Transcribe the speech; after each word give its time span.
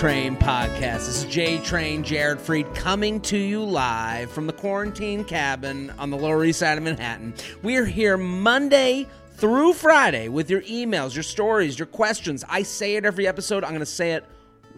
Train 0.00 0.34
podcast. 0.34 1.04
This 1.04 1.24
is 1.24 1.24
J 1.26 1.58
Train 1.58 2.02
Jared 2.02 2.38
Freid 2.38 2.74
coming 2.74 3.20
to 3.20 3.36
you 3.36 3.62
live 3.62 4.30
from 4.30 4.46
the 4.46 4.52
quarantine 4.54 5.24
cabin 5.24 5.90
on 5.98 6.08
the 6.08 6.16
Lower 6.16 6.42
East 6.42 6.60
Side 6.60 6.78
of 6.78 6.84
Manhattan. 6.84 7.34
We're 7.62 7.84
here 7.84 8.16
Monday 8.16 9.06
through 9.34 9.74
Friday 9.74 10.28
with 10.28 10.48
your 10.48 10.62
emails, 10.62 11.14
your 11.14 11.22
stories, 11.22 11.78
your 11.78 11.84
questions. 11.84 12.46
I 12.48 12.62
say 12.62 12.96
it 12.96 13.04
every 13.04 13.26
episode. 13.26 13.62
I'm 13.62 13.72
going 13.72 13.80
to 13.80 13.84
say 13.84 14.12
it 14.14 14.24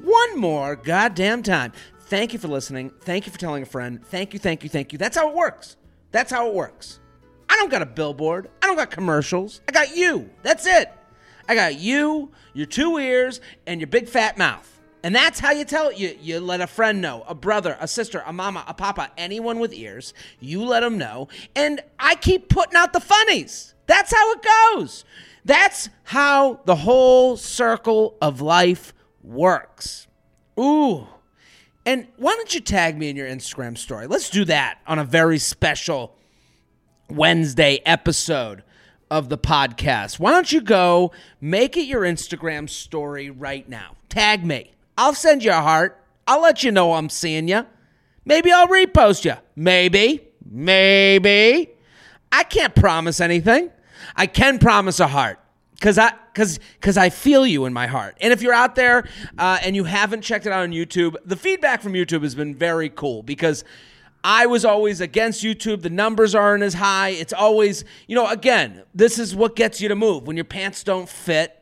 one 0.03 0.41
more 0.41 0.75
goddamn 0.75 1.45
time. 1.45 1.73
Thank 2.01 2.33
you 2.33 2.41
for 2.41 2.49
listening. 2.49 2.91
Thank 3.03 3.25
you 3.25 3.33
for 3.33 3.39
telling 3.39 3.63
a 3.63 3.67
friend. 3.67 4.05
Thank 4.05 4.33
you, 4.33 4.41
thank 4.41 4.65
you, 4.65 4.69
thank 4.69 4.91
you. 4.91 4.99
That's 4.99 5.17
how 5.17 5.29
it 5.29 5.37
works. 5.37 5.77
That's 6.11 6.33
how 6.33 6.49
it 6.49 6.55
works. 6.55 6.99
I 7.49 7.55
don't 7.59 7.71
got 7.71 7.83
a 7.83 7.87
billboard. 7.87 8.51
I 8.61 8.67
don't 8.67 8.75
got 8.75 8.91
commercials. 8.91 9.61
I 9.69 9.71
got 9.71 9.97
you. 9.97 10.31
That's 10.43 10.67
it. 10.67 10.93
I 11.49 11.55
got 11.55 11.79
you, 11.79 12.33
your 12.55 12.67
two 12.67 12.99
ears, 12.99 13.41
and 13.69 13.81
your 13.81 13.87
big 13.87 14.09
fat 14.09 14.37
mouth. 14.37 14.72
And 15.03 15.15
that's 15.15 15.41
how 15.41 15.51
you 15.51 15.65
tell. 15.65 15.93
You, 15.93 16.17
you 16.21 16.39
let 16.39 16.61
a 16.61 16.67
friend 16.67 17.01
know, 17.01 17.25
a 17.27 17.35
brother, 17.35 17.77
a 17.81 17.89
sister, 17.89 18.23
a 18.25 18.33
mama, 18.33 18.65
a 18.69 18.75
papa, 18.75 19.11
anyone 19.19 19.59
with 19.59 19.73
ears. 19.73 20.15
You 20.39 20.65
let 20.65 20.81
them 20.81 20.97
know. 20.97 21.29
And 21.57 21.81
I 21.99 22.15
keep 22.15 22.49
putting 22.49 22.77
out 22.77 22.93
the 22.93 23.01
funnies. 23.01 23.75
That's 23.87 24.15
how 24.15 24.33
it 24.33 24.43
goes. 24.43 25.05
That's 25.45 25.89
how 26.05 26.61
the 26.67 26.77
whole 26.77 27.37
circle 27.37 28.17
of 28.23 28.41
life 28.41 28.95
works. 29.23 30.07
Ooh. 30.59 31.09
And 31.85 32.07
why 32.17 32.35
don't 32.37 32.55
you 32.55 32.61
tag 32.61 32.97
me 32.97 33.09
in 33.09 33.17
your 33.17 33.29
Instagram 33.29 33.77
story? 33.77 34.07
Let's 34.07 34.31
do 34.31 34.45
that 34.45 34.79
on 34.87 35.01
a 35.01 35.05
very 35.05 35.39
special 35.39 36.17
Wednesday 37.11 37.81
episode 37.85 38.63
of 39.11 39.29
the 39.29 39.39
podcast. 39.39 40.21
Why 40.21 40.31
don't 40.31 40.53
you 40.53 40.61
go 40.61 41.11
make 41.41 41.77
it 41.77 41.87
your 41.87 42.03
Instagram 42.03 42.71
story 42.71 43.31
right 43.31 43.69
now? 43.69 43.97
Tag 44.09 44.45
me. 44.45 44.73
I'll 45.03 45.15
send 45.15 45.43
you 45.43 45.51
a 45.51 45.55
heart. 45.55 46.01
I'll 46.29 46.41
let 46.41 46.63
you 46.63 46.71
know 46.71 46.93
I'm 46.93 47.09
seeing 47.09 47.49
you. 47.49 47.67
Maybe 48.25 48.53
I'll 48.53 48.69
repost 48.69 49.25
you. 49.25 49.35
Maybe. 49.57 50.29
Maybe. 50.49 51.71
I 52.31 52.45
can't 52.45 52.73
promise 52.73 53.21
anything. 53.21 53.73
I 54.15 54.29
can 54.29 54.61
promise 54.61 55.01
a 55.01 55.09
heart 55.09 55.41
because 55.75 55.99
I 55.99 56.13
because 56.33 56.61
because 56.75 56.97
I 56.97 57.11
feel 57.11 57.45
you 57.45 57.65
in 57.65 57.73
my 57.73 57.89
heart. 57.89 58.17
And 58.21 58.33
if 58.33 58.43
you're 58.43 58.55
out 58.55 58.77
there 58.77 59.09
uh, 59.39 59.59
and 59.65 59.75
you 59.75 59.83
haven't 59.83 60.23
checked 60.23 60.47
it 60.47 60.53
out 60.53 60.63
on 60.63 60.71
YouTube, 60.71 61.17
the 61.25 61.35
feedback 61.35 61.83
from 61.83 61.95
YouTube 61.95 62.23
has 62.23 62.37
been 62.37 62.55
very 62.55 62.89
cool 62.89 63.25
because 63.25 63.65
I 64.23 64.47
was 64.47 64.65
always 64.65 65.01
against 65.01 65.43
YouTube. 65.43 65.83
The 65.83 65.91
numbers 65.91 66.33
aren't 66.33 66.63
as 66.63 66.75
high. 66.75 67.09
It's 67.09 67.33
always, 67.33 67.85
you 68.07 68.15
know, 68.15 68.29
again, 68.29 68.85
this 68.95 69.19
is 69.19 69.35
what 69.35 69.57
gets 69.57 69.81
you 69.81 69.89
to 69.89 69.97
move. 69.97 70.29
When 70.29 70.37
your 70.37 70.45
pants 70.45 70.85
don't 70.85 71.09
fit, 71.09 71.59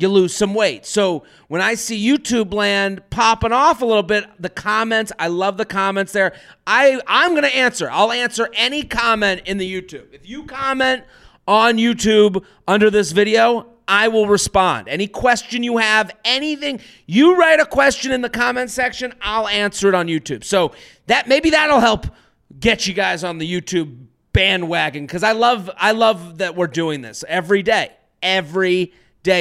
you 0.00 0.08
lose 0.08 0.34
some 0.34 0.54
weight. 0.54 0.86
So 0.86 1.24
when 1.48 1.60
I 1.60 1.74
see 1.74 2.06
YouTube 2.06 2.52
land 2.52 3.02
popping 3.10 3.52
off 3.52 3.82
a 3.82 3.86
little 3.86 4.02
bit, 4.02 4.26
the 4.38 4.48
comments, 4.48 5.12
I 5.18 5.28
love 5.28 5.56
the 5.56 5.64
comments 5.64 6.12
there. 6.12 6.34
I 6.66 7.00
I'm 7.06 7.30
going 7.30 7.42
to 7.42 7.56
answer. 7.56 7.90
I'll 7.90 8.12
answer 8.12 8.48
any 8.54 8.82
comment 8.82 9.42
in 9.46 9.58
the 9.58 9.70
YouTube. 9.70 10.12
If 10.12 10.28
you 10.28 10.44
comment 10.44 11.04
on 11.46 11.76
YouTube 11.76 12.44
under 12.66 12.90
this 12.90 13.12
video, 13.12 13.66
I 13.86 14.08
will 14.08 14.26
respond. 14.26 14.88
Any 14.88 15.06
question 15.06 15.62
you 15.62 15.78
have, 15.78 16.14
anything, 16.24 16.80
you 17.06 17.36
write 17.36 17.58
a 17.58 17.66
question 17.66 18.12
in 18.12 18.20
the 18.20 18.28
comment 18.28 18.70
section, 18.70 19.14
I'll 19.22 19.48
answer 19.48 19.88
it 19.88 19.94
on 19.94 20.08
YouTube. 20.08 20.44
So 20.44 20.72
that 21.06 21.26
maybe 21.26 21.50
that'll 21.50 21.80
help 21.80 22.06
get 22.60 22.86
you 22.86 22.92
guys 22.92 23.24
on 23.24 23.38
the 23.38 23.50
YouTube 23.50 24.06
bandwagon 24.34 25.06
cuz 25.06 25.22
I 25.22 25.32
love 25.32 25.70
I 25.78 25.92
love 25.92 26.38
that 26.38 26.54
we're 26.54 26.66
doing 26.66 27.00
this 27.00 27.24
every 27.26 27.62
day. 27.62 27.92
Every 28.22 28.86
day 28.86 28.92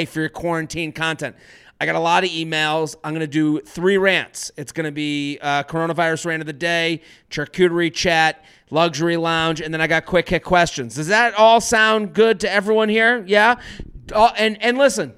for 0.06 0.20
your 0.20 0.30
quarantine 0.30 0.92
content. 0.92 1.36
I 1.80 1.86
got 1.86 1.96
a 1.96 2.00
lot 2.00 2.24
of 2.24 2.30
emails. 2.32 2.96
I'm 3.04 3.14
going 3.14 3.22
to 3.22 3.28
do 3.28 3.62
three 3.62 3.98
rants. 3.98 4.52
It's 4.58 4.72
going 4.72 4.86
to 4.86 4.92
be 4.92 5.38
uh, 5.42 5.64
coronavirus 5.64 6.26
rant 6.26 6.42
of 6.42 6.48
the 6.48 6.54
day, 6.54 7.02
charcuterie 7.30 7.94
chat, 7.94 8.44
luxury 8.72 9.16
lounge, 9.16 9.62
and 9.62 9.74
then 9.74 9.80
I 9.80 9.88
got 9.88 10.06
quick 10.06 10.28
hit 10.28 10.44
questions. 10.44 10.96
Does 10.96 11.08
that 11.08 11.36
all 11.36 11.62
sound 11.62 12.14
good 12.14 12.40
to 12.42 12.52
everyone 12.52 12.90
here? 12.90 13.24
Yeah. 13.28 13.62
Uh, 14.12 14.32
and 14.38 14.62
and 14.64 14.78
listen, 14.78 15.14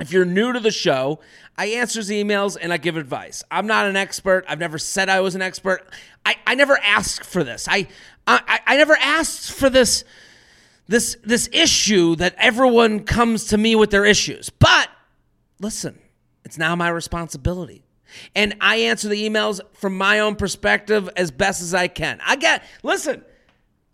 if 0.00 0.12
you're 0.12 0.24
new 0.24 0.52
to 0.52 0.60
the 0.60 0.70
show, 0.70 1.20
I 1.58 1.66
answer 1.66 2.00
emails 2.00 2.56
and 2.60 2.72
I 2.72 2.78
give 2.78 2.96
advice. 2.96 3.44
I'm 3.50 3.66
not 3.66 3.86
an 3.86 3.96
expert. 3.96 4.44
I've 4.48 4.58
never 4.58 4.78
said 4.78 5.08
I 5.08 5.20
was 5.20 5.34
an 5.34 5.42
expert. 5.42 5.88
I, 6.24 6.36
I 6.46 6.54
never 6.54 6.78
asked 6.82 7.24
for 7.24 7.44
this. 7.44 7.68
I, 7.68 7.88
I 8.26 8.60
I 8.66 8.76
never 8.76 8.96
asked 8.96 9.52
for 9.52 9.70
this 9.70 10.04
this 10.88 11.16
this 11.24 11.48
issue 11.52 12.16
that 12.16 12.34
everyone 12.38 13.00
comes 13.04 13.46
to 13.46 13.58
me 13.58 13.74
with 13.74 13.90
their 13.90 14.04
issues. 14.04 14.50
But 14.50 14.88
listen, 15.60 15.98
it's 16.44 16.58
now 16.58 16.76
my 16.76 16.88
responsibility. 16.88 17.82
And 18.34 18.54
I 18.60 18.76
answer 18.76 19.08
the 19.08 19.28
emails 19.28 19.60
from 19.74 19.98
my 19.98 20.20
own 20.20 20.36
perspective 20.36 21.10
as 21.16 21.30
best 21.30 21.60
as 21.60 21.74
I 21.74 21.88
can. 21.88 22.20
I 22.24 22.36
get 22.36 22.62
listen, 22.82 23.24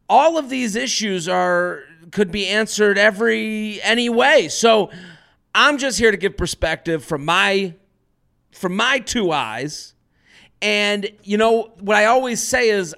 all 0.08 0.38
of 0.38 0.48
these 0.48 0.76
issues 0.76 1.28
are 1.28 1.82
could 2.10 2.30
be 2.30 2.46
answered 2.46 2.98
every 2.98 3.80
any 3.82 4.08
way. 4.08 4.48
So 4.48 4.90
I'm 5.54 5.78
just 5.78 5.98
here 5.98 6.10
to 6.10 6.16
give 6.16 6.36
perspective 6.36 7.04
from 7.04 7.24
my 7.24 7.74
from 8.52 8.76
my 8.76 8.98
two 8.98 9.32
eyes. 9.32 9.94
And 10.60 11.10
you 11.24 11.38
know 11.38 11.72
what 11.80 11.96
I 11.96 12.04
always 12.04 12.42
say 12.42 12.68
is 12.68 12.94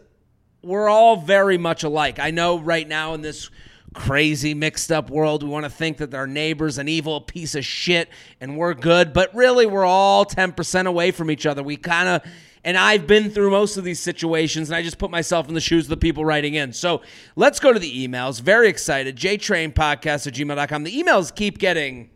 we're 0.62 0.88
all 0.88 1.16
very 1.16 1.58
much 1.58 1.84
alike. 1.84 2.18
I 2.18 2.30
know 2.30 2.58
right 2.58 2.86
now 2.86 3.14
in 3.14 3.20
this 3.20 3.50
crazy 3.94 4.52
mixed 4.54 4.92
up 4.92 5.08
world 5.08 5.42
we 5.42 5.48
want 5.48 5.64
to 5.64 5.70
think 5.70 5.98
that 5.98 6.12
our 6.14 6.26
neighbor's 6.26 6.78
an 6.78 6.88
evil 6.88 7.20
piece 7.20 7.54
of 7.54 7.64
shit 7.64 8.08
and 8.40 8.58
we're 8.58 8.74
good, 8.74 9.12
but 9.12 9.34
really 9.34 9.66
we're 9.66 9.84
all 9.84 10.26
10% 10.26 10.86
away 10.86 11.10
from 11.10 11.30
each 11.30 11.46
other. 11.46 11.62
We 11.62 11.76
kind 11.76 12.08
of 12.08 12.22
and 12.64 12.78
I've 12.78 13.06
been 13.06 13.30
through 13.30 13.50
most 13.50 13.76
of 13.76 13.84
these 13.84 14.00
situations, 14.00 14.70
and 14.70 14.76
I 14.76 14.82
just 14.82 14.96
put 14.96 15.10
myself 15.10 15.48
in 15.48 15.54
the 15.54 15.60
shoes 15.60 15.84
of 15.84 15.90
the 15.90 15.96
people 15.98 16.24
writing 16.24 16.54
in. 16.54 16.72
So 16.72 17.02
let's 17.36 17.60
go 17.60 17.74
to 17.74 17.78
the 17.78 18.08
emails. 18.08 18.40
Very 18.40 18.68
excited. 18.68 19.16
JTrainPodcast 19.16 20.26
at 20.26 20.32
gmail.com. 20.32 20.82
The 20.82 21.02
emails 21.02 21.34
keep 21.34 21.58
getting, 21.58 22.08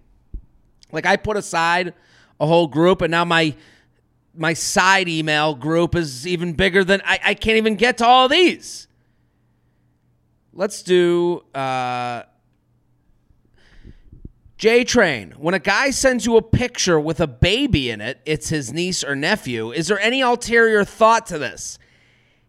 like, 0.91 1.05
I 1.05 1.17
put 1.17 1.37
aside 1.37 1.93
a 2.41 2.47
whole 2.47 2.67
group, 2.67 3.03
and 3.03 3.11
now 3.11 3.27
my 3.27 3.55
my 4.35 4.55
side 4.55 5.09
email 5.09 5.55
group 5.55 5.95
is 5.95 6.27
even 6.27 6.53
bigger 6.53 6.85
than 6.85 7.03
I, 7.05 7.19
I 7.25 7.35
can't 7.35 7.57
even 7.59 7.75
get 7.75 7.99
to 7.99 8.07
all 8.07 8.29
these. 8.29 8.88
Let's 10.53 10.83
do 10.83 11.45
uh, 11.55 12.23
J 14.57 14.85
Train. 14.85 15.33
When 15.39 15.55
a 15.55 15.59
guy 15.59 15.91
sends 15.91 16.27
you 16.27 16.37
a 16.37 16.43
picture 16.43 16.99
with 16.99 17.21
a 17.21 17.27
baby 17.27 17.91
in 17.91 18.01
it, 18.01 18.21
it's 18.25 18.49
his 18.49 18.73
niece 18.73 19.05
or 19.05 19.15
nephew. 19.15 19.71
Is 19.71 19.87
there 19.87 20.01
any 20.01 20.21
ulterior 20.21 20.85
thought 20.85 21.27
to 21.27 21.39
this? 21.39 21.79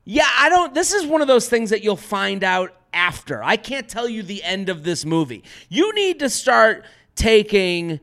Yeah, 0.06 0.30
I 0.38 0.50
don't. 0.50 0.74
This 0.74 0.92
is 0.92 1.06
one 1.06 1.22
of 1.22 1.28
those 1.28 1.48
things 1.48 1.70
that 1.70 1.84
you'll 1.84 1.96
find 1.96 2.44
out 2.44 2.74
after. 2.94 3.44
I 3.44 3.58
can't 3.58 3.88
tell 3.88 4.10
you 4.10 4.24
the 4.24 4.44
end 4.44 4.70
of 4.70 4.84
this 4.84 5.06
movie. 5.06 5.44
You 5.70 5.94
need 5.94 6.20
to 6.20 6.30
start 6.30 6.86
taking 7.16 8.00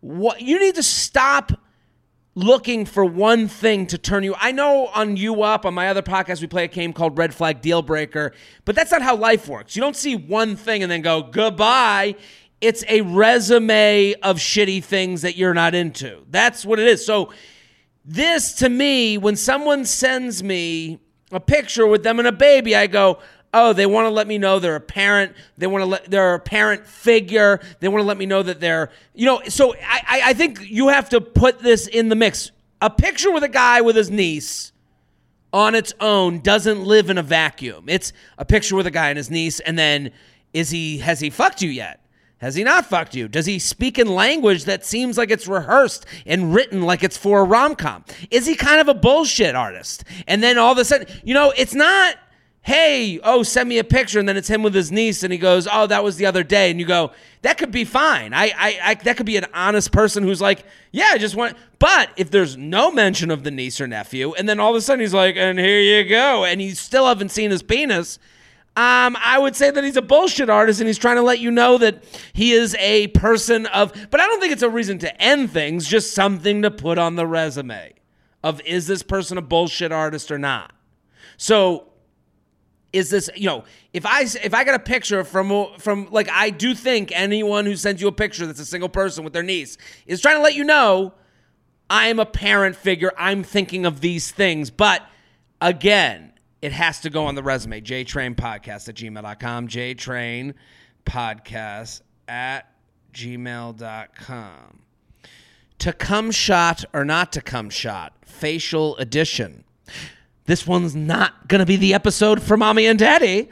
what 0.00 0.40
you 0.40 0.58
need 0.58 0.76
to 0.76 0.82
stop 0.82 1.52
looking 2.34 2.84
for 2.84 3.04
one 3.04 3.48
thing 3.48 3.86
to 3.88 3.98
turn 3.98 4.22
you. 4.22 4.34
I 4.38 4.52
know 4.52 4.86
on 4.88 5.16
You 5.16 5.42
Up, 5.42 5.66
on 5.66 5.74
my 5.74 5.88
other 5.88 6.02
podcast, 6.02 6.40
we 6.40 6.46
play 6.46 6.64
a 6.64 6.68
game 6.68 6.92
called 6.92 7.18
Red 7.18 7.34
Flag 7.34 7.60
Deal 7.60 7.82
Breaker, 7.82 8.32
but 8.64 8.74
that's 8.74 8.92
not 8.92 9.02
how 9.02 9.16
life 9.16 9.48
works. 9.48 9.74
You 9.74 9.82
don't 9.82 9.96
see 9.96 10.16
one 10.16 10.56
thing 10.56 10.82
and 10.82 10.90
then 10.90 11.02
go, 11.02 11.22
goodbye 11.22 12.14
it's 12.60 12.84
a 12.88 13.00
resume 13.00 14.14
of 14.22 14.36
shitty 14.36 14.84
things 14.84 15.22
that 15.22 15.36
you're 15.36 15.54
not 15.54 15.74
into. 15.74 16.24
That's 16.28 16.64
what 16.64 16.78
it 16.78 16.86
is. 16.86 17.04
So, 17.04 17.32
this 18.04 18.54
to 18.54 18.68
me, 18.68 19.18
when 19.18 19.36
someone 19.36 19.84
sends 19.84 20.42
me 20.42 21.00
a 21.32 21.40
picture 21.40 21.86
with 21.86 22.02
them 22.02 22.18
and 22.18 22.26
a 22.26 22.32
baby, 22.32 22.74
I 22.74 22.86
go, 22.86 23.18
oh, 23.52 23.72
they 23.72 23.86
want 23.86 24.06
to 24.06 24.10
let 24.10 24.26
me 24.26 24.38
know 24.38 24.58
they're 24.58 24.76
a 24.76 24.80
parent. 24.80 25.34
They 25.58 25.66
want 25.66 25.82
to 25.82 25.86
let 25.86 26.10
they're 26.10 26.34
a 26.34 26.40
parent 26.40 26.86
figure. 26.86 27.60
They 27.80 27.88
want 27.88 28.02
to 28.02 28.06
let 28.06 28.18
me 28.18 28.26
know 28.26 28.42
that 28.42 28.60
they're, 28.60 28.90
you 29.14 29.26
know. 29.26 29.42
So 29.48 29.74
I, 29.74 30.22
I 30.26 30.32
think 30.34 30.60
you 30.62 30.88
have 30.88 31.08
to 31.10 31.20
put 31.20 31.60
this 31.60 31.86
in 31.86 32.08
the 32.08 32.16
mix. 32.16 32.50
A 32.80 32.90
picture 32.90 33.30
with 33.30 33.42
a 33.42 33.48
guy 33.48 33.80
with 33.80 33.96
his 33.96 34.10
niece 34.10 34.72
on 35.52 35.74
its 35.74 35.92
own 36.00 36.40
doesn't 36.40 36.84
live 36.84 37.10
in 37.10 37.18
a 37.18 37.22
vacuum. 37.22 37.84
It's 37.88 38.12
a 38.38 38.44
picture 38.44 38.76
with 38.76 38.86
a 38.86 38.90
guy 38.90 39.08
and 39.08 39.16
his 39.16 39.30
niece, 39.30 39.60
and 39.60 39.78
then 39.78 40.12
is 40.52 40.70
he 40.70 40.98
has 40.98 41.20
he 41.20 41.30
fucked 41.30 41.62
you 41.62 41.70
yet? 41.70 42.00
Has 42.40 42.54
he 42.54 42.64
not 42.64 42.86
fucked 42.86 43.14
you? 43.14 43.28
Does 43.28 43.44
he 43.44 43.58
speak 43.58 43.98
in 43.98 44.06
language 44.06 44.64
that 44.64 44.82
seems 44.86 45.18
like 45.18 45.30
it's 45.30 45.46
rehearsed 45.46 46.06
and 46.24 46.54
written 46.54 46.80
like 46.80 47.04
it's 47.04 47.16
for 47.16 47.40
a 47.40 47.44
rom 47.44 47.74
com? 47.74 48.02
Is 48.30 48.46
he 48.46 48.54
kind 48.54 48.80
of 48.80 48.88
a 48.88 48.94
bullshit 48.94 49.54
artist? 49.54 50.04
And 50.26 50.42
then 50.42 50.56
all 50.56 50.72
of 50.72 50.78
a 50.78 50.84
sudden, 50.86 51.06
you 51.22 51.34
know, 51.34 51.52
it's 51.54 51.74
not, 51.74 52.16
hey, 52.62 53.18
oh, 53.24 53.42
send 53.42 53.68
me 53.68 53.78
a 53.78 53.84
picture, 53.84 54.18
and 54.18 54.28
then 54.28 54.36
it's 54.36 54.48
him 54.48 54.62
with 54.62 54.74
his 54.74 54.92
niece, 54.92 55.22
and 55.22 55.32
he 55.32 55.38
goes, 55.38 55.66
oh, 55.70 55.86
that 55.86 56.04
was 56.04 56.16
the 56.18 56.26
other 56.26 56.42
day, 56.42 56.70
and 56.70 56.78
you 56.78 56.86
go, 56.86 57.10
that 57.42 57.56
could 57.56 57.70
be 57.70 57.84
fine. 57.84 58.34
I, 58.34 58.52
I, 58.56 58.78
I 58.82 58.94
that 58.94 59.16
could 59.16 59.26
be 59.26 59.38
an 59.38 59.46
honest 59.54 59.92
person 59.92 60.22
who's 60.22 60.42
like, 60.42 60.64
yeah, 60.92 61.08
I 61.12 61.18
just 61.18 61.34
want. 61.34 61.56
But 61.78 62.10
if 62.16 62.30
there's 62.30 62.58
no 62.58 62.90
mention 62.90 63.30
of 63.30 63.44
the 63.44 63.50
niece 63.50 63.80
or 63.80 63.86
nephew, 63.86 64.34
and 64.34 64.46
then 64.46 64.60
all 64.60 64.70
of 64.70 64.76
a 64.76 64.80
sudden 64.82 65.00
he's 65.00 65.14
like, 65.14 65.36
and 65.36 65.58
here 65.58 65.80
you 65.80 66.08
go, 66.08 66.44
and 66.44 66.60
you 66.60 66.74
still 66.74 67.06
haven't 67.06 67.30
seen 67.30 67.50
his 67.50 67.62
penis 67.62 68.18
Um, 68.76 69.16
I 69.20 69.36
would 69.38 69.56
say 69.56 69.70
that 69.72 69.82
he's 69.82 69.96
a 69.96 70.02
bullshit 70.02 70.48
artist 70.48 70.80
and 70.80 70.86
he's 70.86 70.96
trying 70.96 71.16
to 71.16 71.22
let 71.22 71.40
you 71.40 71.50
know 71.50 71.76
that 71.78 72.04
he 72.32 72.52
is 72.52 72.76
a 72.76 73.08
person 73.08 73.66
of, 73.66 73.92
but 74.10 74.20
I 74.20 74.26
don't 74.26 74.40
think 74.40 74.52
it's 74.52 74.62
a 74.62 74.70
reason 74.70 74.98
to 75.00 75.20
end 75.22 75.50
things, 75.50 75.88
just 75.88 76.14
something 76.14 76.62
to 76.62 76.70
put 76.70 76.96
on 76.96 77.16
the 77.16 77.26
resume 77.26 77.92
of 78.44 78.60
is 78.62 78.86
this 78.86 79.02
person 79.02 79.36
a 79.38 79.42
bullshit 79.42 79.90
artist 79.90 80.30
or 80.30 80.38
not. 80.38 80.72
So 81.36 81.88
is 82.92 83.10
this 83.10 83.30
you 83.36 83.46
know 83.46 83.64
if 83.92 84.04
i 84.04 84.22
if 84.22 84.52
i 84.54 84.64
got 84.64 84.74
a 84.74 84.78
picture 84.80 85.22
from 85.24 85.66
from 85.78 86.08
like 86.10 86.28
i 86.30 86.50
do 86.50 86.74
think 86.74 87.12
anyone 87.14 87.64
who 87.66 87.76
sends 87.76 88.00
you 88.02 88.08
a 88.08 88.12
picture 88.12 88.46
that's 88.46 88.60
a 88.60 88.64
single 88.64 88.88
person 88.88 89.22
with 89.24 89.32
their 89.32 89.42
niece 89.42 89.76
is 90.06 90.20
trying 90.20 90.36
to 90.36 90.42
let 90.42 90.54
you 90.54 90.64
know 90.64 91.12
i'm 91.88 92.18
a 92.18 92.26
parent 92.26 92.76
figure. 92.76 93.12
I'm 93.18 93.42
thinking 93.42 93.84
of 93.86 94.00
these 94.00 94.30
things. 94.30 94.70
But 94.70 95.02
again 95.60 96.32
it 96.62 96.72
has 96.72 97.00
to 97.00 97.10
go 97.10 97.24
on 97.24 97.34
the 97.34 97.42
resume. 97.42 97.80
jtrain 97.80 98.34
podcast 98.34 98.88
at 98.88 98.94
gmail.com 98.96 99.68
jtrain 99.68 100.54
podcast 101.04 102.00
at 102.28 102.72
gmail.com 103.12 104.82
to 105.78 105.92
come 105.92 106.30
shot 106.30 106.84
or 106.92 107.04
not 107.04 107.32
to 107.32 107.40
come 107.40 107.70
shot 107.70 108.12
facial 108.24 108.96
edition 108.98 109.64
this 110.50 110.66
one's 110.66 110.96
not 110.96 111.46
going 111.46 111.60
to 111.60 111.64
be 111.64 111.76
the 111.76 111.94
episode 111.94 112.42
for 112.42 112.56
mommy 112.56 112.84
and 112.84 112.98
daddy. 112.98 113.48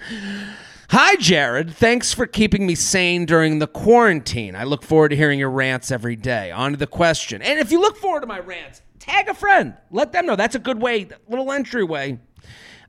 Hi, 0.90 1.14
Jared. 1.14 1.70
Thanks 1.70 2.12
for 2.12 2.26
keeping 2.26 2.66
me 2.66 2.74
sane 2.74 3.24
during 3.24 3.60
the 3.60 3.68
quarantine. 3.68 4.56
I 4.56 4.64
look 4.64 4.82
forward 4.82 5.10
to 5.10 5.16
hearing 5.16 5.38
your 5.38 5.50
rants 5.50 5.92
every 5.92 6.16
day. 6.16 6.50
On 6.50 6.72
to 6.72 6.76
the 6.76 6.88
question. 6.88 7.40
And 7.40 7.60
if 7.60 7.70
you 7.70 7.80
look 7.80 7.96
forward 7.98 8.22
to 8.22 8.26
my 8.26 8.40
rants, 8.40 8.82
tag 8.98 9.28
a 9.28 9.34
friend. 9.34 9.74
Let 9.92 10.10
them 10.10 10.26
know. 10.26 10.34
That's 10.34 10.56
a 10.56 10.58
good 10.58 10.82
way, 10.82 11.08
little 11.28 11.52
entryway. 11.52 12.18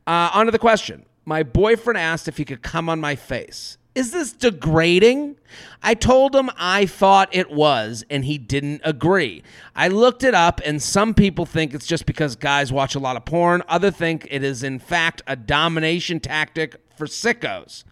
Uh, 0.08 0.32
on 0.34 0.48
to 0.48 0.52
the 0.52 0.58
question. 0.58 1.06
My 1.26 1.44
boyfriend 1.44 2.00
asked 2.00 2.28
if 2.28 2.38
he 2.38 2.46
could 2.46 2.64
come 2.64 2.90
on 2.90 3.00
my 3.00 3.16
face. 3.16 3.78
Is 3.96 4.12
this 4.12 4.34
degrading? 4.34 5.36
I 5.82 5.94
told 5.94 6.36
him 6.36 6.50
I 6.58 6.86
thought 6.86 7.30
it 7.32 7.50
was, 7.50 8.06
and 8.10 8.24
he 8.24 8.38
didn't 8.38 8.82
agree. 8.84 9.44
I 9.76 9.88
looked 9.88 10.24
it 10.24 10.36
up, 10.36 10.62
and 10.64 10.82
some 10.82 11.14
people 11.14 11.46
think 11.46 11.74
it's 11.74 11.88
just 11.88 12.06
because 12.06 12.36
guys 12.36 12.72
watch 12.72 12.96
a 12.96 13.00
lot 13.00 13.18
of 13.18 13.26
porn. 13.26 13.64
Other 13.68 13.90
think 13.90 14.28
it 14.30 14.44
is, 14.44 14.64
in 14.64 14.78
fact, 14.80 15.22
a 15.26 15.36
domination 15.36 16.20
tactic 16.20 16.76
for 16.96 17.08
sickos. 17.08 17.84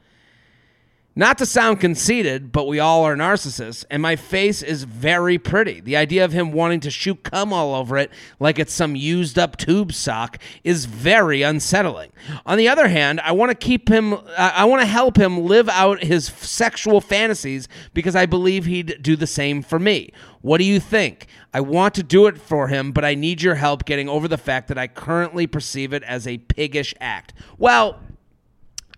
Not 1.17 1.39
to 1.39 1.47
sound 1.47 1.79
conceited, 1.79 2.51
but 2.51 2.67
we 2.67 2.79
all 2.79 3.03
are 3.03 3.15
narcissists, 3.15 3.83
and 3.89 4.03
my 4.03 4.15
face 4.15 4.61
is 4.61 4.83
very 4.83 5.39
pretty. 5.39 5.79
The 5.79 5.97
idea 5.97 6.23
of 6.23 6.31
him 6.31 6.51
wanting 6.51 6.79
to 6.81 6.91
shoot 6.91 7.23
cum 7.23 7.51
all 7.51 7.73
over 7.73 7.97
it 7.97 8.11
like 8.39 8.59
it's 8.59 8.71
some 8.71 8.95
used 8.95 9.39
up 9.39 9.57
tube 9.57 9.93
sock 9.93 10.37
is 10.63 10.85
very 10.85 11.41
unsettling. 11.41 12.11
On 12.45 12.55
the 12.55 12.67
other 12.67 12.87
hand, 12.87 13.19
I 13.21 13.31
want 13.31 13.49
to 13.49 13.55
keep 13.55 13.89
him, 13.89 14.13
I 14.37 14.65
want 14.65 14.83
to 14.83 14.85
help 14.85 15.17
him 15.17 15.39
live 15.39 15.67
out 15.69 16.03
his 16.03 16.27
sexual 16.27 17.01
fantasies 17.01 17.67
because 17.95 18.15
I 18.15 18.27
believe 18.27 18.65
he'd 18.65 19.01
do 19.01 19.15
the 19.15 19.25
same 19.25 19.63
for 19.63 19.79
me. 19.79 20.11
What 20.41 20.59
do 20.59 20.65
you 20.65 20.79
think? 20.79 21.25
I 21.51 21.61
want 21.61 21.95
to 21.95 22.03
do 22.03 22.27
it 22.27 22.37
for 22.37 22.67
him, 22.67 22.91
but 22.91 23.03
I 23.03 23.15
need 23.15 23.41
your 23.41 23.55
help 23.55 23.85
getting 23.85 24.07
over 24.07 24.27
the 24.27 24.37
fact 24.37 24.67
that 24.67 24.77
I 24.77 24.85
currently 24.85 25.47
perceive 25.47 25.93
it 25.93 26.03
as 26.03 26.27
a 26.27 26.37
piggish 26.37 26.93
act. 27.01 27.33
Well, 27.57 27.99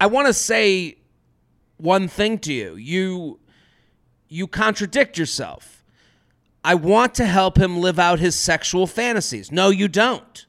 I 0.01 0.07
want 0.07 0.27
to 0.27 0.33
say 0.33 0.99
one 1.80 2.08
thing 2.08 2.40
to 2.40 2.54
you. 2.54 2.76
You 2.76 3.40
you 4.28 4.48
contradict 4.48 5.18
yourself. 5.18 5.84
I 6.64 6.76
want 6.76 7.16
to 7.16 7.26
help 7.26 7.58
him 7.58 7.80
live 7.80 7.98
out 7.98 8.20
his 8.20 8.36
sexual 8.36 8.86
fantasies. 8.86 9.52
No, 9.52 9.70
you 9.70 9.88
don't. 9.88 10.46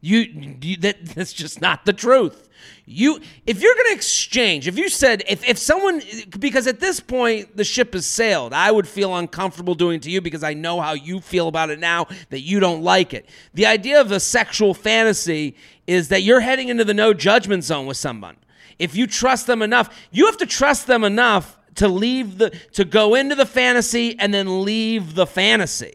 You, 0.00 0.56
you 0.60 0.76
that 0.78 1.04
that's 1.06 1.32
just 1.32 1.60
not 1.60 1.84
the 1.84 1.92
truth. 1.92 2.48
You 2.86 3.20
if 3.46 3.60
you're 3.60 3.74
going 3.74 3.86
to 3.86 3.94
exchange, 3.94 4.68
if 4.68 4.78
you 4.78 4.88
said 4.88 5.24
if 5.28 5.46
if 5.48 5.58
someone 5.58 6.02
because 6.38 6.66
at 6.66 6.80
this 6.80 7.00
point 7.00 7.56
the 7.56 7.64
ship 7.64 7.94
has 7.94 8.06
sailed, 8.06 8.52
I 8.52 8.70
would 8.70 8.86
feel 8.86 9.16
uncomfortable 9.16 9.74
doing 9.74 9.98
to 10.00 10.10
you 10.10 10.20
because 10.20 10.44
I 10.44 10.54
know 10.54 10.80
how 10.80 10.92
you 10.92 11.20
feel 11.20 11.48
about 11.48 11.70
it 11.70 11.80
now 11.80 12.06
that 12.30 12.40
you 12.40 12.60
don't 12.60 12.82
like 12.82 13.12
it. 13.12 13.28
The 13.54 13.66
idea 13.66 14.00
of 14.00 14.12
a 14.12 14.20
sexual 14.20 14.74
fantasy 14.74 15.56
is 15.86 16.08
that 16.08 16.22
you're 16.22 16.40
heading 16.40 16.68
into 16.68 16.84
the 16.84 16.94
no 16.94 17.12
judgment 17.12 17.64
zone 17.64 17.86
with 17.86 17.96
someone 17.96 18.36
if 18.78 18.94
you 18.96 19.06
trust 19.06 19.46
them 19.46 19.62
enough, 19.62 20.06
you 20.10 20.26
have 20.26 20.36
to 20.38 20.46
trust 20.46 20.86
them 20.86 21.04
enough 21.04 21.58
to 21.76 21.88
leave 21.88 22.38
the 22.38 22.50
to 22.72 22.84
go 22.84 23.14
into 23.14 23.34
the 23.34 23.46
fantasy 23.46 24.18
and 24.18 24.32
then 24.34 24.64
leave 24.64 25.14
the 25.14 25.26
fantasy. 25.26 25.94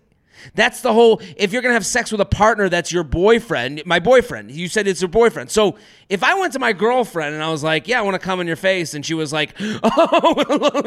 That's 0.56 0.82
the 0.82 0.94
whole 0.94 1.22
if 1.38 1.54
you're 1.54 1.62
going 1.62 1.72
to 1.72 1.76
have 1.76 1.86
sex 1.86 2.12
with 2.12 2.20
a 2.22 2.26
partner 2.26 2.68
that's 2.70 2.92
your 2.92 3.04
boyfriend, 3.04 3.84
my 3.86 4.00
boyfriend. 4.00 4.52
You 4.52 4.68
said 4.68 4.88
it's 4.88 5.02
your 5.02 5.10
boyfriend. 5.10 5.50
So, 5.50 5.78
if 6.10 6.24
I 6.24 6.38
went 6.40 6.54
to 6.54 6.60
my 6.60 6.74
girlfriend 6.74 7.34
and 7.34 7.44
I 7.44 7.50
was 7.50 7.64
like, 7.64 7.88
"Yeah, 7.88 8.00
I 8.00 8.02
want 8.02 8.16
to 8.16 8.20
come 8.20 8.40
in 8.40 8.48
your 8.48 8.56
face." 8.56 8.94
And 8.94 9.06
she 9.06 9.14
was 9.14 9.32
like, 9.32 9.56
"Oh, 9.60 10.82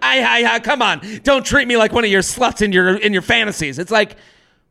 I, 0.02 0.54
I 0.54 0.60
come 0.60 0.82
on. 0.82 1.00
Don't 1.22 1.44
treat 1.44 1.66
me 1.66 1.76
like 1.76 1.92
one 1.92 2.04
of 2.04 2.10
your 2.10 2.22
sluts 2.22 2.62
in 2.62 2.72
your 2.72 2.96
in 2.96 3.12
your 3.12 3.22
fantasies." 3.22 3.78
It's 3.78 3.90
like 3.90 4.16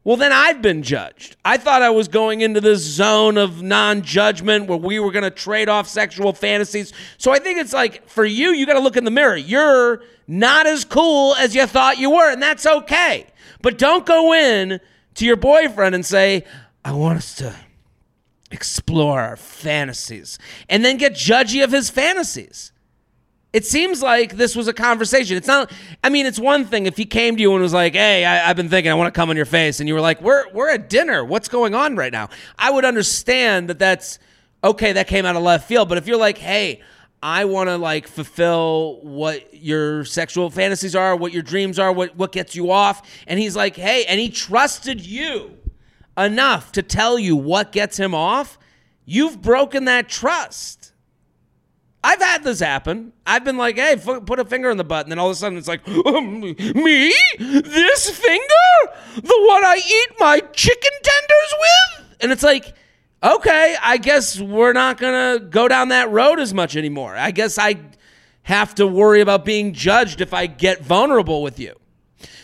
well, 0.06 0.18
then 0.18 0.32
I've 0.32 0.62
been 0.62 0.84
judged. 0.84 1.36
I 1.44 1.58
thought 1.58 1.82
I 1.82 1.90
was 1.90 2.08
going 2.08 2.42
into 2.42 2.62
this 2.62 2.80
zone 2.80 3.40
of 3.40 3.64
non 3.64 4.04
judgment 4.04 4.68
where 4.68 4.78
we 4.78 5.00
were 5.00 5.12
going 5.12 5.24
to 5.24 5.32
trade 5.32 5.68
off 5.68 5.88
sexual 5.88 6.32
fantasies. 6.32 6.94
So 7.18 7.32
I 7.32 7.40
think 7.40 7.60
it's 7.60 7.74
like 7.74 8.08
for 8.08 8.24
you, 8.24 8.50
you 8.50 8.68
got 8.68 8.76
to 8.76 8.82
look 8.82 8.98
in 8.98 9.04
the 9.04 9.10
mirror. 9.10 9.36
You're 9.36 10.04
not 10.28 10.68
as 10.68 10.86
cool 10.86 11.34
as 11.36 11.56
you 11.56 11.66
thought 11.66 11.98
you 11.98 12.12
were, 12.12 12.32
and 12.32 12.40
that's 12.40 12.68
okay. 12.68 13.26
But 13.64 13.80
don't 13.80 14.06
go 14.06 14.32
in 14.32 14.80
to 15.16 15.26
your 15.26 15.38
boyfriend 15.38 15.96
and 15.96 16.06
say, 16.06 16.46
I 16.84 16.92
want 16.92 17.18
us 17.18 17.34
to 17.38 17.56
explore 18.52 19.22
our 19.22 19.38
fantasies, 19.38 20.38
and 20.70 20.86
then 20.86 20.98
get 20.98 21.14
judgy 21.14 21.64
of 21.64 21.72
his 21.72 21.90
fantasies. 21.90 22.72
It 23.56 23.66
seems 23.66 24.02
like 24.02 24.36
this 24.36 24.54
was 24.54 24.68
a 24.68 24.74
conversation. 24.74 25.38
It's 25.38 25.48
not. 25.48 25.72
I 26.04 26.10
mean, 26.10 26.26
it's 26.26 26.38
one 26.38 26.66
thing 26.66 26.88
if 26.88 26.98
he 26.98 27.06
came 27.06 27.38
to 27.38 27.42
you 27.42 27.54
and 27.54 27.62
was 27.62 27.72
like, 27.72 27.94
"Hey, 27.94 28.26
I, 28.26 28.40
have 28.40 28.58
been 28.58 28.68
thinking, 28.68 28.92
I 28.92 28.96
want 28.96 29.14
to 29.14 29.18
come 29.18 29.30
on 29.30 29.38
your 29.38 29.46
face," 29.46 29.80
and 29.80 29.88
you 29.88 29.94
were 29.94 30.02
like, 30.02 30.22
"We're 30.22 30.52
we're 30.52 30.70
at 30.70 30.90
dinner. 30.90 31.24
What's 31.24 31.48
going 31.48 31.74
on 31.74 31.96
right 31.96 32.12
now?" 32.12 32.28
I 32.60 32.70
would 32.70 32.84
understand 32.84 33.70
that. 33.70 33.80
That's 33.80 34.20
okay. 34.62 34.92
That 34.92 35.08
came 35.08 35.26
out 35.26 35.38
of 35.38 35.42
left 35.42 35.70
field. 35.70 35.88
But 35.88 35.98
if 35.98 36.06
you're 36.06 36.18
like, 36.18 36.38
"Hey," 36.38 36.82
I 37.24 37.46
want 37.46 37.70
to 37.70 37.78
like 37.78 38.10
fulfill 38.10 39.00
what 39.04 39.54
your 39.54 40.04
sexual 40.04 40.50
fantasies 40.50 40.94
are, 40.94 41.16
what 41.16 41.32
your 41.32 41.42
dreams 41.42 41.80
are, 41.80 41.94
what 41.94 42.14
what 42.18 42.34
gets 42.34 42.58
you 42.58 42.72
off. 42.72 43.10
And 43.26 43.40
he's 43.40 43.56
like, 43.56 43.78
"Hey," 43.78 44.04
and 44.04 44.20
he 44.20 44.28
trusted 44.28 45.00
you 45.00 45.58
enough 46.18 46.74
to 46.74 46.84
tell 46.84 47.18
you 47.18 47.38
what 47.38 47.72
gets 47.72 47.96
him 47.96 48.14
off. 48.14 48.60
You've 49.06 49.42
broken 49.42 49.86
that 49.86 50.10
trust. 50.10 50.85
I've 52.06 52.22
had 52.22 52.44
this 52.44 52.60
happen. 52.60 53.14
I've 53.26 53.44
been 53.44 53.58
like, 53.58 53.78
hey, 53.78 53.94
f- 53.94 54.26
put 54.26 54.40
a 54.40 54.46
finger 54.46 54.70
in 54.70 54.78
the 54.78 54.84
butt. 54.84 55.06
And 55.06 55.12
then 55.12 55.18
all 55.18 55.28
of 55.28 55.32
a 55.32 55.36
sudden 55.36 55.58
it's 55.58 55.68
like, 55.68 55.88
um, 55.88 56.40
me? 56.40 57.14
This 57.40 58.10
finger? 58.12 58.94
The 59.16 59.46
one 59.48 59.66
I 59.66 59.82
eat 59.84 60.20
my 60.20 60.40
chicken 60.40 60.92
tenders 61.02 61.54
with? 61.60 62.18
And 62.22 62.32
it's 62.32 62.44
like, 62.44 62.76
okay, 63.24 63.76
I 63.82 63.98
guess 63.98 64.40
we're 64.40 64.74
not 64.74 65.00
going 65.00 65.40
to 65.40 65.46
go 65.46 65.68
down 65.68 65.90
that 65.90 66.12
road 66.12 66.40
as 66.40 66.54
much 66.54 66.78
anymore. 66.78 67.16
I 67.16 67.32
guess 67.32 67.58
I 67.58 67.78
have 68.44 68.76
to 68.76 68.86
worry 68.86 69.22
about 69.22 69.44
being 69.44 69.74
judged 69.74 70.22
if 70.22 70.32
I 70.32 70.46
get 70.46 70.84
vulnerable 70.84 71.42
with 71.42 71.60
you. 71.60 71.74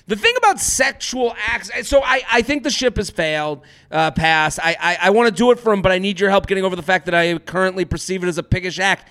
The 0.08 0.15
thing 0.15 0.34
about 0.38 0.60
sexual 0.60 1.36
acts, 1.38 1.70
so 1.88 2.01
I, 2.03 2.24
I 2.32 2.41
think 2.41 2.63
the 2.63 2.72
ship 2.72 2.98
has 2.98 3.12
failed, 3.12 3.62
uh. 3.91 4.12
I, 4.18 4.51
I, 4.60 4.98
I 5.03 5.10
want 5.12 5.30
to 5.30 5.34
do 5.34 5.51
it 5.51 5.60
for 5.60 5.72
him, 5.72 5.84
but 5.84 5.91
I 5.91 6.00
need 6.00 6.20
your 6.20 6.32
help 6.32 6.48
getting 6.48 6.65
over 6.65 6.75
the 6.75 6.82
fact 6.82 7.06
that 7.06 7.13
I 7.13 7.38
currently 7.38 7.86
perceive 7.86 8.24
it 8.24 8.27
as 8.27 8.39
a 8.39 8.44
piggish 8.44 8.80
act. 8.80 9.08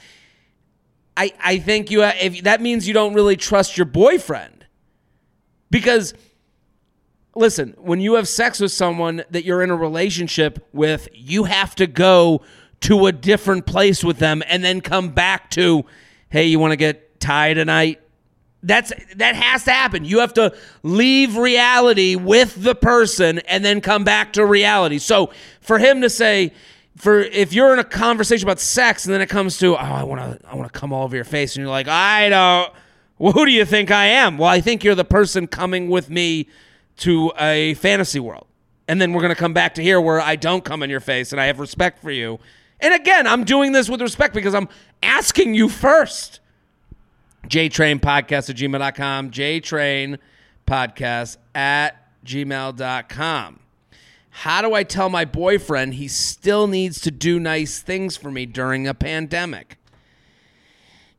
I, 1.20 1.32
I 1.38 1.58
think 1.58 1.90
you 1.90 2.02
if 2.02 2.44
that 2.44 2.62
means 2.62 2.88
you 2.88 2.94
don't 2.94 3.12
really 3.12 3.36
trust 3.36 3.76
your 3.76 3.84
boyfriend. 3.84 4.64
Because 5.70 6.14
listen 7.36 7.74
when 7.76 8.00
you 8.00 8.14
have 8.14 8.26
sex 8.26 8.58
with 8.58 8.72
someone 8.72 9.22
that 9.28 9.44
you're 9.44 9.62
in 9.62 9.68
a 9.70 9.76
relationship 9.76 10.66
with 10.72 11.08
you 11.12 11.44
have 11.44 11.74
to 11.74 11.86
go 11.86 12.40
to 12.80 13.04
a 13.04 13.12
different 13.12 13.66
place 13.66 14.02
with 14.02 14.18
them 14.18 14.42
and 14.46 14.64
then 14.64 14.80
come 14.80 15.10
back 15.10 15.50
to 15.50 15.84
hey 16.30 16.46
you 16.46 16.58
want 16.58 16.72
to 16.72 16.76
get 16.76 17.20
tied 17.20 17.54
tonight? 17.54 18.00
That's 18.62 18.90
that 19.16 19.34
has 19.34 19.64
to 19.64 19.72
happen. 19.72 20.06
You 20.06 20.20
have 20.20 20.32
to 20.34 20.56
leave 20.82 21.36
reality 21.36 22.14
with 22.14 22.62
the 22.62 22.74
person 22.74 23.40
and 23.40 23.62
then 23.62 23.82
come 23.82 24.04
back 24.04 24.32
to 24.34 24.46
reality. 24.46 24.96
So 24.96 25.32
for 25.60 25.78
him 25.78 26.00
to 26.00 26.08
say 26.08 26.54
for 26.96 27.20
if 27.20 27.52
you're 27.52 27.72
in 27.72 27.78
a 27.78 27.84
conversation 27.84 28.46
about 28.46 28.60
sex 28.60 29.04
and 29.06 29.14
then 29.14 29.20
it 29.20 29.28
comes 29.28 29.58
to 29.58 29.74
oh 29.74 29.78
I 29.78 30.02
want 30.02 30.20
to 30.20 30.48
I 30.48 30.54
want 30.54 30.72
to 30.72 30.78
come 30.78 30.92
all 30.92 31.04
over 31.04 31.16
your 31.16 31.24
face 31.24 31.56
and 31.56 31.62
you're 31.62 31.70
like 31.70 31.88
I 31.88 32.28
don't 32.28 32.72
well, 33.20 33.34
who 33.34 33.44
do 33.44 33.52
you 33.52 33.66
think 33.66 33.90
I 33.90 34.06
am? 34.06 34.38
Well, 34.38 34.48
I 34.48 34.62
think 34.62 34.82
you're 34.82 34.94
the 34.94 35.04
person 35.04 35.46
coming 35.46 35.90
with 35.90 36.08
me 36.08 36.48
to 36.96 37.30
a 37.38 37.74
fantasy 37.74 38.18
world. 38.18 38.46
And 38.88 38.98
then 38.98 39.12
we're 39.12 39.20
going 39.20 39.34
to 39.34 39.38
come 39.38 39.52
back 39.52 39.74
to 39.74 39.82
here 39.82 40.00
where 40.00 40.22
I 40.22 40.36
don't 40.36 40.64
come 40.64 40.82
in 40.82 40.88
your 40.88 41.00
face 41.00 41.30
and 41.30 41.38
I 41.38 41.44
have 41.44 41.60
respect 41.60 42.00
for 42.00 42.10
you. 42.10 42.38
And 42.80 42.94
again, 42.94 43.26
I'm 43.26 43.44
doing 43.44 43.72
this 43.72 43.90
with 43.90 44.00
respect 44.00 44.32
because 44.32 44.54
I'm 44.54 44.70
asking 45.02 45.52
you 45.52 45.68
first. 45.68 46.40
JTrain 47.46 48.00
podcast 48.00 48.48
at 48.48 48.56
gmail.com. 48.56 49.30
JTrain 49.30 50.18
podcast 50.66 51.36
at 51.54 52.10
gmail.com. 52.24 53.60
How 54.30 54.62
do 54.62 54.74
I 54.74 54.84
tell 54.84 55.08
my 55.08 55.24
boyfriend 55.24 55.94
he 55.94 56.08
still 56.08 56.66
needs 56.66 57.00
to 57.02 57.10
do 57.10 57.38
nice 57.38 57.80
things 57.80 58.16
for 58.16 58.30
me 58.30 58.46
during 58.46 58.86
a 58.86 58.94
pandemic? 58.94 59.76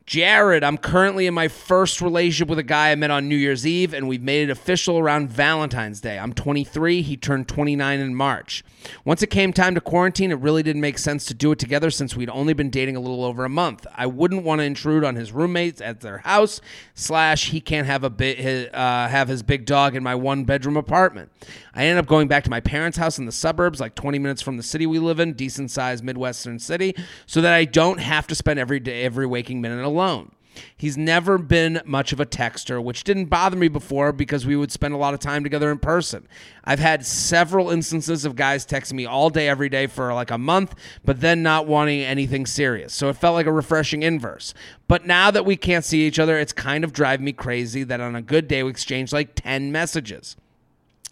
Jared, 0.06 0.64
I'm 0.64 0.78
currently 0.78 1.28
in 1.28 1.34
my 1.34 1.48
first 1.48 2.02
relationship 2.02 2.50
with 2.50 2.60
a 2.60 2.64
guy 2.64 2.92
I 2.92 2.96
met 2.96 3.12
on 3.12 3.30
New 3.30 3.36
Year's 3.36 3.66
Eve, 3.66 3.94
and 3.94 4.08
we've 4.08 4.22
made 4.22 4.50
it 4.50 4.52
official 4.52 5.00
around 5.00 5.30
Valentine's 5.30 6.02
Day. 6.02 6.20
I'm 6.20 6.34
23, 6.34 7.02
he 7.02 7.16
turned 7.16 7.48
29 7.48 8.00
in 8.00 8.16
March. 8.16 8.64
Once 9.06 9.22
it 9.22 9.30
came 9.30 9.54
time 9.54 9.76
to 9.76 9.82
quarantine, 9.82 10.32
it 10.32 10.40
really 10.40 10.64
didn't 10.64 10.82
make 10.82 10.98
sense 10.98 11.26
to 11.26 11.34
do 11.34 11.52
it 11.52 11.60
together 11.60 11.90
since 11.90 12.16
we'd 12.16 12.30
only 12.30 12.54
been 12.54 12.70
dating 12.70 12.96
a 12.96 13.00
little 13.00 13.24
over 13.24 13.46
a 13.46 13.50
month. 13.50 13.86
I 13.96 14.06
wouldn't 14.06 14.44
want 14.44 14.60
to 14.60 14.66
intrude 14.66 15.04
on 15.04 15.16
his 15.16 15.32
roommates 15.32 15.82
at 15.82 16.02
their 16.02 16.20
house, 16.20 16.62
slash, 16.96 17.50
he 17.50 17.62
can't 17.62 17.88
have, 17.88 18.04
a 18.04 18.10
bit, 18.10 18.74
uh, 18.74 19.08
have 19.08 19.28
his 19.28 19.44
big 19.44 19.66
dog 19.66 19.96
in 19.96 20.04
my 20.04 20.16
one 20.16 20.44
bedroom 20.44 20.78
apartment. 20.78 21.32
I 21.74 21.86
ended 21.86 22.04
up 22.04 22.08
going 22.08 22.28
back 22.28 22.44
to 22.46 22.50
my 22.50 22.60
parents' 22.60 22.98
house 22.98 23.18
in 23.18 23.26
the 23.26 23.32
suburbs, 23.32 23.80
like 23.80 23.96
20 23.96 24.20
minutes 24.20 24.42
from 24.42 24.58
the 24.58 24.64
city 24.64 24.86
we 24.86 25.00
live 25.00 25.20
in, 25.20 25.34
decent 25.34 25.72
sized 25.72 26.04
Midwestern 26.04 26.60
city, 26.60 26.96
so 27.26 27.42
that 27.42 27.54
I 27.54 27.66
don't 27.66 28.00
have 28.00 28.28
to 28.28 28.36
spend 28.36 28.60
every 28.60 28.80
day, 28.80 29.04
every 29.04 29.26
waking 29.26 29.62
minute 29.62 29.84
alone. 29.86 30.32
He's 30.76 30.98
never 30.98 31.38
been 31.38 31.82
much 31.86 32.14
of 32.14 32.20
a 32.20 32.26
texter, 32.26 32.84
which 32.84 33.04
didn't 33.04 33.26
bother 33.26 33.56
me 33.56 33.68
before 33.68 34.12
because 34.12 34.46
we 34.46 34.56
would 34.56 34.72
spend 34.72 34.94
a 34.94 34.98
lot 34.98 35.14
of 35.14 35.20
time 35.20 35.44
together 35.44 35.72
in 35.72 35.80
person. 35.80 36.28
I've 36.64 36.80
had 36.80 37.06
several 37.06 37.70
instances 37.70 38.26
of 38.26 38.36
guys 38.36 38.66
texting 38.66 38.94
me 38.94 39.06
all 39.06 39.30
day, 39.30 39.48
every 39.48 39.70
day 39.70 39.88
for 39.88 40.14
like 40.14 40.32
a 40.32 40.38
month, 40.38 40.76
but 41.04 41.22
then 41.22 41.44
not 41.44 41.68
wanting 41.68 42.02
anything 42.02 42.46
serious. 42.46 42.94
So 42.94 43.10
it 43.10 43.18
felt 43.18 43.36
like 43.36 43.48
a 43.48 43.52
refreshing 43.52 44.04
inverse. 44.04 44.54
But 44.88 45.06
now 45.06 45.32
that 45.32 45.46
we 45.46 45.56
can't 45.56 45.86
see 45.86 46.06
each 46.06 46.20
other, 46.20 46.38
it's 46.38 46.54
kind 46.54 46.84
of 46.84 46.94
driving 46.94 47.26
me 47.26 47.34
crazy 47.34 47.84
that 47.84 48.02
on 48.02 48.16
a 48.16 48.22
good 48.22 48.48
day 48.48 48.64
we 48.64 48.70
exchange 48.70 49.14
like 49.14 49.36
10 49.36 49.72
messages. 49.72 50.36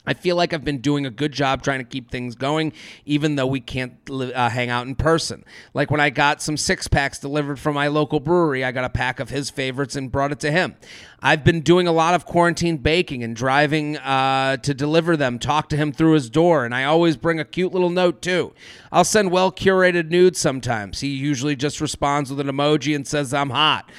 I 0.09 0.15
feel 0.15 0.35
like 0.35 0.53
I've 0.53 0.63
been 0.63 0.79
doing 0.79 1.05
a 1.05 1.11
good 1.11 1.31
job 1.31 1.61
trying 1.61 1.77
to 1.77 1.85
keep 1.85 2.09
things 2.09 2.33
going, 2.33 2.73
even 3.05 3.35
though 3.35 3.45
we 3.45 3.59
can't 3.59 3.93
uh, 4.09 4.49
hang 4.49 4.71
out 4.71 4.87
in 4.87 4.95
person. 4.95 5.45
Like 5.75 5.91
when 5.91 5.99
I 5.99 6.09
got 6.09 6.41
some 6.41 6.57
six 6.57 6.87
packs 6.87 7.19
delivered 7.19 7.59
from 7.59 7.75
my 7.75 7.89
local 7.89 8.19
brewery, 8.19 8.65
I 8.65 8.71
got 8.71 8.85
a 8.85 8.89
pack 8.89 9.19
of 9.19 9.29
his 9.29 9.51
favorites 9.51 9.95
and 9.95 10.11
brought 10.11 10.31
it 10.31 10.39
to 10.39 10.49
him. 10.49 10.75
I've 11.21 11.43
been 11.43 11.61
doing 11.61 11.85
a 11.85 11.91
lot 11.91 12.15
of 12.15 12.25
quarantine 12.25 12.77
baking 12.77 13.23
and 13.23 13.35
driving 13.35 13.97
uh, 13.97 14.57
to 14.57 14.73
deliver 14.73 15.15
them, 15.15 15.37
talk 15.37 15.69
to 15.69 15.77
him 15.77 15.91
through 15.91 16.13
his 16.13 16.27
door, 16.27 16.65
and 16.65 16.73
I 16.73 16.85
always 16.85 17.15
bring 17.15 17.39
a 17.39 17.45
cute 17.45 17.71
little 17.71 17.91
note 17.91 18.23
too. 18.23 18.51
I'll 18.91 19.03
send 19.03 19.29
well 19.29 19.51
curated 19.51 20.09
nudes 20.09 20.39
sometimes. 20.39 21.01
He 21.01 21.09
usually 21.09 21.55
just 21.55 21.79
responds 21.79 22.31
with 22.31 22.39
an 22.39 22.47
emoji 22.47 22.95
and 22.95 23.05
says, 23.05 23.31
I'm 23.31 23.51
hot. 23.51 23.91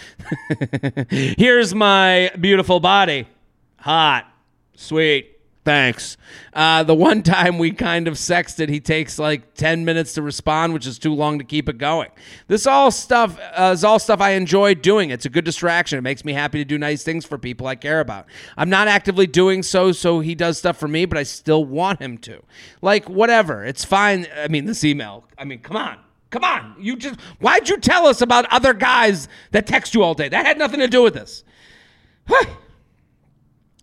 Here's 1.09 1.73
my 1.73 2.33
beautiful 2.40 2.81
body. 2.81 3.29
Hot. 3.76 4.26
Sweet. 4.75 5.39
Thanks. 5.71 6.17
Uh, 6.53 6.83
the 6.83 6.97
one 6.97 7.23
time 7.37 7.57
we 7.57 7.71
kind 7.71 8.09
of 8.09 8.15
sexted, 8.15 8.69
he 8.71 8.81
takes 8.81 9.21
like 9.21 9.55
10 9.55 9.85
minutes 9.85 10.15
to 10.15 10.23
respond, 10.23 10.75
which 10.75 10.85
is 10.85 10.99
too 10.99 11.15
long 11.15 11.39
to 11.39 11.45
keep 11.45 11.69
it 11.69 11.79
going. 11.79 12.11
This 12.49 12.67
all 12.67 12.91
stuff 12.91 13.39
uh, 13.57 13.71
is 13.73 13.85
all 13.85 14.00
stuff 14.00 14.21
I 14.21 14.31
enjoy 14.31 14.75
doing. 14.75 15.11
It's 15.11 15.27
a 15.27 15.29
good 15.29 15.45
distraction. 15.45 15.97
It 15.97 16.03
makes 16.03 16.25
me 16.25 16.33
happy 16.33 16.59
to 16.59 16.65
do 16.65 16.77
nice 16.77 17.05
things 17.05 17.25
for 17.25 17.39
people 17.39 17.69
I 17.69 17.77
care 17.77 18.00
about. 18.00 18.27
I'm 18.57 18.69
not 18.69 18.89
actively 18.89 19.29
doing 19.29 19.62
so, 19.62 19.93
so 19.93 20.19
he 20.19 20.35
does 20.35 20.59
stuff 20.59 20.77
for 20.77 20.89
me, 20.89 21.05
but 21.05 21.17
I 21.17 21.23
still 21.23 21.65
want 21.65 22.00
him 22.00 22.19
to. 22.19 22.43
Like, 22.83 23.09
whatever. 23.09 23.65
It's 23.65 23.85
fine. 23.85 24.27
I 24.37 24.49
mean, 24.49 24.65
this 24.65 24.83
email, 24.83 25.25
I 25.39 25.45
mean, 25.45 25.61
come 25.61 25.77
on. 25.77 25.99
Come 26.31 26.43
on. 26.43 26.75
You 26.81 26.97
just, 26.97 27.21
why'd 27.39 27.69
you 27.69 27.77
tell 27.77 28.09
us 28.09 28.23
about 28.23 28.45
other 28.47 28.75
guys 28.75 29.29
that 29.53 29.69
text 29.69 29.95
you 29.95 30.03
all 30.03 30.15
day? 30.15 30.29
That 30.29 30.47
had 30.47 30.59
nothing 30.59 30.81
to 30.81 30.89
do 30.89 31.05
with 31.05 31.15
this. 31.15 31.45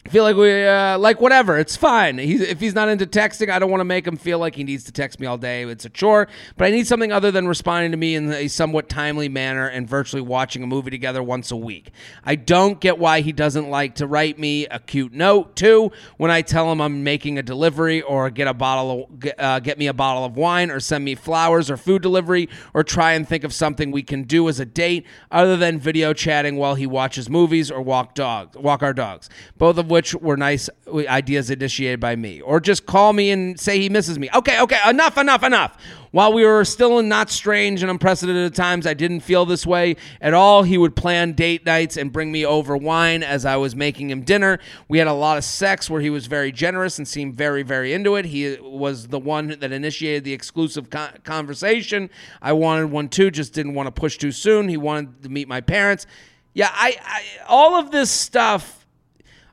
I 0.08 0.10
feel 0.10 0.24
like 0.24 0.38
we 0.38 0.66
uh, 0.66 0.98
like 0.98 1.20
whatever. 1.20 1.58
It's 1.58 1.76
fine. 1.76 2.18
He's, 2.18 2.40
if 2.40 2.62
he's 2.62 2.74
not 2.74 2.88
into 2.88 3.06
texting, 3.06 3.50
I 3.50 3.60
don't 3.60 3.70
want 3.70 3.82
to 3.82 3.86
make 3.86 4.08
him 4.08 4.16
feel 4.16 4.40
like 4.40 4.56
he 4.56 4.64
needs 4.64 4.86
to 4.86 4.94
text 4.94 5.20
me 5.20 5.28
all 5.28 5.38
day. 5.38 5.64
It's 5.64 5.84
a 5.84 5.90
chore, 5.90 6.30
but 6.56 6.64
I 6.64 6.72
need 6.72 6.88
something 6.88 7.12
other 7.12 7.30
than 7.30 7.46
responding 7.46 7.92
to 7.92 7.98
me 7.98 8.16
in 8.16 8.32
a 8.32 8.48
somewhat 8.48 8.88
timely 8.88 9.28
manner 9.28 9.68
and 9.68 9.86
virtually 9.86 10.22
watching 10.22 10.64
a 10.64 10.66
movie 10.66 10.92
together 10.92 11.22
once 11.22 11.52
a 11.52 11.58
week. 11.58 11.92
I 12.24 12.36
don't 12.36 12.80
get 12.80 12.98
why 13.00 13.20
he 13.20 13.34
doesn't 13.34 13.70
like 13.70 13.96
to 13.96 14.08
write 14.08 14.40
me 14.40 14.66
a 14.68 14.80
cute 14.80 15.12
note 15.12 15.58
too 15.58 15.92
when 16.16 16.32
I 16.32 16.42
tell 16.42 16.72
him 16.72 16.80
I'm 16.80 17.04
making 17.04 17.38
a 17.38 17.44
delivery 17.44 18.02
or 18.02 18.30
get 18.30 18.48
a 18.48 18.54
bottle 18.54 19.10
of, 19.12 19.32
uh, 19.38 19.60
get 19.60 19.78
me 19.78 19.88
a 19.88 19.94
bottle 19.94 20.24
of 20.24 20.38
wine 20.38 20.72
or 20.72 20.80
send 20.80 21.04
me 21.04 21.16
flowers 21.16 21.70
or 21.70 21.76
food 21.76 22.02
delivery 22.02 22.48
or 22.74 22.82
try 22.82 23.12
and 23.12 23.28
think 23.28 23.44
of 23.44 23.54
something 23.54 23.92
we 23.92 24.04
can 24.04 24.24
do 24.24 24.48
as 24.48 24.62
a 24.62 24.66
date 24.66 25.06
other 25.32 25.58
than 25.58 25.78
video 25.78 26.14
chatting 26.14 26.56
while 26.56 26.76
he 26.76 26.88
watches 26.88 27.30
movies 27.30 27.70
or 27.70 27.82
walk 27.82 28.16
dogs, 28.16 28.56
walk 28.56 28.82
our 28.82 28.94
dogs. 28.94 29.30
Both 29.58 29.78
of 29.78 29.90
which 29.90 29.97
which 29.98 30.14
were 30.14 30.38
nice 30.38 30.70
uh, 30.86 31.08
ideas 31.08 31.50
initiated 31.50 32.00
by 32.00 32.16
me. 32.16 32.40
Or 32.40 32.60
just 32.60 32.86
call 32.86 33.14
me 33.14 33.32
and 33.32 33.60
say 33.60 33.80
he 33.80 33.90
misses 33.90 34.20
me. 34.20 34.30
Okay, 34.32 34.62
okay, 34.62 34.78
enough, 34.88 35.18
enough, 35.18 35.42
enough. 35.42 35.76
While 36.12 36.34
we 36.34 36.46
were 36.46 36.64
still 36.66 37.00
in 37.00 37.10
not 37.10 37.32
strange 37.32 37.82
and 37.82 37.90
unprecedented 37.90 38.54
times, 38.54 38.86
I 38.86 38.94
didn't 38.94 39.22
feel 39.22 39.48
this 39.48 39.66
way 39.66 39.96
at 40.22 40.36
all. 40.36 40.62
He 40.62 40.78
would 40.78 40.96
plan 40.96 41.32
date 41.32 41.66
nights 41.66 41.98
and 41.98 42.14
bring 42.14 42.32
me 42.32 42.46
over 42.46 42.78
wine 42.78 43.24
as 43.24 43.44
I 43.44 43.58
was 43.58 43.76
making 43.76 44.12
him 44.12 44.22
dinner. 44.22 44.60
We 44.88 45.00
had 45.00 45.08
a 45.08 45.14
lot 45.14 45.40
of 45.40 45.44
sex 45.44 45.90
where 45.90 46.00
he 46.00 46.12
was 46.12 46.28
very 46.28 46.52
generous 46.52 47.00
and 47.00 47.08
seemed 47.08 47.34
very, 47.34 47.64
very 47.64 47.92
into 47.92 48.16
it. 48.18 48.26
He 48.26 48.56
was 48.62 49.08
the 49.08 49.20
one 49.20 49.48
that 49.48 49.72
initiated 49.72 50.26
the 50.26 50.34
exclusive 50.34 50.92
conversation. 51.24 52.12
I 52.40 52.54
wanted 52.54 52.92
one 52.92 53.10
too, 53.10 53.32
just 53.32 53.52
didn't 53.52 53.74
want 53.74 53.88
to 53.88 53.92
push 53.92 54.20
too 54.20 54.32
soon. 54.32 54.70
He 54.70 54.78
wanted 54.78 55.24
to 55.24 55.30
meet 55.30 55.48
my 55.48 55.60
parents. 55.60 56.06
Yeah, 56.54 56.70
I, 56.72 56.98
I 57.04 57.24
all 57.48 57.76
of 57.76 57.90
this 57.90 58.12
stuff 58.12 58.78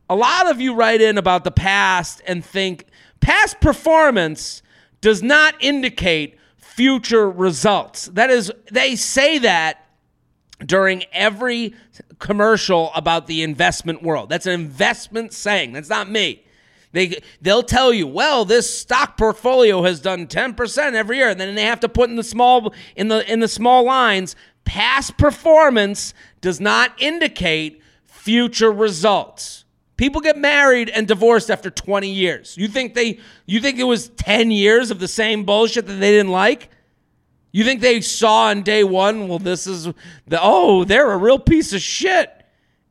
a 0.08 0.16
lot 0.16 0.50
of 0.50 0.60
you 0.60 0.74
write 0.74 1.00
in 1.00 1.18
about 1.18 1.44
the 1.44 1.50
past 1.50 2.20
and 2.26 2.44
think 2.44 2.86
past 3.20 3.60
performance 3.60 4.62
does 5.00 5.22
not 5.22 5.54
indicate 5.60 6.38
future 6.56 7.30
results. 7.30 8.06
That 8.06 8.30
is, 8.30 8.52
they 8.70 8.96
say 8.96 9.38
that 9.38 9.86
during 10.64 11.04
every 11.12 11.74
commercial 12.18 12.90
about 12.94 13.26
the 13.26 13.42
investment 13.42 14.02
world. 14.02 14.28
That's 14.28 14.46
an 14.46 14.52
investment 14.52 15.32
saying. 15.32 15.72
That's 15.72 15.88
not 15.88 16.10
me. 16.10 16.44
They 16.92 17.20
they'll 17.40 17.64
tell 17.64 17.92
you, 17.92 18.06
well, 18.06 18.44
this 18.44 18.72
stock 18.78 19.16
portfolio 19.16 19.82
has 19.82 20.00
done 20.00 20.28
10% 20.28 20.94
every 20.94 21.16
year. 21.16 21.28
And 21.28 21.40
then 21.40 21.54
they 21.56 21.64
have 21.64 21.80
to 21.80 21.88
put 21.88 22.08
in 22.08 22.16
the 22.16 22.22
small 22.22 22.72
in 22.94 23.08
the 23.08 23.30
in 23.30 23.40
the 23.40 23.48
small 23.48 23.84
lines, 23.84 24.36
past 24.64 25.18
performance 25.18 26.14
does 26.40 26.60
not 26.60 26.92
indicate 26.98 27.82
future 28.04 28.70
results. 28.70 29.63
People 29.96 30.20
get 30.20 30.36
married 30.36 30.90
and 30.90 31.06
divorced 31.06 31.50
after 31.50 31.70
20 31.70 32.10
years. 32.10 32.56
You 32.56 32.68
think 32.68 32.94
they 32.94 33.20
you 33.46 33.60
think 33.60 33.78
it 33.78 33.84
was 33.84 34.08
10 34.08 34.50
years 34.50 34.90
of 34.90 34.98
the 34.98 35.08
same 35.08 35.44
bullshit 35.44 35.86
that 35.86 35.94
they 35.94 36.10
didn't 36.10 36.32
like? 36.32 36.68
You 37.52 37.64
think 37.64 37.80
they 37.80 38.00
saw 38.00 38.46
on 38.46 38.62
day 38.62 38.82
1, 38.82 39.28
well 39.28 39.38
this 39.38 39.66
is 39.66 39.84
the 40.26 40.40
oh, 40.40 40.84
they're 40.84 41.12
a 41.12 41.16
real 41.16 41.38
piece 41.38 41.72
of 41.72 41.80
shit. 41.80 42.30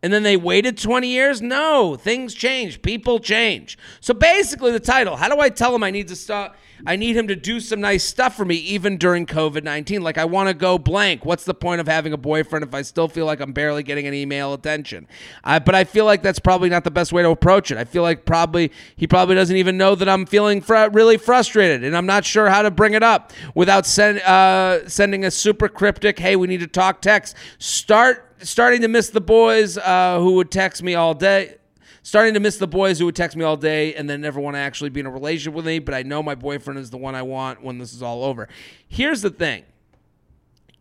And 0.02 0.12
then 0.12 0.24
they 0.24 0.36
waited 0.36 0.78
20 0.78 1.08
years? 1.08 1.42
No, 1.42 1.96
things 1.96 2.34
change. 2.34 2.82
People 2.82 3.20
change. 3.20 3.78
So 4.02 4.14
basically 4.14 4.72
the 4.72 4.80
title, 4.80 5.16
how 5.16 5.34
do 5.34 5.40
I 5.40 5.48
tell 5.48 5.72
them 5.72 5.82
I 5.82 5.92
need 5.92 6.10
to 6.10 6.16
stop 6.16 6.58
I 6.86 6.96
need 6.96 7.16
him 7.16 7.28
to 7.28 7.36
do 7.36 7.60
some 7.60 7.80
nice 7.80 8.04
stuff 8.04 8.36
for 8.36 8.46
me 8.46 8.56
even 8.56 8.98
during 8.98 9.26
COVID 9.26 9.64
19. 9.64 10.02
Like, 10.02 10.18
I 10.18 10.26
want 10.26 10.50
to 10.50 10.54
go 10.54 10.78
blank. 10.78 11.24
What's 11.26 11.46
the 11.46 11.54
point 11.54 11.80
of 11.80 11.88
having 11.88 12.14
a 12.14 12.18
boyfriend 12.18 12.64
if 12.64 12.74
I 12.74 12.82
still 12.82 13.08
feel 13.08 13.26
like 13.26 13.40
I'm 13.40 13.54
barely 13.54 13.84
getting 13.84 14.06
any 14.06 14.22
email 14.22 14.54
attention? 14.54 15.08
Uh, 15.44 15.60
but 15.60 15.76
I 15.76 15.84
feel 15.84 16.06
like 16.06 16.22
that's 16.22 16.40
probably 16.40 16.70
not 16.70 16.84
the 16.84 16.92
best 16.92 17.14
way 17.14 17.22
to 17.22 17.30
approach 17.30 17.72
it. 17.72 17.78
I 17.78 17.86
feel 17.86 18.04
like 18.04 18.26
probably 18.26 18.72
he 18.96 19.08
probably 19.08 19.36
doesn't 19.36 19.56
even 19.56 19.78
know 19.78 19.96
that 19.96 20.10
I'm 20.10 20.26
feeling 20.26 20.62
fr- 20.62 20.90
really 20.92 21.18
frustrated 21.18 21.84
and 21.84 21.96
I'm 21.96 22.06
not 22.06 22.26
sure 22.26 22.50
how 22.50 22.62
to 22.62 22.72
bring 22.72 22.94
it 22.94 23.04
up 23.04 23.32
without 23.56 23.86
send, 23.86 24.20
uh, 24.20 24.88
sending 24.88 25.24
a 25.26 25.32
super 25.32 25.70
cryptic, 25.70 26.20
hey, 26.20 26.36
we 26.36 26.48
need 26.48 26.60
to 26.60 26.68
talk 26.68 27.02
text. 27.02 27.36
Start 27.60 28.30
starting 28.40 28.82
to 28.82 28.88
miss 28.88 29.10
the 29.10 29.22
boys 29.22 29.78
uh, 29.78 30.20
who 30.20 30.34
would 30.34 30.52
text 30.52 30.84
me 30.84 30.96
all 30.96 31.14
day 31.14 31.56
starting 32.04 32.34
to 32.36 32.40
miss 32.40 32.58
the 32.58 32.68
boys 32.68 33.00
who 33.00 33.06
would 33.06 33.16
text 33.16 33.36
me 33.36 33.44
all 33.44 33.58
day 33.58 33.96
and 33.96 34.10
then 34.10 34.22
never 34.22 34.40
want 34.40 34.56
to 34.56 34.60
actually 34.60 34.90
be 34.90 35.00
in 35.00 35.06
a 35.06 35.10
relationship 35.10 35.54
with 35.54 35.66
me, 35.66 35.80
but 35.80 35.96
I 35.96 36.04
know 36.04 36.22
my 36.22 36.36
boyfriend 36.36 36.80
is 36.80 36.90
the 36.90 36.98
one 36.98 37.16
I 37.16 37.24
want 37.24 37.64
when 37.64 37.80
this 37.80 37.94
is 37.94 38.04
all 38.04 38.24
over. 38.24 38.48
Here's 38.88 39.22
the 39.22 39.30
thing. 39.30 39.64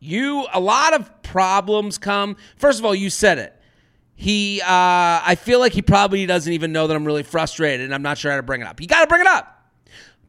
You 0.00 0.47
a 0.52 0.61
lot 0.61 0.95
of 0.95 1.23
problems 1.23 1.97
come. 1.97 2.37
First 2.57 2.81
of 2.81 2.85
all, 2.85 2.95
you 2.95 3.09
said 3.09 3.38
it. 3.38 3.57
He 4.14 4.61
uh 4.61 4.67
I 4.67 5.37
feel 5.41 5.61
like 5.61 5.73
he 5.73 5.81
probably 5.81 6.26
doesn't 6.26 6.52
even 6.52 6.73
know 6.73 6.88
that 6.88 6.95
I'm 6.95 7.05
really 7.05 7.23
frustrated 7.23 7.85
and 7.85 7.95
I'm 7.95 8.02
not 8.02 8.19
sure 8.19 8.31
how 8.31 8.37
to 8.37 8.43
bring 8.43 8.61
it 8.61 8.67
up. 8.67 8.81
You 8.81 8.88
got 8.88 9.00
to 9.02 9.07
bring 9.07 9.21
it 9.21 9.29
up. 9.29 9.62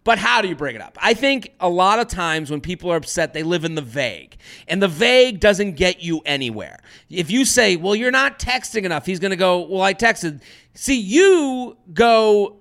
But 0.04 0.18
how 0.18 0.42
do 0.42 0.50
you 0.50 0.56
bring 0.56 0.76
it 0.76 0.82
up? 0.82 0.98
I 1.02 1.14
think 1.14 1.54
a 1.62 1.70
lot 1.70 2.00
of 2.00 2.08
times 2.08 2.52
when 2.52 2.60
people 2.60 2.92
are 2.92 2.98
upset, 2.98 3.34
they 3.34 3.44
live 3.44 3.64
in 3.64 3.76
the 3.76 3.82
vague. 3.82 4.36
And 4.68 4.82
the 4.82 4.88
vague 4.88 5.40
doesn't 5.40 5.74
get 5.74 6.04
you 6.04 6.22
anywhere. 6.26 6.80
If 7.10 7.32
you 7.32 7.46
say, 7.46 7.78
well, 7.78 7.96
you're 7.96 8.12
not 8.12 8.38
texting 8.38 8.84
enough, 8.84 9.06
he's 9.06 9.20
going 9.20 9.32
to 9.32 9.38
go, 9.38 9.62
well, 9.62 9.82
I 9.82 9.94
texted. 9.94 10.42
See, 10.74 11.00
you 11.00 11.78
go, 11.94 12.58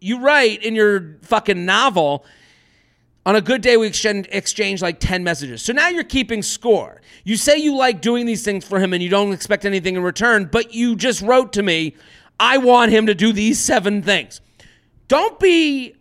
you 0.00 0.20
write 0.20 0.62
in 0.62 0.74
your 0.74 1.18
fucking 1.22 1.66
novel, 1.66 2.24
on 3.26 3.36
a 3.36 3.42
good 3.42 3.60
day, 3.60 3.76
we 3.76 3.86
exchange, 3.86 4.80
like 4.80 4.98
10 5.00 5.22
messages. 5.22 5.60
So 5.60 5.74
now 5.74 5.88
you're 5.88 6.02
keeping 6.04 6.42
score. 6.42 7.02
You 7.24 7.36
say 7.36 7.58
you 7.58 7.76
like 7.76 8.00
doing 8.00 8.24
these 8.24 8.42
things 8.42 8.64
for 8.64 8.80
him 8.80 8.94
and 8.94 9.02
you 9.02 9.10
don't 9.10 9.34
expect 9.34 9.66
anything 9.66 9.96
in 9.96 10.02
return, 10.02 10.48
but 10.50 10.74
you 10.74 10.96
just 10.96 11.20
wrote 11.20 11.52
to 11.52 11.62
me, 11.62 11.94
I 12.40 12.56
want 12.56 12.90
him 12.90 13.04
to 13.06 13.14
do 13.14 13.34
these 13.34 13.60
seven 13.60 14.02
things. 14.02 14.40
Don't 15.10 15.40
be 15.40 15.96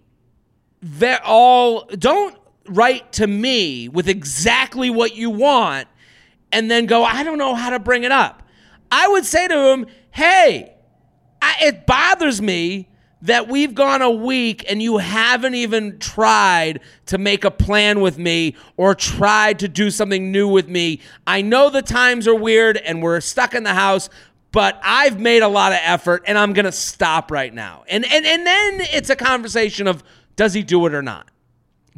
ve- 0.83 1.17
all 1.25 1.85
don't 1.85 2.37
write 2.67 3.13
to 3.13 3.25
me 3.25 3.89
with 3.89 4.07
exactly 4.07 4.91
what 4.91 5.15
you 5.15 5.31
want 5.31 5.87
and 6.51 6.69
then 6.69 6.85
go, 6.85 7.03
I 7.03 7.23
don't 7.23 7.39
know 7.39 7.55
how 7.55 7.71
to 7.71 7.79
bring 7.79 8.03
it 8.03 8.11
up. 8.11 8.43
I 8.91 9.07
would 9.07 9.25
say 9.25 9.47
to 9.47 9.71
him, 9.71 9.87
hey, 10.11 10.75
I, 11.41 11.55
it 11.59 11.87
bothers 11.87 12.39
me 12.39 12.87
that 13.23 13.47
we've 13.47 13.73
gone 13.73 14.03
a 14.03 14.11
week 14.11 14.63
and 14.69 14.81
you 14.81 14.97
haven't 14.97 15.55
even 15.55 15.97
tried 15.97 16.79
to 17.07 17.17
make 17.17 17.43
a 17.43 17.51
plan 17.51 18.01
with 18.01 18.19
me 18.19 18.55
or 18.77 18.93
tried 18.93 19.57
to 19.59 19.67
do 19.67 19.89
something 19.89 20.31
new 20.31 20.47
with 20.47 20.69
me. 20.69 21.01
I 21.25 21.41
know 21.41 21.71
the 21.71 21.81
times 21.81 22.27
are 22.27 22.35
weird 22.35 22.77
and 22.77 23.01
we're 23.01 23.21
stuck 23.21 23.55
in 23.55 23.63
the 23.63 23.73
house, 23.73 24.09
but 24.51 24.79
I've 24.83 25.19
made 25.19 25.43
a 25.43 25.47
lot 25.47 25.71
of 25.71 25.79
effort 25.81 26.23
and 26.25 26.37
I'm 26.37 26.53
going 26.53 26.65
to 26.65 26.71
stop 26.71 27.31
right 27.31 27.53
now. 27.53 27.83
And 27.87 28.05
and 28.05 28.25
and 28.25 28.45
then 28.45 28.81
it's 28.91 29.09
a 29.09 29.15
conversation 29.15 29.87
of 29.87 30.03
does 30.35 30.53
he 30.53 30.63
do 30.63 30.85
it 30.85 30.93
or 30.93 31.01
not? 31.01 31.29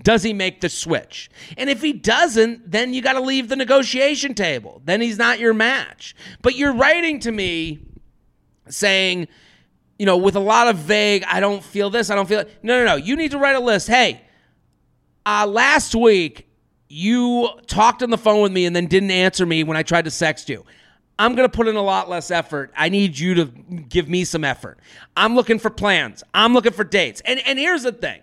Does 0.01 0.24
he 0.24 0.34
make 0.34 0.62
the 0.62 0.70
switch? 0.70 1.29
And 1.58 1.70
if 1.70 1.81
he 1.81 1.93
doesn't, 1.93 2.72
then 2.72 2.93
you 2.93 3.01
got 3.01 3.13
to 3.13 3.22
leave 3.22 3.50
the 3.50 3.55
negotiation 3.55 4.34
table. 4.34 4.81
Then 4.84 5.00
he's 5.00 5.17
not 5.17 5.39
your 5.39 5.53
match. 5.53 6.15
But 6.41 6.55
you're 6.55 6.74
writing 6.74 7.20
to 7.22 7.31
me 7.31 7.79
saying, 8.67 9.27
you 10.00 10.05
know, 10.05 10.17
with 10.17 10.36
a 10.36 10.39
lot 10.39 10.67
of 10.67 10.77
vague, 10.77 11.24
I 11.27 11.39
don't 11.39 11.63
feel 11.63 11.91
this, 11.91 12.10
I 12.10 12.15
don't 12.15 12.27
feel 12.27 12.39
it. 12.39 12.58
No, 12.63 12.79
no, 12.79 12.86
no. 12.86 12.96
You 12.96 13.15
need 13.15 13.31
to 13.31 13.38
write 13.38 13.55
a 13.55 13.60
list. 13.60 13.88
Hey, 13.88 14.22
uh, 15.25 15.46
last 15.48 15.93
week 15.93 16.48
you 16.88 17.50
talked 17.67 18.01
on 18.01 18.10
the 18.10 18.17
phone 18.17 18.41
with 18.41 18.51
me 18.51 18.65
and 18.65 18.75
then 18.75 18.88
didn't 18.88 19.12
answer 19.12 19.46
me 19.46 19.63
when 19.63 19.77
I 19.77 19.84
tried 19.84 20.05
to 20.05 20.12
sext 20.12 20.50
you. 20.50 20.65
I'm 21.22 21.36
going 21.36 21.48
to 21.48 21.56
put 21.56 21.68
in 21.68 21.75
a 21.75 21.84
lot 21.84 22.10
less 22.10 22.32
effort. 22.32 22.72
I 22.75 22.90
need 22.90 23.20
you 23.20 23.36
to 23.36 23.46
give 23.46 24.10
me 24.10 24.25
some 24.25 24.44
effort. 24.44 24.80
I'm 25.16 25.36
looking 25.36 25.60
for 25.60 25.70
plans. 25.70 26.24
I'm 26.34 26.56
looking 26.56 26.72
for 26.72 26.84
dates. 26.84 27.22
And 27.24 27.40
and 27.46 27.60
here's 27.60 27.84
the 27.84 27.92
thing. 27.92 28.22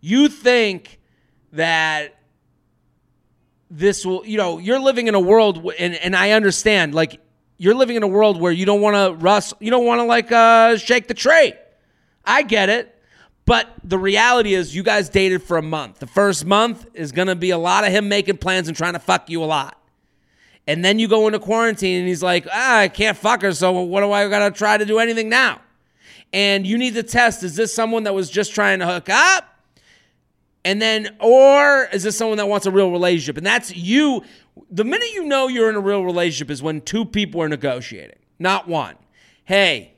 You 0.00 0.28
think 0.28 0.98
that 1.52 2.16
this 3.70 4.06
will, 4.06 4.24
you 4.24 4.38
know, 4.38 4.56
you're 4.56 4.78
living 4.78 5.08
in 5.08 5.14
a 5.14 5.20
world 5.20 5.72
and 5.78 5.94
and 5.94 6.16
I 6.16 6.30
understand 6.30 6.94
like 6.94 7.20
you're 7.58 7.74
living 7.74 7.96
in 7.96 8.02
a 8.02 8.08
world 8.08 8.40
where 8.40 8.50
you 8.50 8.64
don't 8.64 8.80
want 8.80 8.96
to 8.96 9.22
rust, 9.22 9.52
you 9.60 9.70
don't 9.70 9.84
want 9.84 9.98
to 9.98 10.04
like 10.04 10.32
uh 10.32 10.78
shake 10.78 11.08
the 11.08 11.14
tray. 11.14 11.52
I 12.24 12.44
get 12.44 12.70
it. 12.70 12.98
But 13.44 13.68
the 13.84 13.98
reality 13.98 14.54
is, 14.54 14.74
you 14.74 14.82
guys 14.82 15.10
dated 15.10 15.42
for 15.42 15.58
a 15.58 15.62
month. 15.62 15.98
The 15.98 16.06
first 16.06 16.46
month 16.46 16.86
is 16.94 17.12
going 17.12 17.28
to 17.28 17.34
be 17.34 17.50
a 17.50 17.58
lot 17.58 17.84
of 17.84 17.92
him 17.92 18.08
making 18.08 18.38
plans 18.38 18.68
and 18.68 18.76
trying 18.76 18.92
to 18.94 19.00
fuck 19.00 19.28
you 19.28 19.42
a 19.42 19.46
lot. 19.46 19.81
And 20.66 20.84
then 20.84 20.98
you 20.98 21.08
go 21.08 21.26
into 21.26 21.38
quarantine 21.38 22.00
and 22.00 22.08
he's 22.08 22.22
like, 22.22 22.46
ah, 22.52 22.78
I 22.78 22.88
can't 22.88 23.16
fuck 23.16 23.42
her, 23.42 23.52
so 23.52 23.72
what 23.72 24.00
do 24.00 24.12
I 24.12 24.28
gotta 24.28 24.50
try 24.50 24.78
to 24.78 24.84
do 24.84 24.98
anything 24.98 25.28
now? 25.28 25.60
And 26.32 26.66
you 26.66 26.78
need 26.78 26.94
to 26.94 27.02
test 27.02 27.42
is 27.42 27.56
this 27.56 27.74
someone 27.74 28.04
that 28.04 28.14
was 28.14 28.30
just 28.30 28.54
trying 28.54 28.78
to 28.78 28.86
hook 28.86 29.08
up? 29.08 29.48
And 30.64 30.80
then, 30.80 31.16
or 31.20 31.88
is 31.92 32.04
this 32.04 32.16
someone 32.16 32.38
that 32.38 32.48
wants 32.48 32.66
a 32.66 32.70
real 32.70 32.92
relationship? 32.92 33.36
And 33.36 33.44
that's 33.44 33.74
you. 33.76 34.22
The 34.70 34.84
minute 34.84 35.12
you 35.12 35.24
know 35.24 35.48
you're 35.48 35.68
in 35.68 35.74
a 35.74 35.80
real 35.80 36.04
relationship 36.04 36.50
is 36.50 36.62
when 36.62 36.80
two 36.82 37.04
people 37.04 37.42
are 37.42 37.48
negotiating, 37.48 38.18
not 38.38 38.68
one. 38.68 38.94
Hey, 39.44 39.94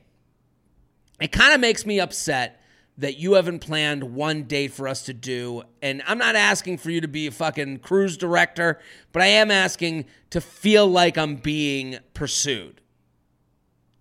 it 1.21 1.31
kind 1.31 1.53
of 1.53 1.59
makes 1.59 1.85
me 1.85 1.99
upset 1.99 2.59
that 2.97 3.17
you 3.17 3.33
haven't 3.33 3.59
planned 3.59 4.03
one 4.15 4.43
date 4.43 4.71
for 4.71 4.87
us 4.87 5.03
to 5.03 5.13
do. 5.13 5.63
And 5.81 6.01
I'm 6.07 6.17
not 6.17 6.35
asking 6.35 6.77
for 6.77 6.91
you 6.91 7.01
to 7.01 7.07
be 7.07 7.27
a 7.27 7.31
fucking 7.31 7.79
cruise 7.79 8.17
director, 8.17 8.79
but 9.11 9.21
I 9.21 9.27
am 9.27 9.51
asking 9.51 10.05
to 10.29 10.39
feel 10.39 10.87
like 10.87 11.17
I'm 11.17 11.35
being 11.35 11.97
pursued. 12.13 12.81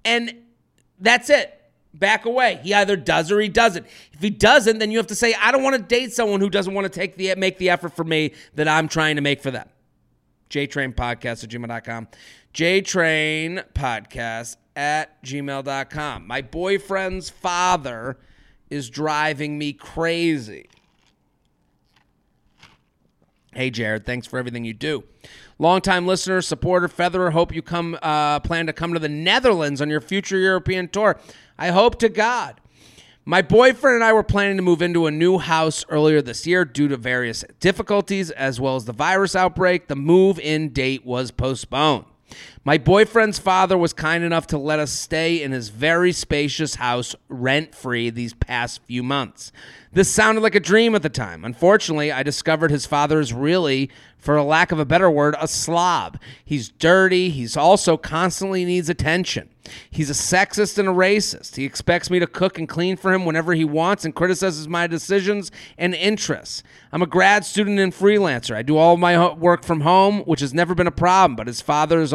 And 0.04 0.34
that's 1.00 1.28
it. 1.28 1.60
Back 1.92 2.24
away. 2.24 2.60
He 2.62 2.74
either 2.74 2.96
does 2.96 3.30
or 3.30 3.40
he 3.40 3.48
doesn't. 3.48 3.86
If 4.12 4.20
he 4.20 4.30
doesn't, 4.30 4.78
then 4.78 4.90
you 4.90 4.98
have 4.98 5.06
to 5.08 5.14
say, 5.14 5.34
I 5.40 5.52
don't 5.52 5.62
want 5.62 5.76
to 5.76 5.82
date 5.82 6.12
someone 6.12 6.40
who 6.40 6.50
doesn't 6.50 6.74
want 6.74 6.84
to 6.84 6.88
take 6.88 7.16
the 7.16 7.34
make 7.36 7.58
the 7.58 7.70
effort 7.70 7.94
for 7.94 8.04
me 8.04 8.32
that 8.54 8.66
I'm 8.66 8.88
trying 8.88 9.16
to 9.16 9.22
make 9.22 9.40
for 9.40 9.50
them. 9.50 9.68
JTrain 10.50 10.94
Podcast 10.94 11.44
at 11.44 11.50
gmail.com. 11.50 12.08
JTrain 12.52 13.64
Podcast 13.74 14.56
at 14.76 15.22
gmail.com. 15.24 16.26
My 16.26 16.42
boyfriend's 16.42 17.30
father 17.30 18.18
is 18.70 18.90
driving 18.90 19.58
me 19.58 19.72
crazy. 19.72 20.66
Hey, 23.54 23.70
Jared, 23.70 24.04
thanks 24.04 24.26
for 24.26 24.38
everything 24.38 24.64
you 24.64 24.74
do. 24.74 25.04
Longtime 25.60 26.06
listener, 26.06 26.42
supporter, 26.42 26.88
featherer, 26.88 27.30
hope 27.30 27.54
you 27.54 27.62
come 27.62 27.96
uh, 28.02 28.40
plan 28.40 28.66
to 28.66 28.72
come 28.72 28.92
to 28.92 28.98
the 28.98 29.08
Netherlands 29.08 29.80
on 29.80 29.88
your 29.88 30.00
future 30.00 30.38
European 30.38 30.88
tour. 30.88 31.20
I 31.56 31.68
hope 31.68 31.98
to 32.00 32.08
God. 32.08 32.60
My 33.24 33.40
boyfriend 33.40 33.94
and 33.94 34.04
I 34.04 34.12
were 34.12 34.24
planning 34.24 34.56
to 34.56 34.62
move 34.62 34.82
into 34.82 35.06
a 35.06 35.10
new 35.10 35.38
house 35.38 35.84
earlier 35.88 36.20
this 36.20 36.46
year 36.46 36.64
due 36.64 36.88
to 36.88 36.96
various 36.96 37.44
difficulties 37.60 38.30
as 38.32 38.60
well 38.60 38.76
as 38.76 38.84
the 38.84 38.92
virus 38.92 39.34
outbreak. 39.36 39.86
The 39.86 39.96
move 39.96 40.38
in 40.40 40.70
date 40.70 41.06
was 41.06 41.30
postponed. 41.30 42.04
My 42.66 42.78
boyfriend's 42.78 43.38
father 43.38 43.76
was 43.76 43.92
kind 43.92 44.24
enough 44.24 44.46
to 44.46 44.56
let 44.56 44.78
us 44.78 44.90
stay 44.90 45.42
in 45.42 45.52
his 45.52 45.68
very 45.68 46.12
spacious 46.12 46.76
house 46.76 47.14
rent 47.28 47.74
free 47.74 48.08
these 48.08 48.32
past 48.32 48.80
few 48.84 49.02
months. 49.02 49.52
This 49.92 50.10
sounded 50.10 50.40
like 50.40 50.54
a 50.54 50.60
dream 50.60 50.94
at 50.94 51.02
the 51.02 51.10
time. 51.10 51.44
Unfortunately, 51.44 52.10
I 52.10 52.22
discovered 52.22 52.70
his 52.70 52.86
father 52.86 53.20
is 53.20 53.34
really, 53.34 53.90
for 54.16 54.34
a 54.34 54.42
lack 54.42 54.72
of 54.72 54.80
a 54.80 54.86
better 54.86 55.10
word, 55.10 55.36
a 55.38 55.46
slob. 55.46 56.18
He's 56.42 56.70
dirty. 56.70 57.28
He's 57.28 57.56
also 57.56 57.96
constantly 57.98 58.64
needs 58.64 58.88
attention. 58.88 59.50
He's 59.90 60.10
a 60.10 60.14
sexist 60.14 60.78
and 60.78 60.88
a 60.88 60.92
racist. 60.92 61.56
He 61.56 61.64
expects 61.64 62.10
me 62.10 62.18
to 62.18 62.26
cook 62.26 62.58
and 62.58 62.68
clean 62.68 62.96
for 62.96 63.12
him 63.12 63.24
whenever 63.24 63.54
he 63.54 63.64
wants 63.64 64.04
and 64.04 64.14
criticizes 64.14 64.68
my 64.68 64.86
decisions 64.86 65.52
and 65.78 65.94
interests. 65.94 66.62
I'm 66.92 67.02
a 67.02 67.06
grad 67.06 67.44
student 67.44 67.78
and 67.78 67.92
freelancer. 67.92 68.56
I 68.56 68.62
do 68.62 68.76
all 68.76 68.96
my 68.96 69.32
work 69.32 69.64
from 69.64 69.82
home, 69.82 70.20
which 70.22 70.40
has 70.40 70.52
never 70.52 70.74
been 70.74 70.86
a 70.86 70.92
problem, 70.92 71.36
but 71.36 71.46
his 71.46 71.60
father 71.60 72.00
is 72.00 72.12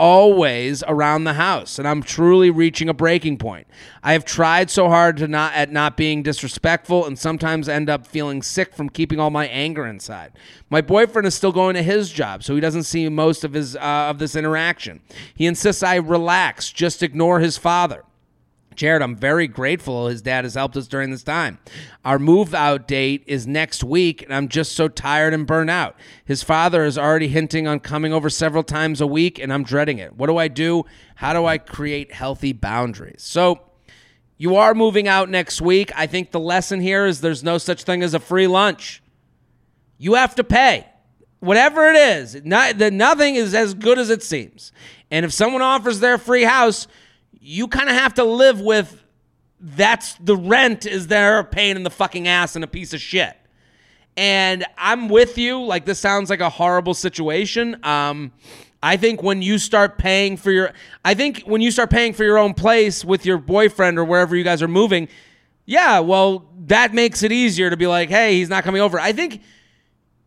always 0.00 0.82
around 0.88 1.24
the 1.24 1.34
house 1.34 1.78
and 1.78 1.86
I'm 1.86 2.02
truly 2.02 2.48
reaching 2.48 2.88
a 2.88 2.94
breaking 2.94 3.36
point. 3.36 3.66
I 4.02 4.14
have 4.14 4.24
tried 4.24 4.70
so 4.70 4.88
hard 4.88 5.18
to 5.18 5.28
not 5.28 5.52
at 5.52 5.70
not 5.70 5.98
being 5.98 6.22
disrespectful 6.22 7.04
and 7.04 7.18
sometimes 7.18 7.68
end 7.68 7.90
up 7.90 8.06
feeling 8.06 8.40
sick 8.40 8.74
from 8.74 8.88
keeping 8.88 9.20
all 9.20 9.28
my 9.28 9.46
anger 9.48 9.86
inside. 9.86 10.32
My 10.70 10.80
boyfriend 10.80 11.26
is 11.26 11.34
still 11.34 11.52
going 11.52 11.74
to 11.74 11.82
his 11.82 12.10
job, 12.10 12.42
so 12.42 12.54
he 12.54 12.62
doesn't 12.62 12.84
see 12.84 13.10
most 13.10 13.44
of 13.44 13.52
his 13.52 13.76
uh, 13.76 14.06
of 14.08 14.18
this 14.18 14.34
interaction. 14.34 15.02
He 15.34 15.44
insists 15.44 15.82
I 15.82 15.96
relax, 15.96 16.72
just 16.72 17.02
ignore 17.02 17.40
his 17.40 17.58
father. 17.58 18.04
Jared, 18.76 19.02
I'm 19.02 19.16
very 19.16 19.46
grateful 19.46 20.06
his 20.06 20.22
dad 20.22 20.44
has 20.44 20.54
helped 20.54 20.76
us 20.76 20.86
during 20.86 21.10
this 21.10 21.22
time. 21.22 21.58
Our 22.04 22.18
move 22.18 22.54
out 22.54 22.86
date 22.86 23.24
is 23.26 23.46
next 23.46 23.84
week, 23.84 24.22
and 24.22 24.32
I'm 24.32 24.48
just 24.48 24.72
so 24.72 24.88
tired 24.88 25.34
and 25.34 25.46
burnt 25.46 25.70
out. 25.70 25.96
His 26.24 26.42
father 26.42 26.84
is 26.84 26.96
already 26.96 27.28
hinting 27.28 27.66
on 27.66 27.80
coming 27.80 28.12
over 28.12 28.30
several 28.30 28.62
times 28.62 29.00
a 29.00 29.06
week, 29.06 29.38
and 29.38 29.52
I'm 29.52 29.64
dreading 29.64 29.98
it. 29.98 30.14
What 30.14 30.28
do 30.28 30.36
I 30.36 30.48
do? 30.48 30.84
How 31.16 31.32
do 31.32 31.44
I 31.44 31.58
create 31.58 32.12
healthy 32.12 32.52
boundaries? 32.52 33.22
So, 33.22 33.60
you 34.40 34.56
are 34.56 34.72
moving 34.72 35.06
out 35.06 35.28
next 35.28 35.60
week. 35.60 35.92
I 35.94 36.06
think 36.06 36.30
the 36.30 36.40
lesson 36.40 36.80
here 36.80 37.04
is 37.04 37.20
there's 37.20 37.44
no 37.44 37.58
such 37.58 37.82
thing 37.82 38.02
as 38.02 38.14
a 38.14 38.18
free 38.18 38.46
lunch. 38.46 39.02
You 39.98 40.14
have 40.14 40.34
to 40.36 40.44
pay. 40.44 40.86
Whatever 41.40 41.90
it 41.90 41.96
is, 41.96 42.42
not, 42.42 42.78
the, 42.78 42.90
nothing 42.90 43.34
is 43.34 43.54
as 43.54 43.74
good 43.74 43.98
as 43.98 44.08
it 44.08 44.22
seems. 44.22 44.72
And 45.10 45.26
if 45.26 45.32
someone 45.34 45.60
offers 45.60 46.00
their 46.00 46.16
free 46.16 46.44
house, 46.44 46.86
you 47.40 47.68
kind 47.68 47.88
of 47.88 47.96
have 47.96 48.14
to 48.14 48.24
live 48.24 48.60
with 48.60 49.02
that's 49.60 50.14
the 50.14 50.36
rent 50.36 50.86
is 50.86 51.06
their 51.06 51.44
pain 51.44 51.76
in 51.76 51.82
the 51.82 51.90
fucking 51.90 52.28
ass 52.28 52.54
and 52.54 52.64
a 52.64 52.68
piece 52.68 52.94
of 52.94 53.00
shit. 53.00 53.36
And 54.16 54.64
I'm 54.76 55.08
with 55.08 55.38
you. 55.38 55.62
Like 55.62 55.84
this 55.84 55.98
sounds 55.98 56.30
like 56.30 56.40
a 56.40 56.50
horrible 56.50 56.94
situation. 56.94 57.78
Um, 57.84 58.32
I 58.82 58.96
think 58.96 59.22
when 59.22 59.42
you 59.42 59.58
start 59.58 59.98
paying 59.98 60.36
for 60.36 60.50
your, 60.50 60.72
I 61.04 61.14
think 61.14 61.42
when 61.42 61.60
you 61.60 61.70
start 61.70 61.90
paying 61.90 62.14
for 62.14 62.24
your 62.24 62.38
own 62.38 62.54
place 62.54 63.04
with 63.04 63.26
your 63.26 63.38
boyfriend 63.38 63.98
or 63.98 64.04
wherever 64.04 64.34
you 64.34 64.44
guys 64.44 64.62
are 64.62 64.68
moving, 64.68 65.08
yeah, 65.66 66.00
well, 66.00 66.46
that 66.66 66.94
makes 66.94 67.22
it 67.22 67.30
easier 67.30 67.68
to 67.68 67.76
be 67.76 67.86
like, 67.86 68.08
hey, 68.08 68.34
he's 68.36 68.48
not 68.48 68.64
coming 68.64 68.80
over. 68.80 68.98
I 68.98 69.12
think 69.12 69.42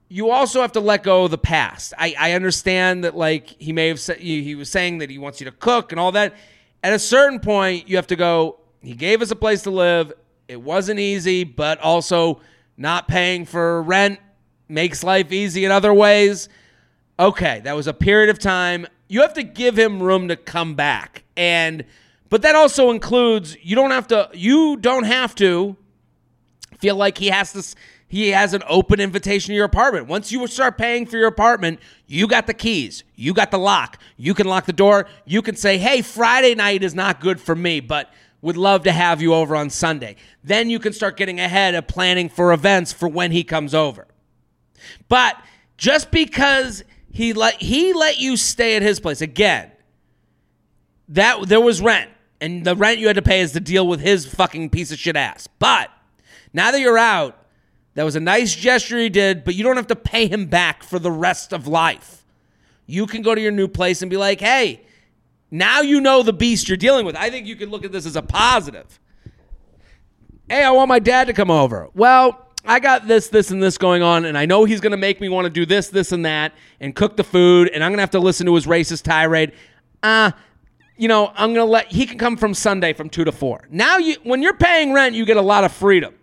you 0.08 0.30
also 0.30 0.62
have 0.62 0.73
to 0.73 0.80
let 0.80 1.02
go 1.02 1.26
of 1.26 1.32
the 1.32 1.39
past. 1.39 1.93
I, 1.97 2.15
I 2.19 2.32
understand 2.34 3.04
that 3.04 3.17
like 3.17 3.47
he 3.60 3.73
may 3.73 3.88
have 3.88 3.99
said 3.99 4.17
he 4.17 4.54
was 4.54 4.69
saying 4.69 4.99
that 4.99 5.10
he 5.10 5.17
wants 5.17 5.41
you 5.41 5.45
to 5.45 5.52
cook 5.52 5.91
and 5.91 5.99
all 5.99 6.12
that 6.12 6.36
at 6.84 6.93
a 6.93 7.00
certain 7.00 7.39
point, 7.39 7.88
you 7.88 7.96
have 7.96 8.08
to 8.08 8.15
go, 8.15 8.60
he 8.82 8.93
gave 8.93 9.22
us 9.22 9.32
a 9.32 9.36
place 9.36 9.63
to 9.63 9.72
live. 9.72 10.12
It 10.48 10.62
wasn't 10.62 11.00
easy, 11.00 11.46
but 11.46 11.80
also 11.80 12.41
not 12.78 13.08
paying 13.08 13.46
for 13.46 13.82
rent 13.82 14.19
makes 14.67 15.04
life 15.04 15.32
easy 15.32 15.63
in 15.63 15.72
other 15.72 15.93
ways. 15.93 16.50
Okay, 17.17 17.62
that 17.63 17.76
was 17.76 17.88
a 17.88 17.93
period 17.93 18.30
of 18.30 18.39
time. 18.39 18.86
You 19.08 19.22
have 19.22 19.34
to 19.36 19.43
give 19.43 19.78
him 19.78 20.04
room 20.04 20.28
to 20.28 20.36
come 20.36 20.76
back. 20.76 21.24
And 21.38 21.86
but 22.30 22.41
that 22.41 22.56
also 22.56 22.89
includes 22.89 23.56
you 23.62 23.76
don't 23.76 23.91
have 23.91 24.08
to 24.08 24.30
you 24.34 24.76
don't 24.78 25.04
have 25.04 25.36
to 25.36 25.78
feel 26.80 26.96
like 26.96 27.17
he 27.17 27.28
has 27.28 27.54
to 27.54 27.63
he 28.13 28.30
has 28.30 28.54
an 28.54 28.62
open 28.67 28.99
invitation 28.99 29.47
to 29.47 29.56
your 29.56 29.65
apartment. 29.65 30.06
Once 30.06 30.32
you 30.32 30.45
start 30.45 30.78
paying 30.78 31.08
for 31.08 31.17
your 31.17 31.28
apartment, 31.28 31.80
you 32.06 32.28
got 32.28 32.45
the 32.45 32.54
keys, 32.54 33.04
you 33.15 33.34
got 33.34 33.49
the 33.49 33.58
lock. 33.58 33.97
You 34.17 34.36
can 34.36 34.45
lock 34.45 34.67
the 34.67 34.71
door. 34.71 35.08
You 35.26 35.41
can 35.41 35.56
say, 35.56 35.80
"Hey, 35.80 36.04
Friday 36.04 36.54
night 36.54 36.84
is 36.84 36.93
not 36.93 37.19
good 37.19 37.41
for 37.41 37.56
me, 37.56 37.80
but 37.80 38.13
would 38.43 38.56
love 38.56 38.84
to 38.84 38.91
have 38.91 39.19
you 39.19 39.34
over 39.34 39.56
on 39.56 39.71
Sunday. 39.71 40.15
Then 40.43 40.69
you 40.69 40.78
can 40.78 40.93
start 40.93 41.17
getting 41.17 41.39
ahead 41.39 41.73
of 41.73 41.88
planning 41.88 42.30
for 42.30 42.54
events 42.54 42.93
for 42.93 43.10
when 43.10 43.32
he 43.32 43.43
comes 43.43 43.73
over. 43.73 44.06
But 45.10 45.36
just 45.76 46.12
because 46.12 46.84
he 47.10 47.34
let 47.34 47.63
he 47.63 47.93
let 47.93 48.19
you 48.19 48.38
stay 48.38 48.76
at 48.76 48.84
his 48.84 48.99
place 48.99 49.21
again, 49.21 49.71
that 51.10 51.47
there 51.47 51.62
was 51.62 51.82
rent, 51.82 52.12
and 52.39 52.63
the 52.63 52.76
rent 52.76 52.99
you 52.99 53.08
had 53.08 53.15
to 53.15 53.23
pay 53.23 53.41
is 53.41 53.54
to 53.54 53.60
deal 53.60 53.88
with 53.88 54.02
his 54.02 54.28
fucking 54.28 54.69
piece 54.69 54.91
of 54.91 54.99
shit 54.99 55.15
ass. 55.15 55.47
But 55.58 55.89
now 56.54 56.69
that 56.69 56.80
you're 56.80 56.99
out, 56.99 57.39
that 57.96 58.04
was 58.04 58.16
a 58.16 58.20
nice 58.20 58.56
gesture 58.56 58.98
he 58.98 59.10
did, 59.10 59.44
but 59.44 59.56
you 59.56 59.64
don't 59.64 59.76
have 59.76 59.88
to 59.88 59.96
pay 59.96 60.28
him 60.28 60.48
back 60.48 60.84
for 60.84 61.00
the 61.00 61.12
rest 61.12 61.54
of 61.54 61.68
life. 61.68 62.26
You 62.86 63.06
can 63.06 63.22
go 63.22 63.36
to 63.36 63.42
your 63.42 63.52
new 63.52 63.68
place 63.68 64.02
and 64.02 64.10
be 64.10 64.18
like, 64.18 64.40
hey, 64.40 64.82
now 65.52 65.82
you 65.82 66.02
know 66.02 66.24
the 66.24 66.34
beast 66.34 66.68
you're 66.68 66.78
dealing 66.78 67.06
with. 67.06 67.16
I 67.16 67.30
think 67.30 67.46
you 67.46 67.56
can 67.56 67.70
look 67.70 67.86
at 67.86 67.92
this 67.92 68.06
as 68.06 68.16
a 68.16 68.22
positive. 68.22 69.00
Hey, 70.50 70.64
I 70.64 70.72
want 70.72 70.90
my 70.90 71.00
dad 71.00 71.28
to 71.28 71.34
come 71.34 71.52
over. 71.52 71.90
Well, 71.94 72.48
I 72.66 72.80
got 72.80 73.08
this, 73.08 73.28
this, 73.28 73.52
and 73.52 73.62
this 73.62 73.78
going 73.78 74.02
on, 74.02 74.26
and 74.26 74.38
I 74.38 74.46
know 74.46 74.66
he's 74.66 74.82
going 74.82 74.92
to 74.92 74.98
make 74.98 75.22
me 75.22 75.30
want 75.30 75.46
to 75.46 75.50
do 75.50 75.66
this, 75.66 75.90
this, 75.90 76.12
and 76.12 76.26
that, 76.26 76.54
and 76.80 76.96
cook 76.96 77.16
the 77.16 77.24
food, 77.24 77.70
and 77.70 77.84
I'm 77.84 77.92
going 77.92 77.98
to 77.98 78.04
have 78.04 78.12
to 78.12 78.20
listen 78.20 78.46
to 78.48 78.56
his 78.56 78.66
racist 78.66 79.04
tirade. 79.04 79.54
Uh, 80.02 80.32
you 80.98 81.08
know, 81.08 81.28
I'm 81.36 81.54
going 81.54 81.66
to 81.66 81.72
let, 81.72 81.92
he 81.92 82.06
can 82.06 82.18
come 82.18 82.38
from 82.38 82.54
Sunday 82.54 82.94
from 82.94 83.10
2 83.10 83.26
to 83.26 83.32
4. 83.32 83.68
Now, 83.70 83.98
you, 83.98 84.16
when 84.24 84.42
you're 84.42 84.56
paying 84.56 84.94
rent, 84.94 85.16
you 85.16 85.26
get 85.26 85.38
a 85.38 85.42
lot 85.42 85.64
of 85.64 85.72
freedom 85.72 86.16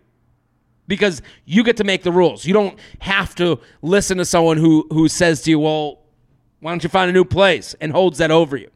because 0.90 1.22
you 1.44 1.62
get 1.62 1.76
to 1.76 1.84
make 1.84 2.02
the 2.02 2.10
rules. 2.10 2.44
You 2.44 2.52
don't 2.52 2.76
have 2.98 3.36
to 3.36 3.60
listen 3.80 4.18
to 4.18 4.24
someone 4.24 4.56
who, 4.56 4.88
who 4.90 5.06
says 5.06 5.40
to 5.42 5.50
you, 5.50 5.60
well, 5.60 6.00
why 6.58 6.72
don't 6.72 6.82
you 6.82 6.88
find 6.90 7.08
a 7.08 7.12
new 7.12 7.24
place 7.24 7.76
and 7.80 7.92
holds 7.92 8.18
that 8.18 8.32
over 8.32 8.56
you. 8.56 8.68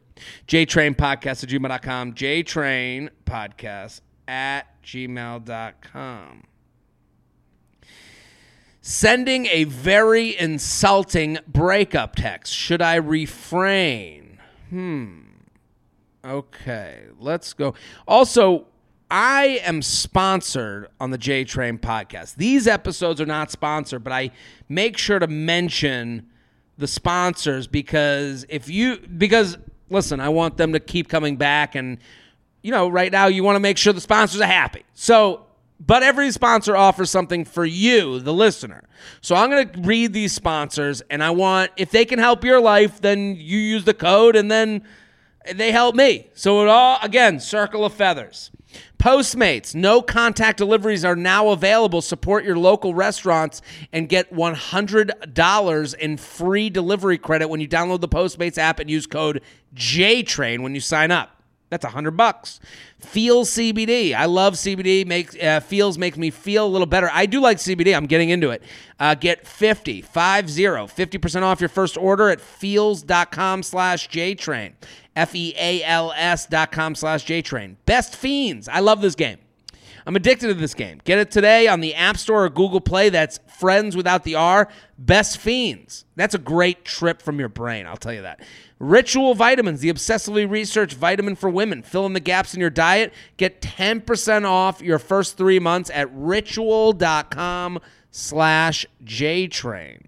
JTrain 0.47 0.95
Podcast 0.95 1.43
at 1.43 1.49
gmail.com. 1.49 2.13
JTrain 2.13 3.09
Podcast 3.25 3.99
at 4.29 4.81
gmail.com. 4.81 6.43
Sending 8.81 9.47
a 9.47 9.65
very 9.65 10.39
insulting 10.39 11.37
breakup 11.45 12.15
text. 12.15 12.53
Should 12.53 12.81
I 12.81 12.95
refrain? 12.95 14.39
Hmm. 14.69 15.19
Okay, 16.23 17.01
let's 17.19 17.51
go. 17.51 17.73
Also, 18.07 18.67
I 19.09 19.61
am 19.63 19.81
sponsored 19.81 20.89
on 20.99 21.11
the 21.11 21.17
J 21.17 21.43
Train 21.43 21.77
podcast. 21.77 22.35
These 22.35 22.67
episodes 22.67 23.21
are 23.21 23.25
not 23.25 23.51
sponsored, 23.51 24.03
but 24.03 24.11
I 24.11 24.31
make 24.67 24.97
sure 24.97 25.19
to 25.19 25.27
mention 25.27 26.27
the 26.77 26.87
sponsors 26.87 27.67
because 27.67 28.45
if 28.49 28.67
you 28.69 28.97
because 28.97 29.57
listen, 29.89 30.19
I 30.19 30.29
want 30.29 30.57
them 30.57 30.73
to 30.73 30.79
keep 30.79 31.07
coming 31.07 31.37
back 31.37 31.75
and 31.75 31.99
you 32.63 32.71
know, 32.71 32.87
right 32.87 33.11
now 33.11 33.27
you 33.27 33.43
want 33.43 33.57
to 33.57 33.59
make 33.59 33.77
sure 33.77 33.93
the 33.93 34.01
sponsors 34.01 34.41
are 34.41 34.47
happy. 34.47 34.83
So, 34.95 35.45
but 35.79 36.01
every 36.01 36.31
sponsor 36.31 36.75
offers 36.75 37.11
something 37.11 37.45
for 37.45 37.63
you, 37.63 38.19
the 38.19 38.33
listener. 38.33 38.83
So 39.21 39.35
I'm 39.35 39.51
going 39.51 39.69
to 39.69 39.81
read 39.81 40.13
these 40.13 40.33
sponsors 40.33 41.01
and 41.11 41.23
I 41.23 41.29
want 41.29 41.71
if 41.77 41.91
they 41.91 42.05
can 42.05 42.17
help 42.17 42.43
your 42.43 42.59
life, 42.59 43.01
then 43.01 43.35
you 43.35 43.59
use 43.59 43.85
the 43.85 43.93
code 43.93 44.35
and 44.35 44.49
then 44.49 44.81
they 45.53 45.71
help 45.71 45.93
me. 45.93 46.31
So 46.33 46.63
it 46.63 46.69
all 46.69 46.97
again, 47.03 47.39
circle 47.39 47.85
of 47.85 47.93
feathers. 47.93 48.49
Postmates, 48.97 49.75
no 49.75 50.01
contact 50.01 50.57
deliveries 50.57 51.05
are 51.05 51.15
now 51.15 51.49
available. 51.49 52.01
Support 52.01 52.43
your 52.43 52.57
local 52.57 52.93
restaurants 52.93 53.61
and 53.91 54.09
get 54.09 54.33
$100 54.33 55.95
in 55.95 56.17
free 56.17 56.69
delivery 56.69 57.17
credit 57.17 57.47
when 57.49 57.59
you 57.59 57.67
download 57.67 58.01
the 58.01 58.07
Postmates 58.07 58.57
app 58.57 58.79
and 58.79 58.89
use 58.89 59.05
code 59.05 59.41
JTRAIN 59.75 60.61
when 60.61 60.73
you 60.73 60.81
sign 60.81 61.11
up. 61.11 61.34
That's 61.75 61.83
a 61.83 61.89
hundred 61.89 62.11
bucks. 62.11 62.61
Feals 62.99 63.51
CBD. 63.51 64.15
I 64.15 64.27
love 64.27 64.53
CBD. 64.53 65.05
Makes 65.05 65.35
uh, 65.35 65.59
Feals 65.59 65.97
makes 65.97 66.17
me 66.17 66.29
feel 66.29 66.65
a 66.65 66.69
little 66.69 66.85
better. 66.85 67.09
I 67.11 67.25
do 67.25 67.41
like 67.41 67.57
CBD. 67.57 67.93
I'm 67.93 68.05
getting 68.05 68.29
into 68.29 68.51
it. 68.51 68.63
Uh, 68.97 69.13
get 69.13 69.45
50, 69.45 70.01
50, 70.01 71.17
percent 71.17 71.43
off 71.43 71.59
your 71.59 71.67
first 71.67 71.97
order 71.97 72.29
at 72.29 72.39
feals.com 72.39 73.61
slash 73.61 74.07
JTrain. 74.07 74.71
F-E-A-L-S 75.17 76.45
dot 76.45 76.71
com 76.71 76.95
slash 76.95 77.25
JTrain. 77.25 77.75
Best 77.85 78.15
Fiends. 78.15 78.69
I 78.69 78.79
love 78.79 79.01
this 79.01 79.15
game. 79.15 79.39
I'm 80.05 80.15
addicted 80.15 80.47
to 80.47 80.53
this 80.53 80.75
game. 80.75 81.01
Get 81.03 81.17
it 81.17 81.31
today 81.31 81.67
on 81.67 81.79
the 81.79 81.95
App 81.95 82.17
Store 82.17 82.45
or 82.45 82.49
Google 82.49 82.81
Play. 82.81 83.09
That's 83.09 83.39
Friends 83.57 83.95
without 83.95 84.23
the 84.23 84.35
R. 84.35 84.67
Best 84.99 85.37
Fiends. 85.37 86.05
That's 86.15 86.35
a 86.35 86.39
great 86.39 86.85
trip 86.85 87.21
from 87.21 87.39
your 87.39 87.49
brain, 87.49 87.87
I'll 87.87 87.97
tell 87.97 88.13
you 88.13 88.21
that. 88.21 88.41
Ritual 88.77 89.33
Vitamins, 89.33 89.79
the 89.79 89.91
obsessively 89.91 90.49
researched 90.49 90.95
vitamin 90.95 91.35
for 91.35 91.49
women. 91.49 91.81
Fill 91.81 92.05
in 92.05 92.13
the 92.13 92.19
gaps 92.19 92.53
in 92.53 92.59
your 92.59 92.69
diet. 92.69 93.13
Get 93.37 93.61
10% 93.61 94.45
off 94.45 94.81
your 94.81 94.99
first 94.99 95.37
three 95.37 95.59
months 95.59 95.89
at 95.93 96.09
ritual.com 96.13 97.79
slash 98.11 98.85
JTrain. 99.03 100.01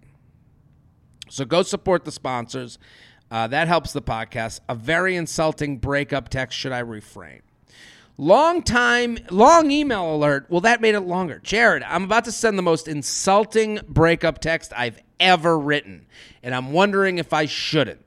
So 1.30 1.46
go 1.46 1.64
support 1.64 2.06
the 2.06 2.12
sponsors. 2.12 2.78
Uh, 3.32 3.48
that 3.48 3.68
helps 3.68 3.94
the 3.94 4.02
podcast. 4.02 4.60
A 4.70 4.76
very 4.76 5.16
insulting 5.16 5.78
breakup 5.78 6.30
text. 6.30 6.58
Should 6.58 6.72
I 6.72 6.80
refrain? 6.80 7.42
Long 8.20 8.64
time, 8.64 9.20
long 9.30 9.70
email 9.70 10.16
alert. 10.16 10.48
Well, 10.50 10.62
that 10.62 10.82
made 10.82 10.96
it 10.96 11.02
longer. 11.02 11.40
Jared, 11.44 11.84
I'm 11.84 12.04
about 12.04 12.26
to 12.26 12.32
send 12.32 12.58
the 12.58 12.64
most 12.64 12.88
insulting 12.88 13.80
breakup 13.88 14.40
text 14.40 14.74
I've 14.76 15.00
ever 15.20 15.58
written, 15.60 16.08
and 16.42 16.56
I'm 16.56 16.72
wondering 16.72 17.20
if 17.20 17.32
I 17.32 17.46
shouldn't. 17.46 18.04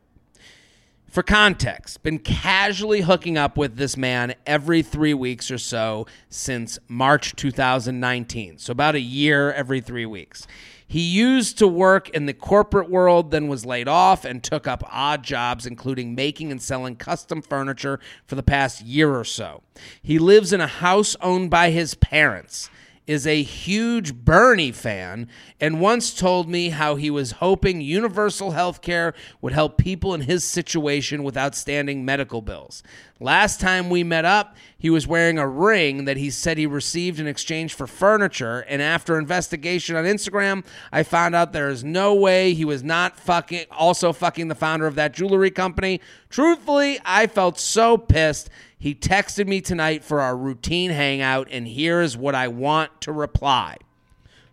For 1.09 1.23
context, 1.23 2.03
been 2.03 2.19
casually 2.19 3.03
hooking 3.03 3.39
up 3.39 3.57
with 3.57 3.77
this 3.77 3.97
man 3.97 4.35
every 4.47 4.83
three 4.83 5.15
weeks 5.15 5.49
or 5.49 5.59
so 5.59 6.07
since 6.29 6.81
March 6.89 7.37
2019. 7.37 8.59
So, 8.59 8.73
about 8.73 8.97
a 8.97 9.01
year 9.01 9.53
every 9.53 9.81
three 9.81 10.07
weeks. 10.07 10.45
He 10.91 11.03
used 11.03 11.57
to 11.59 11.69
work 11.69 12.09
in 12.09 12.27
the 12.27 12.35
corporate 12.35 12.91
world, 12.91 13.31
then 13.31 13.47
was 13.47 13.65
laid 13.65 13.87
off 13.87 14.25
and 14.25 14.43
took 14.43 14.67
up 14.67 14.83
odd 14.91 15.23
jobs, 15.23 15.65
including 15.65 16.17
making 16.17 16.51
and 16.51 16.61
selling 16.61 16.97
custom 16.97 17.43
furniture 17.43 18.01
for 18.27 18.35
the 18.35 18.43
past 18.43 18.83
year 18.83 19.15
or 19.15 19.23
so. 19.23 19.63
He 20.03 20.19
lives 20.19 20.53
in 20.53 20.61
a 20.61 20.67
house 20.67 21.15
owned 21.21 21.49
by 21.49 21.71
his 21.71 21.95
parents 21.95 22.71
is 23.11 23.27
a 23.27 23.43
huge 23.43 24.15
Bernie 24.15 24.71
fan 24.71 25.27
and 25.59 25.81
once 25.81 26.15
told 26.15 26.49
me 26.49 26.69
how 26.69 26.95
he 26.95 27.11
was 27.11 27.33
hoping 27.33 27.81
universal 27.81 28.53
health 28.53 28.81
care 28.83 29.15
would 29.41 29.53
help 29.53 29.77
people 29.77 30.15
in 30.15 30.21
his 30.21 30.45
situation 30.45 31.25
with 31.25 31.37
outstanding 31.37 32.05
medical 32.05 32.41
bills. 32.41 32.85
Last 33.19 33.61
time 33.61 33.91
we 33.91 34.05
met 34.05 34.25
up, 34.25 34.55
he 34.79 34.91
was 34.91 35.09
wearing 35.09 35.39
a 35.39 35.49
ring 35.49 36.05
that 36.05 36.19
he 36.19 36.31
said 36.31 36.57
he 36.57 36.67
received 36.67 37.19
in 37.19 37.27
exchange 37.27 37.75
for 37.75 37.89
furniture, 37.89 38.61
and 38.61 38.81
after 38.81 39.19
investigation 39.19 39.97
on 39.97 40.05
Instagram, 40.05 40.65
I 40.93 41.03
found 41.03 41.35
out 41.35 41.53
there 41.53 41.69
is 41.69 41.83
no 41.83 42.15
way 42.15 42.55
he 42.55 42.65
was 42.65 42.85
not 42.85 43.19
fucking 43.19 43.67
also 43.73 44.13
fucking 44.13 44.47
the 44.47 44.55
founder 44.55 44.87
of 44.87 44.95
that 44.95 45.13
jewelry 45.13 45.51
company. 45.51 46.01
Truthfully, 46.31 46.99
I 47.05 47.27
felt 47.27 47.59
so 47.59 47.99
pissed. 47.99 48.49
He 48.81 48.95
texted 48.95 49.47
me 49.47 49.61
tonight 49.61 50.03
for 50.03 50.23
our 50.23 50.35
routine 50.35 50.91
hangout, 50.91 51.49
and 51.51 51.69
here 51.69 52.01
is 52.01 52.17
what 52.17 52.35
I 52.35 52.49
want 52.49 53.03
to 53.03 53.13
reply. 53.13 53.77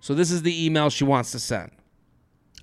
So, 0.01 0.13
this 0.13 0.31
is 0.31 0.41
the 0.43 0.65
email 0.65 0.89
she 0.89 1.05
wants 1.05 1.31
to 1.31 1.39
send. 1.39 1.71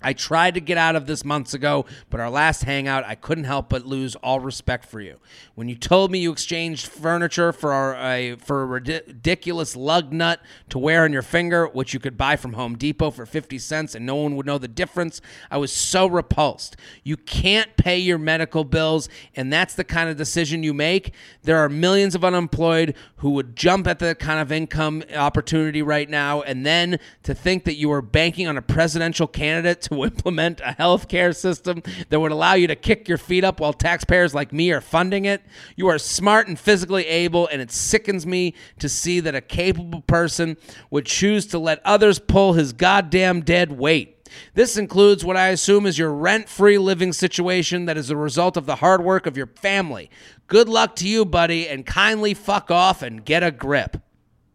I 0.04 0.12
tried 0.12 0.54
to 0.54 0.60
get 0.60 0.76
out 0.76 0.96
of 0.96 1.06
this 1.06 1.24
months 1.24 1.54
ago, 1.54 1.86
but 2.10 2.20
our 2.20 2.28
last 2.28 2.64
hangout, 2.64 3.04
I 3.04 3.14
couldn't 3.14 3.44
help 3.44 3.70
but 3.70 3.86
lose 3.86 4.14
all 4.16 4.38
respect 4.38 4.84
for 4.84 5.00
you. 5.00 5.18
When 5.54 5.68
you 5.68 5.74
told 5.74 6.10
me 6.10 6.18
you 6.18 6.30
exchanged 6.30 6.86
furniture 6.86 7.52
for 7.52 7.94
a 7.94 8.36
for 8.36 8.62
a 8.62 8.66
ridiculous 8.66 9.74
lug 9.74 10.12
nut 10.12 10.40
to 10.68 10.78
wear 10.78 11.04
on 11.04 11.12
your 11.12 11.22
finger, 11.22 11.66
which 11.66 11.94
you 11.94 12.00
could 12.00 12.18
buy 12.18 12.36
from 12.36 12.52
Home 12.52 12.76
Depot 12.76 13.10
for 13.10 13.24
50 13.24 13.58
cents 13.58 13.94
and 13.94 14.04
no 14.04 14.16
one 14.16 14.36
would 14.36 14.44
know 14.44 14.58
the 14.58 14.68
difference, 14.68 15.22
I 15.50 15.56
was 15.56 15.72
so 15.72 16.06
repulsed. 16.06 16.76
You 17.02 17.16
can't 17.16 17.74
pay 17.78 17.98
your 17.98 18.18
medical 18.18 18.64
bills, 18.64 19.08
and 19.34 19.50
that's 19.50 19.74
the 19.74 19.84
kind 19.84 20.10
of 20.10 20.18
decision 20.18 20.62
you 20.62 20.74
make. 20.74 21.14
There 21.42 21.58
are 21.58 21.70
millions 21.70 22.14
of 22.14 22.24
unemployed 22.24 22.94
who 23.16 23.30
would 23.30 23.56
jump 23.56 23.86
at 23.86 24.00
the 24.00 24.14
kind 24.14 24.38
of 24.38 24.52
income 24.52 25.02
opportunity 25.16 25.80
right 25.80 26.10
now, 26.10 26.42
and 26.42 26.66
then 26.66 26.98
to 27.22 27.34
think 27.34 27.64
that 27.64 27.76
you 27.76 27.90
are 27.90 28.02
banking 28.02 28.46
on 28.46 28.58
a 28.58 28.62
presidential 28.62 29.26
candidate 29.26 29.80
to 29.82 29.93
implement 30.02 30.61
a 30.61 30.74
healthcare 30.78 31.37
system 31.37 31.83
that 32.09 32.18
would 32.18 32.33
allow 32.33 32.54
you 32.54 32.66
to 32.66 32.74
kick 32.74 33.09
your 33.09 33.18
feet 33.18 33.44
up 33.44 33.61
while 33.61 33.72
taxpayers 33.72 34.35
like 34.35 34.52
me 34.52 34.72
are 34.72 34.80
funding 34.80 35.26
it. 35.26 35.42
You 35.76 35.87
are 35.88 35.98
smart 35.98 36.48
and 36.48 36.59
physically 36.59 37.07
able, 37.07 37.46
and 37.46 37.62
it 37.62 37.70
sickens 37.70 38.26
me 38.26 38.54
to 38.78 38.88
see 38.88 39.20
that 39.20 39.35
a 39.35 39.40
capable 39.40 40.00
person 40.00 40.57
would 40.90 41.07
choose 41.07 41.46
to 41.46 41.59
let 41.59 41.80
others 41.85 42.18
pull 42.18 42.54
his 42.54 42.72
goddamn 42.72 43.42
dead 43.42 43.70
weight. 43.70 44.11
This 44.54 44.76
includes 44.76 45.24
what 45.24 45.37
I 45.37 45.48
assume 45.48 45.87
is 45.87 45.98
your 45.98 46.12
rent 46.12 46.48
free 46.48 46.78
living 46.78 47.12
situation 47.12 47.85
that 47.87 47.96
is 47.96 48.11
a 48.11 48.16
result 48.16 48.57
of 48.57 48.66
the 48.66 48.76
hard 48.76 49.02
work 49.02 49.26
of 49.26 49.37
your 49.37 49.46
family. 49.46 50.11
Good 50.46 50.68
luck 50.68 50.96
to 50.96 51.09
you, 51.09 51.24
buddy, 51.24 51.68
and 51.68 51.87
kindly 51.87 52.35
fuck 52.35 52.70
off 52.70 53.02
and 53.02 53.24
get 53.24 53.42
a 53.42 53.50
grip. 53.50 53.98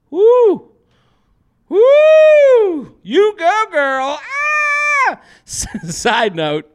Woo! 0.09 0.71
Woo! 1.69 2.97
You 3.03 3.35
go, 3.37 3.65
girl! 3.71 4.19
Ah! 4.21 4.68
Side 5.45 6.35
note. 6.35 6.69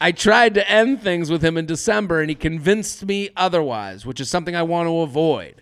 I 0.00 0.12
tried 0.12 0.54
to 0.54 0.70
end 0.70 1.02
things 1.02 1.30
with 1.30 1.42
him 1.42 1.56
in 1.56 1.66
December 1.66 2.20
and 2.20 2.30
he 2.30 2.36
convinced 2.36 3.04
me 3.04 3.30
otherwise, 3.36 4.06
which 4.06 4.20
is 4.20 4.30
something 4.30 4.54
I 4.54 4.62
want 4.62 4.86
to 4.86 5.00
avoid. 5.00 5.60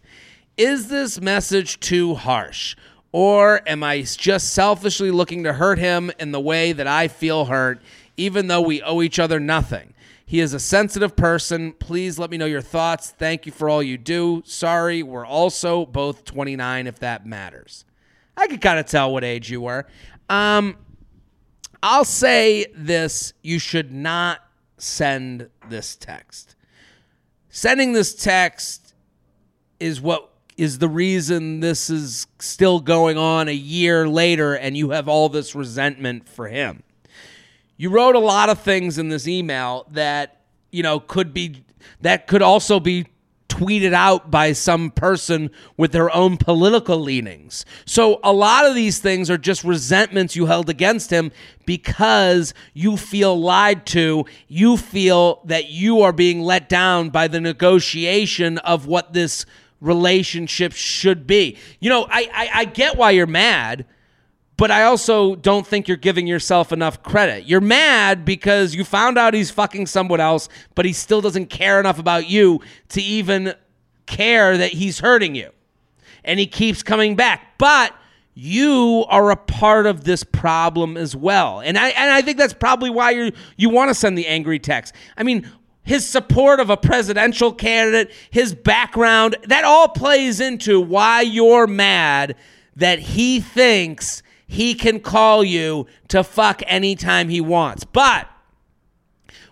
Is 0.57 0.89
this 0.89 1.21
message 1.21 1.81
too 1.81 2.15
harsh? 2.15 2.77
Or 3.13 3.63
am 3.67 3.83
I 3.83 4.03
just 4.03 4.53
selfishly 4.53 5.11
looking 5.11 5.45
to 5.45 5.55
hurt 5.55 5.79
him 5.79 6.13
in 6.19 6.33
the 6.33 6.41
way 6.41 6.73
that 6.73 6.87
I 6.87 7.09
feel 7.09 7.47
hurt, 7.47 7.81
even 8.19 8.47
though 8.47 8.61
we 8.61 8.83
owe 8.83 9.01
each 9.01 9.19
other 9.19 9.41
nothing? 9.41 9.95
He 10.27 10.41
is 10.41 10.53
a 10.53 10.61
sensitive 10.61 11.15
person. 11.15 11.73
Please 11.73 12.19
let 12.19 12.31
me 12.31 12.37
know 12.37 12.47
your 12.47 12.61
thoughts. 12.61 13.11
Thank 13.11 13.47
you 13.47 13.53
for 13.53 13.71
all 13.71 13.83
you 13.83 13.97
do. 13.97 14.43
Sorry, 14.45 15.03
we're 15.03 15.25
also 15.25 15.87
both 15.87 16.25
29 16.25 16.89
if 16.89 16.99
that 16.99 17.25
matters. 17.25 17.85
I 18.37 18.49
could 18.49 18.61
kind 18.61 18.79
of 18.79 18.87
tell 18.87 19.13
what 19.13 19.25
age 19.25 19.51
you 19.51 19.61
were. 19.61 19.87
Um, 20.29 20.77
I'll 21.89 22.05
say 22.05 22.67
this 22.75 23.33
you 23.45 23.61
should 23.61 23.93
not 23.93 24.41
send 24.77 25.51
this 25.69 25.95
text. 25.95 26.57
Sending 27.49 27.93
this 27.93 28.13
text 28.13 28.93
is 29.79 30.01
what 30.01 30.29
is 30.57 30.81
the 30.81 30.89
reason 30.89 31.61
this 31.61 31.89
is 31.89 32.27
still 32.41 32.81
going 32.81 33.19
on 33.19 33.47
a 33.47 33.55
year 33.55 34.09
later 34.09 34.55
and 34.55 34.77
you 34.77 34.91
have 34.91 35.07
all 35.07 35.29
this 35.29 35.55
resentment 35.55 36.29
for 36.29 36.49
him 36.49 36.83
you 37.77 37.91
wrote 37.91 38.15
a 38.15 38.19
lot 38.21 38.49
of 38.49 38.59
things 38.59 38.99
in 38.99 39.11
this 39.11 39.29
email 39.29 39.87
that 39.91 40.41
you 40.73 40.83
know 40.83 40.99
could 40.99 41.35
be 41.35 41.63
that 42.01 42.27
could 42.27 42.41
also 42.41 42.81
be 42.81 43.07
tweeted 43.57 43.95
out 43.95 44.31
by 44.31 44.53
some 44.53 44.91
person 44.91 45.51
with 45.79 45.93
their 45.93 46.15
own 46.15 46.37
political 46.37 46.99
leanings. 46.99 47.65
So 47.87 48.21
a 48.23 48.33
lot 48.33 48.67
of 48.67 48.75
these 48.75 48.99
things 48.99 49.31
are 49.31 49.39
just 49.39 49.65
resentments 49.65 50.37
you 50.37 50.45
held 50.47 50.69
against 50.69 51.11
him 51.11 51.33
because 51.65 52.53
you 52.75 52.99
feel 52.99 53.41
lied 53.41 53.87
to. 53.87 54.27
You 54.47 54.77
feel 54.77 55.41
that 55.47 55.71
you 55.71 56.03
are 56.03 56.13
being 56.13 56.43
let 56.43 56.69
down 56.69 57.09
by 57.09 57.29
the 57.29 57.41
negotiation 57.41 58.59
of 58.59 58.87
what 58.87 59.15
this 59.15 59.47
relationship 59.81 60.73
should 60.73 61.27
be. 61.27 61.57
You 61.81 61.89
know, 61.89 62.07
I 62.11 62.29
I, 62.33 62.51
I 62.61 62.65
get 62.67 62.97
why 62.97 63.13
you're 63.13 63.27
mad 63.27 63.87
but 64.57 64.71
I 64.71 64.85
also 64.85 65.35
don't 65.35 65.67
think 65.67 65.87
you're 65.87 65.97
giving 65.97 66.27
yourself 66.27 66.73
enough 66.73 67.03
credit. 67.03 67.45
You're 67.47 67.61
mad 67.61 68.25
because 68.25 68.75
you 68.75 68.85
found 68.85 69.19
out 69.19 69.35
he's 69.35 69.51
fucking 69.51 69.87
someone 69.87 70.21
else, 70.21 70.49
but 70.75 70.87
he 70.87 70.93
still 70.93 71.21
doesn't 71.21 71.47
care 71.47 71.79
enough 71.79 71.99
about 71.99 72.29
you 72.29 72.61
to 72.91 73.03
even 73.03 73.55
care 74.07 74.57
that 74.57 74.73
he's 74.73 75.01
hurting 75.01 75.35
you. 75.35 75.51
And 76.25 76.41
he 76.41 76.47
keeps 76.47 76.83
coming 76.83 77.17
back. 77.17 77.59
But 77.59 77.95
you 78.35 79.05
are 79.09 79.31
a 79.31 79.37
part 79.37 79.87
of 79.87 80.05
this 80.05 80.25
problem 80.25 80.97
as 80.97 81.15
well. 81.15 81.61
And 81.61 81.79
I 81.79 81.89
and 81.89 82.11
I 82.11 82.23
think 82.23 82.39
that's 82.39 82.55
probably 82.55 82.91
why 82.91 83.11
you 83.11 83.33
you 83.57 83.71
want 83.71 83.91
to 83.91 83.95
send 83.95 84.17
the 84.17 84.27
angry 84.27 84.59
text. 84.59 84.95
I 85.17 85.23
mean, 85.23 85.51
his 85.85 86.07
support 86.07 86.61
of 86.61 86.69
a 86.69 86.77
presidential 86.77 87.53
candidate, 87.53 88.13
his 88.31 88.55
background, 88.55 89.37
that 89.45 89.65
all 89.65 89.89
plays 89.89 90.41
into 90.41 90.81
why 90.81 91.23
you're 91.23 91.67
mad 91.67 92.37
that 92.75 92.99
he 92.99 93.41
thinks 93.41 94.23
he 94.47 94.75
can 94.75 95.01
call 95.01 95.43
you 95.43 95.87
to 96.09 96.23
fuck 96.23 96.63
anytime 96.67 97.29
he 97.29 97.41
wants. 97.41 97.85
But 97.85 98.29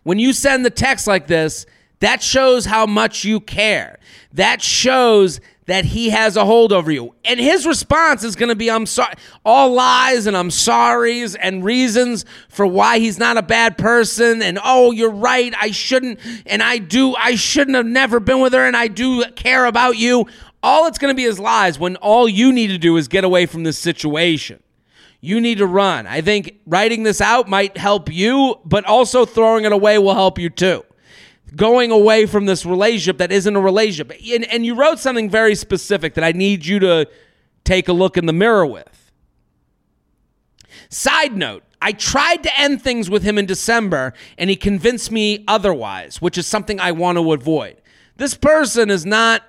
when 0.03 0.19
you 0.19 0.33
send 0.33 0.65
the 0.65 0.71
text 0.71 1.07
like 1.07 1.27
this, 1.27 1.67
that 2.01 2.23
shows 2.23 2.67
how 2.67 2.87
much 2.87 3.25
you 3.25 3.41
care. 3.41 3.99
That 4.33 4.63
shows 4.63 5.41
that 5.67 5.87
he 5.87 6.11
has 6.11 6.37
a 6.37 6.45
hold 6.45 6.73
over 6.73 6.91
you. 6.91 7.15
And 7.25 7.41
his 7.41 7.67
response 7.67 8.23
is 8.23 8.37
going 8.37 8.51
to 8.51 8.55
be 8.55 8.71
I'm 8.71 8.87
sorry, 8.87 9.15
all 9.45 9.73
lies 9.73 10.27
and 10.27 10.37
I'm 10.37 10.51
sorries 10.51 11.37
and 11.41 11.65
reasons 11.65 12.25
for 12.49 12.67
why 12.67 12.99
he's 12.99 13.19
not 13.19 13.39
a 13.39 13.43
bad 13.43 13.79
person 13.79 14.43
and 14.43 14.59
oh, 14.63 14.91
you're 14.93 15.11
right, 15.11 15.55
I 15.59 15.71
shouldn't 15.71 16.21
and 16.47 16.63
I 16.63 16.79
do 16.79 17.15
I 17.17 17.35
shouldn't 17.37 17.77
have 17.77 17.87
never 17.87 18.21
been 18.21 18.41
with 18.41 18.53
her 18.53 18.67
and 18.67 18.77
I 18.77 18.89
do 18.89 19.25
care 19.33 19.65
about 19.65 19.97
you. 19.97 20.27
All 20.63 20.87
it's 20.87 20.99
going 20.99 21.13
to 21.13 21.17
be 21.17 21.25
is 21.25 21.39
lies 21.39 21.79
when 21.79 21.97
all 21.97 22.29
you 22.29 22.53
need 22.53 22.69
to 22.69 22.79
do 22.79 22.97
is 22.97 23.09
get 23.09 23.25
away 23.25 23.47
from 23.47 23.65
this 23.65 23.79
situation 23.79 24.63
you 25.25 25.41
need 25.41 25.57
to 25.57 25.67
run. 25.67 26.07
I 26.07 26.21
think 26.21 26.61
writing 26.67 27.03
this 27.03 27.23
out 27.23 27.49
might 27.49 27.79
help 27.79 28.13
you, 28.13 28.61
but 28.67 28.85
also 28.85 29.25
throwing 29.25 29.65
it 29.65 29.73
away 29.73 29.97
will 29.97 30.13
help 30.13 30.39
you 30.39 30.51
too. 30.51 30.85
Going 31.57 31.91
away 31.91 32.27
from 32.27 32.45
this 32.45 32.67
relationship 32.67 33.17
that 33.19 33.33
isn't 33.33 33.57
a 33.57 33.61
relationship. 33.61 34.15
And, 34.31 34.45
and 34.45 34.67
you 34.67 34.75
wrote 34.75 34.99
something 34.99 35.31
very 35.31 35.55
specific 35.55 36.13
that 36.15 36.25
I 36.25 36.33
need 36.33 36.67
you 36.67 36.79
to 36.81 37.09
take 37.65 37.89
a 37.89 37.95
look 37.95 38.19
in 38.19 38.27
the 38.27 38.35
mirror 38.35 38.67
with. 38.67 39.11
Side 40.91 41.35
note, 41.35 41.63
I 41.81 41.93
tried 41.93 42.43
to 42.43 42.61
end 42.61 42.83
things 42.83 43.09
with 43.09 43.23
him 43.23 43.39
in 43.39 43.47
December 43.47 44.13
and 44.37 44.51
he 44.51 44.57
convinced 44.57 45.11
me 45.11 45.43
otherwise, 45.49 46.21
which 46.21 46.37
is 46.37 46.47
something 46.47 46.79
I 46.79 46.93
want 46.93 47.17
to 47.17 47.33
avoid. 47.33 47.81
This 48.19 48.35
person 48.35 48.91
is 48.91 49.07
not 49.07 49.43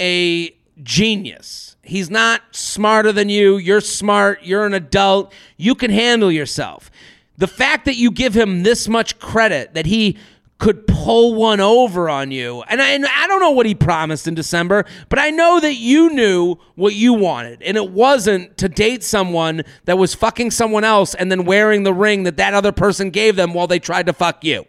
a 0.00 0.56
genius. 0.82 1.76
He's 1.82 2.10
not 2.10 2.42
smarter 2.52 3.12
than 3.12 3.28
you. 3.28 3.56
You're 3.58 3.80
smart. 3.80 4.42
You're 4.42 4.66
an 4.66 4.74
adult. 4.74 5.32
You 5.56 5.74
can 5.74 5.90
handle 5.90 6.32
yourself. 6.32 6.90
The 7.36 7.46
fact 7.46 7.84
that 7.84 7.96
you 7.96 8.10
give 8.10 8.34
him 8.34 8.62
this 8.62 8.88
much 8.88 9.18
credit 9.18 9.74
that 9.74 9.86
he 9.86 10.16
could 10.58 10.86
pull 10.86 11.34
one 11.34 11.60
over 11.60 12.08
on 12.08 12.30
you. 12.30 12.62
And 12.62 12.80
I, 12.80 12.90
and 12.90 13.04
I, 13.04 13.26
don't 13.26 13.40
know 13.40 13.50
what 13.50 13.66
he 13.66 13.74
promised 13.74 14.28
in 14.28 14.34
December, 14.34 14.84
but 15.08 15.18
I 15.18 15.30
know 15.30 15.58
that 15.60 15.74
you 15.74 16.10
knew 16.10 16.56
what 16.76 16.94
you 16.94 17.12
wanted. 17.12 17.60
And 17.62 17.76
it 17.76 17.90
wasn't 17.90 18.56
to 18.58 18.68
date 18.68 19.02
someone 19.02 19.64
that 19.84 19.98
was 19.98 20.14
fucking 20.14 20.52
someone 20.52 20.84
else 20.84 21.14
and 21.14 21.30
then 21.30 21.44
wearing 21.44 21.82
the 21.82 21.92
ring 21.92 22.22
that 22.22 22.36
that 22.36 22.54
other 22.54 22.72
person 22.72 23.10
gave 23.10 23.36
them 23.36 23.52
while 23.52 23.66
they 23.66 23.80
tried 23.80 24.06
to 24.06 24.12
fuck 24.12 24.44
you. 24.44 24.64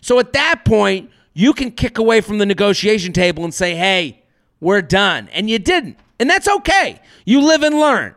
So 0.00 0.18
at 0.18 0.34
that 0.34 0.64
point, 0.64 1.10
you 1.32 1.52
can 1.52 1.72
kick 1.72 1.98
away 1.98 2.20
from 2.20 2.38
the 2.38 2.46
negotiation 2.46 3.12
table 3.12 3.44
and 3.44 3.52
say, 3.52 3.74
hey, 3.74 4.22
we're 4.64 4.82
done. 4.82 5.28
And 5.32 5.48
you 5.48 5.58
didn't. 5.58 5.98
And 6.18 6.28
that's 6.28 6.48
okay. 6.48 7.00
You 7.24 7.40
live 7.40 7.62
and 7.62 7.78
learn. 7.78 8.14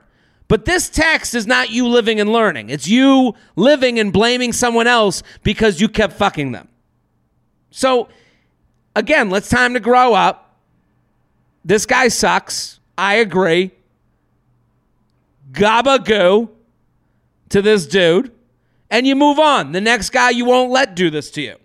But 0.48 0.66
this 0.66 0.90
text 0.90 1.36
is 1.36 1.46
not 1.46 1.72
you 1.72 1.88
living 1.88 2.20
and 2.20 2.32
learning. 2.32 2.70
It's 2.70 2.88
you 2.88 3.36
living 3.56 4.00
and 4.00 4.14
blaming 4.14 4.54
someone 4.54 4.88
else 4.88 5.22
because 5.44 5.82
you 5.82 5.90
kept 5.90 6.14
fucking 6.14 6.54
them. 6.54 6.70
So, 7.70 8.08
again, 8.96 9.30
let's 9.30 9.50
time 9.50 9.74
to 9.74 9.82
grow 9.82 10.14
up. 10.14 10.56
This 11.66 11.86
guy 11.86 12.08
sucks. 12.08 12.80
I 12.98 13.16
agree. 13.16 13.72
Gabagoo 15.52 16.50
to 17.50 17.62
this 17.62 17.86
dude. 17.86 18.32
And 18.90 19.06
you 19.06 19.18
move 19.18 19.38
on. 19.38 19.74
The 19.74 19.82
next 19.82 20.12
guy 20.12 20.30
you 20.30 20.46
won't 20.46 20.72
let 20.72 20.96
do 20.96 21.10
this 21.10 21.30
to 21.32 21.42
you. 21.42 21.58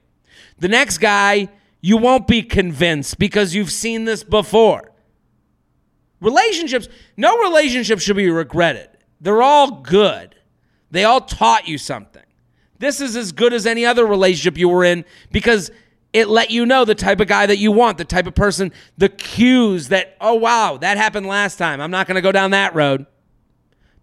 The 0.59 0.69
next 0.69 0.99
guy 0.99 1.49
you 1.83 1.97
won't 1.99 2.27
be 2.27 2.43
convinced 2.43 3.19
because 3.19 3.55
you've 3.55 3.73
seen 3.73 4.07
this 4.07 4.25
before. 4.25 4.93
Relationships, 6.21 6.89
no 7.17 7.37
relationship 7.39 7.99
should 7.99 8.17
be 8.17 8.31
regretted. 8.31 8.89
They're 9.21 9.43
all 9.43 9.83
good. 9.83 10.37
They 10.93 11.05
all 11.05 11.21
taught 11.21 11.67
you 11.67 11.77
something. 11.79 12.23
This 12.79 13.01
is 13.01 13.17
as 13.17 13.33
good 13.33 13.53
as 13.53 13.67
any 13.67 13.85
other 13.85 14.07
relationship 14.07 14.57
you 14.57 14.69
were 14.69 14.85
in 14.85 15.05
because 15.33 15.71
it 16.13 16.29
let 16.29 16.51
you 16.51 16.65
know 16.65 16.85
the 16.85 16.95
type 16.95 17.21
of 17.21 17.27
guy 17.27 17.47
that 17.47 17.59
you 17.59 17.73
want, 17.73 17.99
the 17.99 18.05
type 18.05 18.27
of 18.27 18.35
person, 18.35 18.73
the 18.99 19.09
cues 19.09 19.89
that, 19.89 20.17
oh, 20.21 20.35
wow, 20.35 20.77
that 20.77 20.97
happened 20.97 21.27
last 21.27 21.57
time. 21.57 21.81
I'm 21.81 21.91
not 21.91 22.07
going 22.07 22.17
to 22.17 22.21
go 22.21 22.33
down 22.33 22.53
that 22.53 22.75
road. 22.75 23.07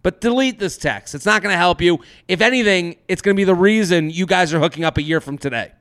But 0.02 0.20
delete 0.20 0.58
this 0.58 0.76
text. 0.76 1.14
It's 1.14 1.26
not 1.26 1.42
going 1.42 1.52
to 1.52 1.58
help 1.58 1.80
you. 1.80 2.00
If 2.26 2.40
anything, 2.40 2.96
it's 3.06 3.22
going 3.22 3.34
to 3.34 3.40
be 3.40 3.44
the 3.44 3.54
reason 3.54 4.10
you 4.10 4.26
guys 4.26 4.52
are 4.52 4.58
hooking 4.58 4.84
up 4.84 4.98
a 4.98 5.02
year 5.02 5.20
from 5.20 5.38
today. 5.38 5.72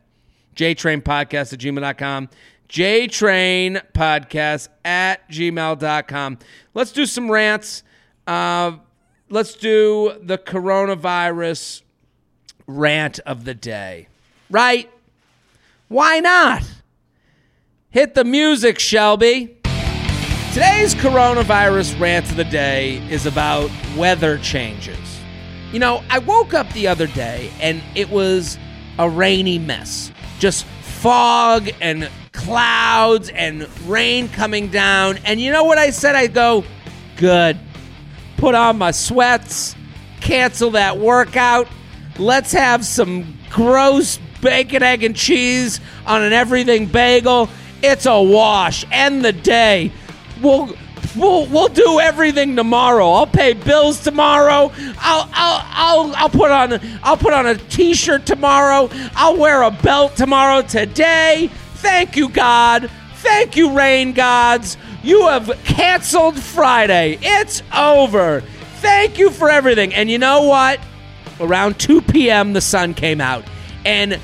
JTrainPodcast 0.59 1.53
at 1.53 1.59
gmail.com. 1.59 2.29
JTrain 2.67 3.81
Podcast 3.93 4.67
at 4.83 5.27
gmail.com. 5.29 6.39
Let's 6.73 6.91
do 6.91 7.05
some 7.05 7.31
rants. 7.31 7.83
Uh, 8.27 8.73
let's 9.29 9.53
do 9.53 10.19
the 10.21 10.37
coronavirus 10.37 11.83
rant 12.67 13.19
of 13.19 13.45
the 13.45 13.53
day. 13.53 14.09
Right? 14.49 14.91
Why 15.87 16.19
not? 16.19 16.69
Hit 17.89 18.13
the 18.13 18.25
music, 18.25 18.79
Shelby. 18.79 19.57
Today's 20.53 20.93
coronavirus 20.93 21.97
rant 22.01 22.29
of 22.29 22.35
the 22.35 22.43
day 22.43 22.97
is 23.09 23.25
about 23.25 23.71
weather 23.95 24.37
changes. 24.39 25.21
You 25.71 25.79
know, 25.79 26.03
I 26.09 26.19
woke 26.19 26.53
up 26.53 26.69
the 26.73 26.87
other 26.87 27.07
day 27.07 27.49
and 27.61 27.81
it 27.95 28.09
was 28.09 28.59
a 28.97 29.09
rainy 29.09 29.57
mess. 29.57 30.11
Just 30.39 30.65
fog 30.65 31.69
and 31.79 32.09
clouds 32.31 33.29
and 33.29 33.67
rain 33.85 34.29
coming 34.29 34.69
down. 34.69 35.17
And 35.25 35.39
you 35.39 35.51
know 35.51 35.65
what 35.65 35.77
I 35.77 35.91
said? 35.91 36.15
I 36.15 36.27
go, 36.27 36.63
good. 37.17 37.59
Put 38.37 38.55
on 38.55 38.77
my 38.77 38.91
sweats, 38.91 39.75
cancel 40.21 40.71
that 40.71 40.97
workout. 40.97 41.67
Let's 42.17 42.53
have 42.53 42.85
some 42.85 43.37
gross 43.49 44.19
bacon, 44.41 44.83
egg, 44.83 45.03
and 45.03 45.15
cheese 45.15 45.79
on 46.05 46.23
an 46.23 46.33
everything 46.33 46.85
bagel. 46.85 47.49
It's 47.81 48.05
a 48.05 48.21
wash. 48.21 48.85
End 48.91 49.23
the 49.23 49.33
day. 49.33 49.91
We'll 50.41 50.75
we'll 51.15 51.45
we'll 51.47 51.67
do 51.67 51.99
everything 51.99 52.55
tomorrow. 52.55 53.11
I'll 53.11 53.27
pay 53.27 53.53
bills 53.53 54.03
tomorrow. 54.03 54.71
I'll 54.99 55.29
I'll 55.33 55.63
I'll 55.65 56.15
I'll 56.15 56.29
put 56.29 56.51
on 56.51 56.79
I'll 57.03 57.17
put 57.17 57.33
on 57.33 57.47
a 57.47 57.55
t-shirt 57.55 58.25
tomorrow. 58.25 58.89
I'll 59.15 59.37
wear 59.37 59.63
a 59.63 59.71
belt 59.71 60.15
tomorrow. 60.15 60.61
Today, 60.61 61.49
thank 61.75 62.15
you 62.15 62.29
God. 62.29 62.89
Thank 63.15 63.57
you 63.57 63.75
rain 63.75 64.13
gods. 64.13 64.77
You 65.03 65.27
have 65.27 65.47
canceled 65.63 66.39
Friday. 66.39 67.17
It's 67.21 67.61
over. 67.75 68.41
Thank 68.81 69.17
you 69.17 69.29
for 69.29 69.49
everything. 69.49 69.93
And 69.93 70.09
you 70.09 70.17
know 70.17 70.43
what? 70.43 70.79
Around 71.39 71.79
2 71.79 72.01
p.m., 72.01 72.53
the 72.53 72.61
sun 72.61 72.93
came 72.93 73.21
out. 73.21 73.45
And 73.85 74.19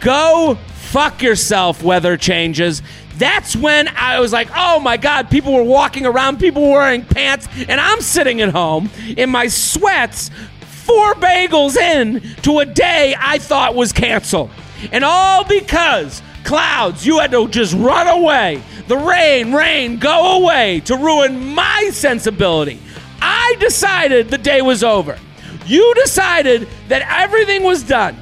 go 0.00 0.58
fuck 0.92 1.22
yourself, 1.22 1.82
weather 1.82 2.16
changes. 2.16 2.82
That's 3.16 3.54
when 3.54 3.88
I 3.88 4.20
was 4.20 4.32
like, 4.32 4.48
oh 4.54 4.80
my 4.80 4.96
God, 4.96 5.30
people 5.30 5.52
were 5.52 5.62
walking 5.62 6.06
around, 6.06 6.38
people 6.38 6.62
were 6.62 6.78
wearing 6.78 7.04
pants, 7.04 7.46
and 7.68 7.80
I'm 7.80 8.00
sitting 8.00 8.40
at 8.40 8.50
home 8.50 8.90
in 9.16 9.30
my 9.30 9.48
sweats, 9.48 10.30
four 10.60 11.14
bagels 11.14 11.76
in 11.76 12.20
to 12.42 12.60
a 12.60 12.66
day 12.66 13.14
I 13.18 13.38
thought 13.38 13.74
was 13.74 13.92
canceled. 13.92 14.50
And 14.90 15.04
all 15.04 15.44
because 15.44 16.22
clouds, 16.44 17.06
you 17.06 17.18
had 17.18 17.30
to 17.32 17.48
just 17.48 17.74
run 17.74 18.08
away. 18.08 18.62
The 18.88 18.96
rain, 18.96 19.52
rain, 19.52 19.98
go 19.98 20.42
away 20.42 20.80
to 20.80 20.96
ruin 20.96 21.54
my 21.54 21.90
sensibility. 21.92 22.80
I 23.20 23.54
decided 23.60 24.28
the 24.28 24.38
day 24.38 24.62
was 24.62 24.82
over. 24.82 25.18
You 25.66 25.94
decided 25.94 26.68
that 26.88 27.02
everything 27.08 27.62
was 27.62 27.82
done. 27.84 28.16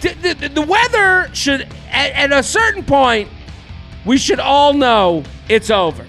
The, 0.00 0.34
the, 0.38 0.48
the 0.48 0.62
weather 0.62 1.30
should, 1.32 1.68
at, 1.94 2.32
at 2.32 2.32
a 2.32 2.42
certain 2.42 2.84
point, 2.84 3.28
we 4.04 4.18
should 4.18 4.40
all 4.40 4.74
know 4.74 5.22
it's 5.48 5.70
over. 5.70 6.06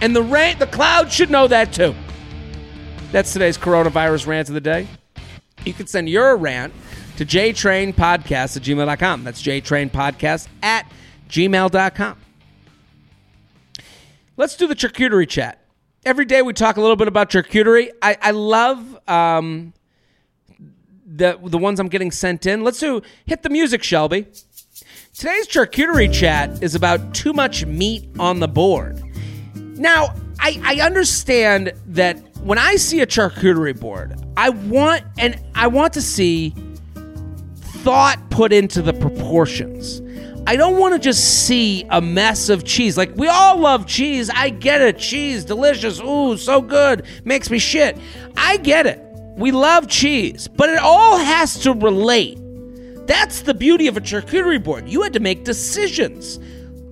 And 0.00 0.14
the 0.14 0.22
rain, 0.22 0.58
the 0.58 0.66
clouds 0.66 1.12
should 1.12 1.30
know 1.30 1.46
that 1.48 1.72
too. 1.72 1.94
That's 3.12 3.32
today's 3.32 3.56
coronavirus 3.56 4.26
rant 4.26 4.48
of 4.48 4.54
the 4.54 4.60
day. 4.60 4.86
You 5.64 5.72
can 5.72 5.86
send 5.86 6.08
your 6.08 6.36
rant 6.36 6.72
to 7.16 7.24
jtrainpodcast 7.24 8.56
at 8.56 8.62
gmail.com. 8.62 9.24
That's 9.24 9.42
jtrainpodcast 9.42 10.48
at 10.62 10.90
gmail.com. 11.28 12.18
Let's 14.36 14.56
do 14.56 14.66
the 14.66 14.74
charcuterie 14.74 15.28
chat. 15.28 15.62
Every 16.04 16.24
day 16.24 16.42
we 16.42 16.52
talk 16.52 16.76
a 16.76 16.80
little 16.80 16.96
bit 16.96 17.08
about 17.08 17.30
charcuterie. 17.30 17.90
I, 18.02 18.16
I 18.20 18.30
love 18.32 18.98
um, 19.08 19.72
the, 21.06 21.38
the 21.42 21.58
ones 21.58 21.80
I'm 21.80 21.88
getting 21.88 22.10
sent 22.10 22.46
in. 22.46 22.62
Let's 22.62 22.78
do 22.78 23.02
hit 23.24 23.42
the 23.42 23.48
music, 23.48 23.82
Shelby. 23.82 24.26
Today's 25.18 25.48
charcuterie 25.48 26.12
chat 26.12 26.62
is 26.62 26.74
about 26.74 27.14
too 27.14 27.32
much 27.32 27.64
meat 27.64 28.06
on 28.18 28.38
the 28.38 28.48
board. 28.48 29.02
Now, 29.54 30.12
I, 30.38 30.60
I 30.62 30.84
understand 30.84 31.72
that 31.86 32.18
when 32.40 32.58
I 32.58 32.76
see 32.76 33.00
a 33.00 33.06
charcuterie 33.06 33.80
board, 33.80 34.14
I 34.36 34.50
want 34.50 35.04
and 35.16 35.42
I 35.54 35.68
want 35.68 35.94
to 35.94 36.02
see 36.02 36.54
thought 37.62 38.18
put 38.28 38.52
into 38.52 38.82
the 38.82 38.92
proportions. 38.92 40.02
I 40.46 40.54
don't 40.54 40.78
want 40.78 40.92
to 40.92 40.98
just 40.98 41.46
see 41.46 41.86
a 41.88 42.02
mess 42.02 42.50
of 42.50 42.64
cheese. 42.64 42.98
Like 42.98 43.16
we 43.16 43.26
all 43.26 43.56
love 43.56 43.86
cheese. 43.86 44.28
I 44.28 44.50
get 44.50 44.82
it. 44.82 44.98
Cheese, 44.98 45.46
delicious. 45.46 45.98
Ooh, 45.98 46.36
so 46.36 46.60
good. 46.60 47.06
Makes 47.24 47.48
me 47.48 47.58
shit. 47.58 47.96
I 48.36 48.58
get 48.58 48.84
it. 48.84 49.00
We 49.38 49.50
love 49.50 49.88
cheese, 49.88 50.46
but 50.46 50.68
it 50.68 50.78
all 50.78 51.16
has 51.16 51.58
to 51.60 51.72
relate. 51.72 52.38
That's 53.06 53.42
the 53.42 53.54
beauty 53.54 53.86
of 53.86 53.96
a 53.96 54.00
charcuterie 54.00 54.62
board. 54.62 54.88
You 54.88 55.02
had 55.02 55.12
to 55.14 55.20
make 55.20 55.44
decisions. 55.44 56.38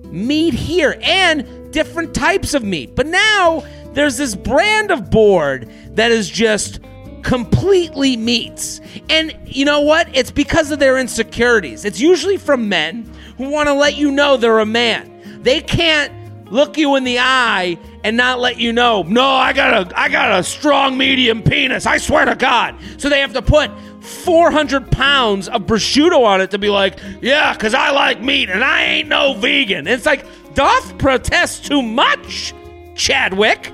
Meat 0.03 0.53
here 0.53 0.97
and 1.01 1.71
different 1.73 2.13
types 2.13 2.53
of 2.53 2.63
meat. 2.63 2.95
But 2.95 3.07
now 3.07 3.63
there's 3.93 4.17
this 4.17 4.35
brand 4.35 4.91
of 4.91 5.09
board 5.09 5.69
that 5.95 6.11
is 6.11 6.29
just 6.29 6.79
completely 7.23 8.15
meats. 8.15 8.79
And 9.09 9.35
you 9.45 9.65
know 9.65 9.81
what? 9.81 10.07
It's 10.15 10.31
because 10.31 10.71
of 10.71 10.79
their 10.79 10.97
insecurities. 10.97 11.83
It's 11.83 11.99
usually 11.99 12.37
from 12.37 12.69
men 12.69 13.11
who 13.37 13.49
want 13.49 13.67
to 13.67 13.73
let 13.73 13.97
you 13.97 14.11
know 14.11 14.37
they're 14.37 14.59
a 14.59 14.65
man. 14.65 15.41
They 15.41 15.59
can't 15.59 16.13
look 16.51 16.77
you 16.77 16.95
in 16.95 17.03
the 17.03 17.19
eye 17.19 17.77
and 18.03 18.15
not 18.15 18.39
let 18.39 18.57
you 18.57 18.71
know, 18.71 19.01
no, 19.03 19.25
I 19.25 19.51
got 19.51 19.91
a 19.91 19.99
I 19.99 20.09
got 20.09 20.39
a 20.39 20.43
strong 20.43 20.97
medium 20.97 21.41
penis. 21.41 21.85
I 21.87 21.97
swear 21.97 22.25
to 22.25 22.35
God. 22.35 22.75
So 22.97 23.09
they 23.09 23.19
have 23.19 23.33
to 23.33 23.41
put 23.41 23.71
400 24.05 24.91
pounds 24.91 25.47
of 25.47 25.63
prosciutto 25.63 26.23
on 26.25 26.41
it 26.41 26.51
to 26.51 26.57
be 26.57 26.69
like, 26.69 26.99
yeah, 27.21 27.53
because 27.53 27.73
I 27.73 27.91
like 27.91 28.21
meat 28.21 28.49
and 28.49 28.63
I 28.63 28.83
ain't 28.83 29.09
no 29.09 29.33
vegan. 29.33 29.79
And 29.79 29.87
it's 29.87 30.05
like, 30.05 30.25
doth 30.53 30.97
protest 30.97 31.65
too 31.65 31.81
much, 31.81 32.53
Chadwick. 32.95 33.71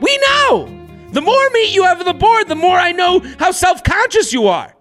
We 0.00 0.18
know. 0.18 0.74
The 1.12 1.20
more 1.20 1.50
meat 1.50 1.74
you 1.74 1.84
have 1.84 2.00
on 2.00 2.06
the 2.06 2.12
board, 2.12 2.48
the 2.48 2.54
more 2.54 2.76
I 2.76 2.92
know 2.92 3.20
how 3.38 3.50
self 3.50 3.82
conscious 3.82 4.32
you 4.32 4.48
are. 4.48 4.74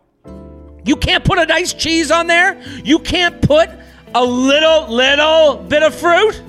You 0.84 0.96
can't 0.96 1.24
put 1.24 1.38
a 1.38 1.46
nice 1.46 1.74
cheese 1.74 2.12
on 2.12 2.28
there. 2.28 2.62
You 2.84 3.00
can't 3.00 3.42
put 3.42 3.70
a 4.16 4.24
little, 4.24 4.88
little 4.88 5.58
bit 5.58 5.84
of 5.84 5.94
fruit. 5.94 6.42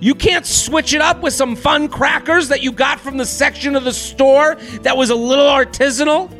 You 0.00 0.14
can't 0.14 0.46
switch 0.46 0.94
it 0.94 1.02
up 1.02 1.20
with 1.20 1.34
some 1.34 1.54
fun 1.54 1.88
crackers 1.88 2.48
that 2.48 2.62
you 2.62 2.72
got 2.72 2.98
from 3.00 3.18
the 3.18 3.26
section 3.26 3.76
of 3.76 3.84
the 3.84 3.92
store 3.92 4.54
that 4.82 4.96
was 4.96 5.10
a 5.10 5.14
little 5.14 5.44
artisanal. 5.44 6.30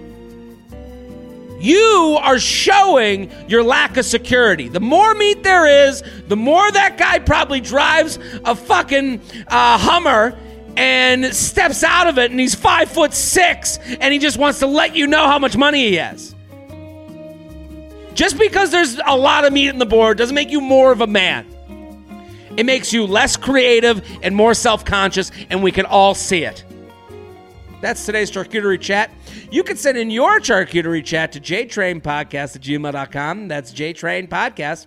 You 1.63 2.19
are 2.23 2.39
showing 2.39 3.31
your 3.47 3.63
lack 3.63 3.99
of 3.99 4.07
security. 4.07 4.69
The 4.69 4.81
more 4.81 5.15
meat 5.15 5.43
there 5.43 5.89
is, 5.89 6.03
the 6.27 6.37
more 6.37 6.71
that 6.73 6.97
guy 6.97 7.19
probably 7.19 7.61
drives 7.61 8.19
a 8.47 8.57
fucking 8.57 9.21
uh, 9.49 9.77
Hummer 9.77 10.39
and 10.77 11.27
steps 11.35 11.85
out 11.85 12.07
of 12.07 12.17
it 12.17 12.31
and 12.31 12.41
he's 12.41 12.55
five 12.55 12.91
foot 12.91 13.13
six 13.13 13.77
and 14.01 14.15
he 14.15 14.19
just 14.19 14.39
wants 14.39 14.61
to 14.61 14.67
let 14.67 14.97
you 14.97 15.07
know 15.07 15.27
how 15.27 15.39
much 15.39 15.55
money 15.55 15.91
he 15.91 15.97
has. 15.97 16.35
Just 18.15 18.39
because 18.39 18.71
there's 18.71 18.99
a 19.07 19.17
lot 19.17 19.45
of 19.45 19.53
meat 19.53 19.69
in 19.69 19.79
the 19.79 19.87
board 19.87 20.17
doesn't 20.17 20.35
make 20.35 20.51
you 20.51 20.63
more 20.63 20.93
of 20.93 21.03
a 21.03 21.07
man. 21.07 21.47
It 22.57 22.67
makes 22.67 22.93
you 22.93 23.07
less 23.07 23.37
creative 23.37 24.07
and 24.23 24.35
more 24.35 24.55
self 24.55 24.85
conscious, 24.85 25.31
and 25.51 25.63
we 25.63 25.73
can 25.73 25.87
all 25.87 26.15
see 26.15 26.45
it. 26.45 26.65
That's 27.81 28.05
today's 28.05 28.31
charcuterie 28.31 28.81
chat. 28.81 29.11
You 29.51 29.63
can 29.63 29.77
send 29.77 29.97
in 29.97 30.11
your 30.11 30.39
charcuterie 30.41 31.05
chat 31.05 31.33
to 31.33 31.41
jtrainpodcast 31.41 32.57
at 32.57 32.63
gmail.com. 32.63 33.49
That's 33.49 33.73
jtrainpodcast 33.73 34.87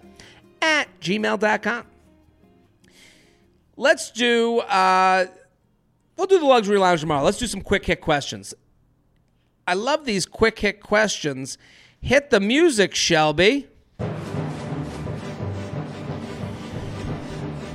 at 0.62 1.00
gmail.com. 1.02 1.86
Let's 3.76 4.12
do, 4.12 4.60
uh, 4.60 5.26
we'll 6.16 6.28
do 6.28 6.40
the 6.40 6.46
luxury 6.46 6.78
lounge 6.78 7.02
tomorrow. 7.02 7.24
Let's 7.24 7.40
do 7.40 7.48
some 7.48 7.62
quick 7.62 7.86
hit 7.86 8.02
questions. 8.02 8.54
I 9.68 9.74
love 9.74 10.06
these 10.06 10.28
quick 10.28 10.60
hit 10.60 10.82
questions. 10.82 11.58
Hit 12.00 12.30
the 12.30 12.40
music, 12.40 12.94
Shelby. 12.94 13.68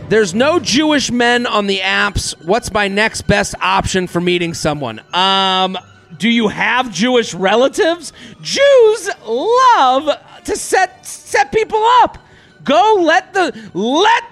There's 0.08 0.32
no 0.32 0.58
Jewish 0.58 1.10
men 1.10 1.46
on 1.46 1.66
the 1.66 1.80
apps. 1.80 2.34
What's 2.42 2.72
my 2.72 2.88
next 2.88 3.22
best 3.22 3.54
option 3.60 4.06
for 4.06 4.22
meeting 4.22 4.54
someone? 4.54 5.02
Um, 5.12 5.76
do 6.16 6.30
you 6.30 6.48
have 6.48 6.90
Jewish 6.90 7.34
relatives? 7.34 8.14
Jews 8.40 9.10
love 9.26 10.08
to 10.44 10.56
set 10.56 11.04
set 11.06 11.52
people 11.52 11.82
up. 12.00 12.16
Go 12.64 13.02
let 13.02 13.34
the 13.34 13.70
let 13.74 14.24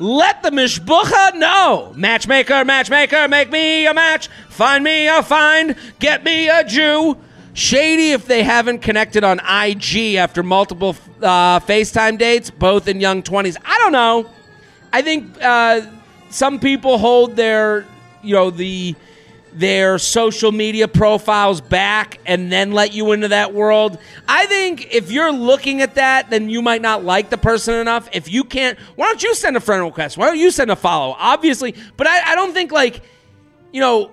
let 0.00 0.42
the 0.42 0.50
mishpucha 0.50 1.36
know. 1.36 1.92
Matchmaker, 1.94 2.64
matchmaker, 2.64 3.28
make 3.28 3.52
me 3.52 3.86
a 3.86 3.94
match. 3.94 4.28
Find 4.48 4.82
me 4.82 5.06
a 5.06 5.22
find. 5.22 5.76
Get 6.00 6.24
me 6.24 6.48
a 6.48 6.64
Jew. 6.64 7.16
Shady 7.54 8.10
if 8.10 8.26
they 8.26 8.42
haven't 8.42 8.80
connected 8.80 9.22
on 9.22 9.38
IG 9.38 10.16
after 10.16 10.42
multiple 10.42 10.96
uh, 11.22 11.60
FaceTime 11.60 12.18
dates, 12.18 12.50
both 12.50 12.88
in 12.88 13.00
young 13.00 13.22
20s. 13.22 13.56
I 13.64 13.78
don't 13.78 13.92
know. 13.92 14.28
I 14.92 15.02
think 15.02 15.36
uh, 15.42 15.82
some 16.30 16.58
people 16.58 16.98
hold 16.98 17.36
their, 17.36 17.86
you 18.22 18.34
know, 18.34 18.50
the 18.50 18.94
their 19.52 19.98
social 19.98 20.52
media 20.52 20.86
profiles 20.86 21.60
back 21.60 22.20
and 22.24 22.52
then 22.52 22.70
let 22.72 22.94
you 22.94 23.12
into 23.12 23.28
that 23.28 23.52
world. 23.52 23.98
I 24.28 24.46
think 24.46 24.94
if 24.94 25.10
you're 25.10 25.32
looking 25.32 25.82
at 25.82 25.96
that, 25.96 26.30
then 26.30 26.48
you 26.48 26.62
might 26.62 26.82
not 26.82 27.04
like 27.04 27.30
the 27.30 27.38
person 27.38 27.74
enough. 27.74 28.08
If 28.12 28.30
you 28.30 28.44
can't, 28.44 28.78
why 28.94 29.06
don't 29.06 29.22
you 29.22 29.34
send 29.34 29.56
a 29.56 29.60
friend 29.60 29.82
request? 29.82 30.16
Why 30.16 30.26
don't 30.26 30.38
you 30.38 30.50
send 30.50 30.70
a 30.70 30.76
follow? 30.76 31.16
Obviously, 31.18 31.74
but 31.96 32.06
I, 32.06 32.32
I 32.32 32.34
don't 32.36 32.52
think 32.52 32.70
like, 32.70 33.02
you 33.72 33.80
know, 33.80 34.12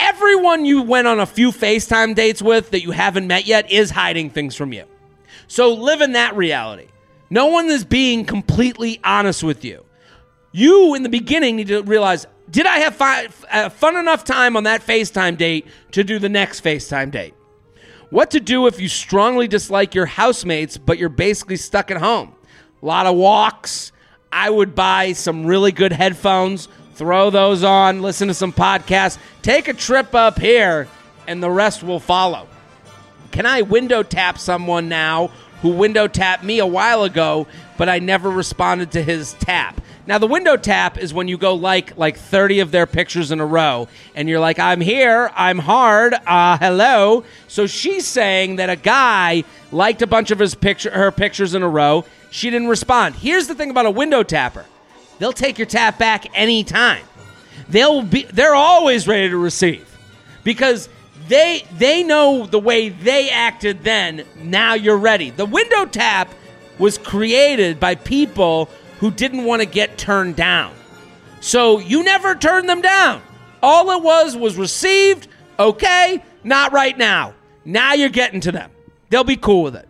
everyone 0.00 0.64
you 0.64 0.82
went 0.82 1.06
on 1.06 1.20
a 1.20 1.26
few 1.26 1.52
FaceTime 1.52 2.14
dates 2.14 2.42
with 2.42 2.70
that 2.70 2.82
you 2.82 2.90
haven't 2.90 3.26
met 3.26 3.46
yet 3.46 3.70
is 3.70 3.90
hiding 3.90 4.30
things 4.30 4.56
from 4.56 4.72
you. 4.72 4.84
So 5.46 5.74
live 5.74 6.00
in 6.00 6.12
that 6.12 6.36
reality. 6.36 6.88
No 7.30 7.46
one 7.46 7.66
is 7.66 7.84
being 7.84 8.24
completely 8.24 9.00
honest 9.04 9.42
with 9.42 9.64
you. 9.64 9.84
You, 10.52 10.94
in 10.94 11.02
the 11.02 11.08
beginning, 11.08 11.56
need 11.56 11.68
to 11.68 11.82
realize 11.82 12.26
did 12.50 12.66
I 12.66 12.78
have 12.80 12.94
fi- 12.94 13.28
uh, 13.50 13.70
fun 13.70 13.96
enough 13.96 14.24
time 14.24 14.56
on 14.56 14.64
that 14.64 14.86
FaceTime 14.86 15.38
date 15.38 15.66
to 15.92 16.04
do 16.04 16.18
the 16.18 16.28
next 16.28 16.62
FaceTime 16.62 17.10
date? 17.10 17.34
What 18.10 18.32
to 18.32 18.40
do 18.40 18.66
if 18.66 18.78
you 18.78 18.88
strongly 18.88 19.48
dislike 19.48 19.94
your 19.94 20.04
housemates, 20.04 20.76
but 20.76 20.98
you're 20.98 21.08
basically 21.08 21.56
stuck 21.56 21.90
at 21.90 21.96
home? 21.96 22.34
A 22.82 22.86
lot 22.86 23.06
of 23.06 23.16
walks. 23.16 23.90
I 24.30 24.50
would 24.50 24.74
buy 24.74 25.12
some 25.12 25.46
really 25.46 25.72
good 25.72 25.92
headphones, 25.92 26.68
throw 26.94 27.30
those 27.30 27.64
on, 27.64 28.02
listen 28.02 28.28
to 28.28 28.34
some 28.34 28.52
podcasts, 28.52 29.18
take 29.40 29.68
a 29.68 29.74
trip 29.74 30.14
up 30.14 30.38
here, 30.38 30.88
and 31.26 31.42
the 31.42 31.50
rest 31.50 31.82
will 31.82 32.00
follow. 32.00 32.48
Can 33.30 33.46
I 33.46 33.62
window 33.62 34.02
tap 34.02 34.38
someone 34.38 34.90
now 34.90 35.28
who 35.62 35.70
window 35.70 36.08
tapped 36.08 36.44
me 36.44 36.58
a 36.58 36.66
while 36.66 37.04
ago, 37.04 37.46
but 37.78 37.88
I 37.88 37.98
never 37.98 38.28
responded 38.30 38.90
to 38.92 39.02
his 39.02 39.34
tap. 39.34 39.80
Now 40.04 40.18
the 40.18 40.26
window 40.26 40.56
tap 40.56 40.98
is 40.98 41.14
when 41.14 41.28
you 41.28 41.38
go 41.38 41.54
like 41.54 41.96
like 41.96 42.16
30 42.16 42.60
of 42.60 42.72
their 42.72 42.86
pictures 42.86 43.30
in 43.30 43.38
a 43.38 43.46
row 43.46 43.88
and 44.16 44.28
you're 44.28 44.40
like 44.40 44.58
I'm 44.58 44.80
here, 44.80 45.30
I'm 45.34 45.60
hard, 45.60 46.14
uh 46.26 46.58
hello. 46.58 47.24
So 47.46 47.66
she's 47.66 48.06
saying 48.06 48.56
that 48.56 48.68
a 48.68 48.76
guy 48.76 49.44
liked 49.70 50.02
a 50.02 50.06
bunch 50.06 50.32
of 50.32 50.40
his 50.40 50.56
picture 50.56 50.90
her 50.90 51.12
pictures 51.12 51.54
in 51.54 51.62
a 51.62 51.68
row. 51.68 52.04
She 52.30 52.50
didn't 52.50 52.68
respond. 52.68 53.14
Here's 53.14 53.46
the 53.46 53.54
thing 53.54 53.70
about 53.70 53.86
a 53.86 53.90
window 53.90 54.24
tapper. 54.24 54.66
They'll 55.18 55.32
take 55.32 55.56
your 55.56 55.66
tap 55.66 55.98
back 55.98 56.26
anytime. 56.36 57.04
They'll 57.68 58.02
be 58.02 58.24
they're 58.24 58.56
always 58.56 59.06
ready 59.06 59.28
to 59.28 59.36
receive. 59.36 59.88
Because 60.42 60.88
they 61.28 61.64
they 61.78 62.02
know 62.02 62.46
the 62.46 62.58
way 62.58 62.88
they 62.88 63.30
acted 63.30 63.84
then. 63.84 64.24
Now 64.36 64.74
you're 64.74 64.98
ready. 64.98 65.30
The 65.30 65.46
window 65.46 65.86
tap 65.86 66.28
was 66.78 66.98
created 66.98 67.78
by 67.78 67.94
people 67.94 68.68
who 69.02 69.10
didn't 69.10 69.42
want 69.44 69.60
to 69.60 69.66
get 69.66 69.98
turned 69.98 70.36
down. 70.36 70.72
So 71.40 71.80
you 71.80 72.04
never 72.04 72.36
turned 72.36 72.68
them 72.68 72.80
down. 72.80 73.20
All 73.60 73.90
it 73.90 74.00
was 74.00 74.36
was 74.36 74.56
received, 74.56 75.26
okay, 75.58 76.22
not 76.44 76.72
right 76.72 76.96
now. 76.96 77.34
Now 77.64 77.94
you're 77.94 78.10
getting 78.10 78.40
to 78.42 78.52
them. 78.52 78.70
They'll 79.10 79.24
be 79.24 79.36
cool 79.36 79.64
with 79.64 79.74
it. 79.74 79.88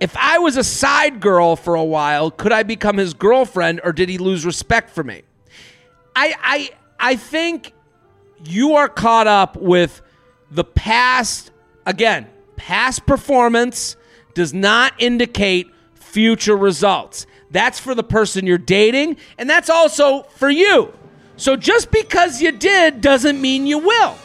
If 0.00 0.16
I 0.16 0.38
was 0.38 0.56
a 0.56 0.64
side 0.64 1.20
girl 1.20 1.54
for 1.54 1.74
a 1.74 1.84
while, 1.84 2.30
could 2.30 2.50
I 2.50 2.62
become 2.62 2.96
his 2.96 3.12
girlfriend 3.12 3.82
or 3.84 3.92
did 3.92 4.08
he 4.08 4.16
lose 4.16 4.46
respect 4.46 4.88
for 4.88 5.04
me? 5.04 5.20
I 6.16 6.34
I 6.42 6.70
I 6.98 7.16
think 7.16 7.74
you 8.42 8.76
are 8.76 8.88
caught 8.88 9.26
up 9.26 9.58
with 9.58 10.00
the 10.50 10.64
past 10.64 11.50
again, 11.84 12.26
past 12.56 13.04
performance 13.04 13.96
does 14.32 14.54
not 14.54 14.94
indicate 14.98 15.70
future 15.94 16.56
results. 16.56 17.26
That's 17.50 17.78
for 17.78 17.94
the 17.94 18.02
person 18.04 18.46
you're 18.46 18.58
dating, 18.58 19.16
and 19.36 19.50
that's 19.50 19.68
also 19.68 20.22
for 20.22 20.48
you. 20.48 20.92
So 21.36 21.56
just 21.56 21.90
because 21.90 22.40
you 22.40 22.52
did 22.52 23.00
doesn't 23.00 23.40
mean 23.40 23.66
you 23.66 23.78
will. 23.78 24.16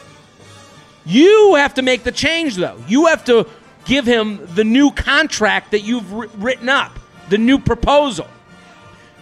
You 1.04 1.54
have 1.54 1.74
to 1.74 1.82
make 1.82 2.02
the 2.02 2.12
change, 2.12 2.56
though. 2.56 2.82
You 2.86 3.06
have 3.06 3.24
to 3.24 3.48
give 3.84 4.04
him 4.04 4.46
the 4.54 4.64
new 4.64 4.90
contract 4.90 5.70
that 5.70 5.80
you've 5.80 6.12
written 6.12 6.68
up, 6.68 6.98
the 7.28 7.38
new 7.38 7.58
proposal. 7.58 8.26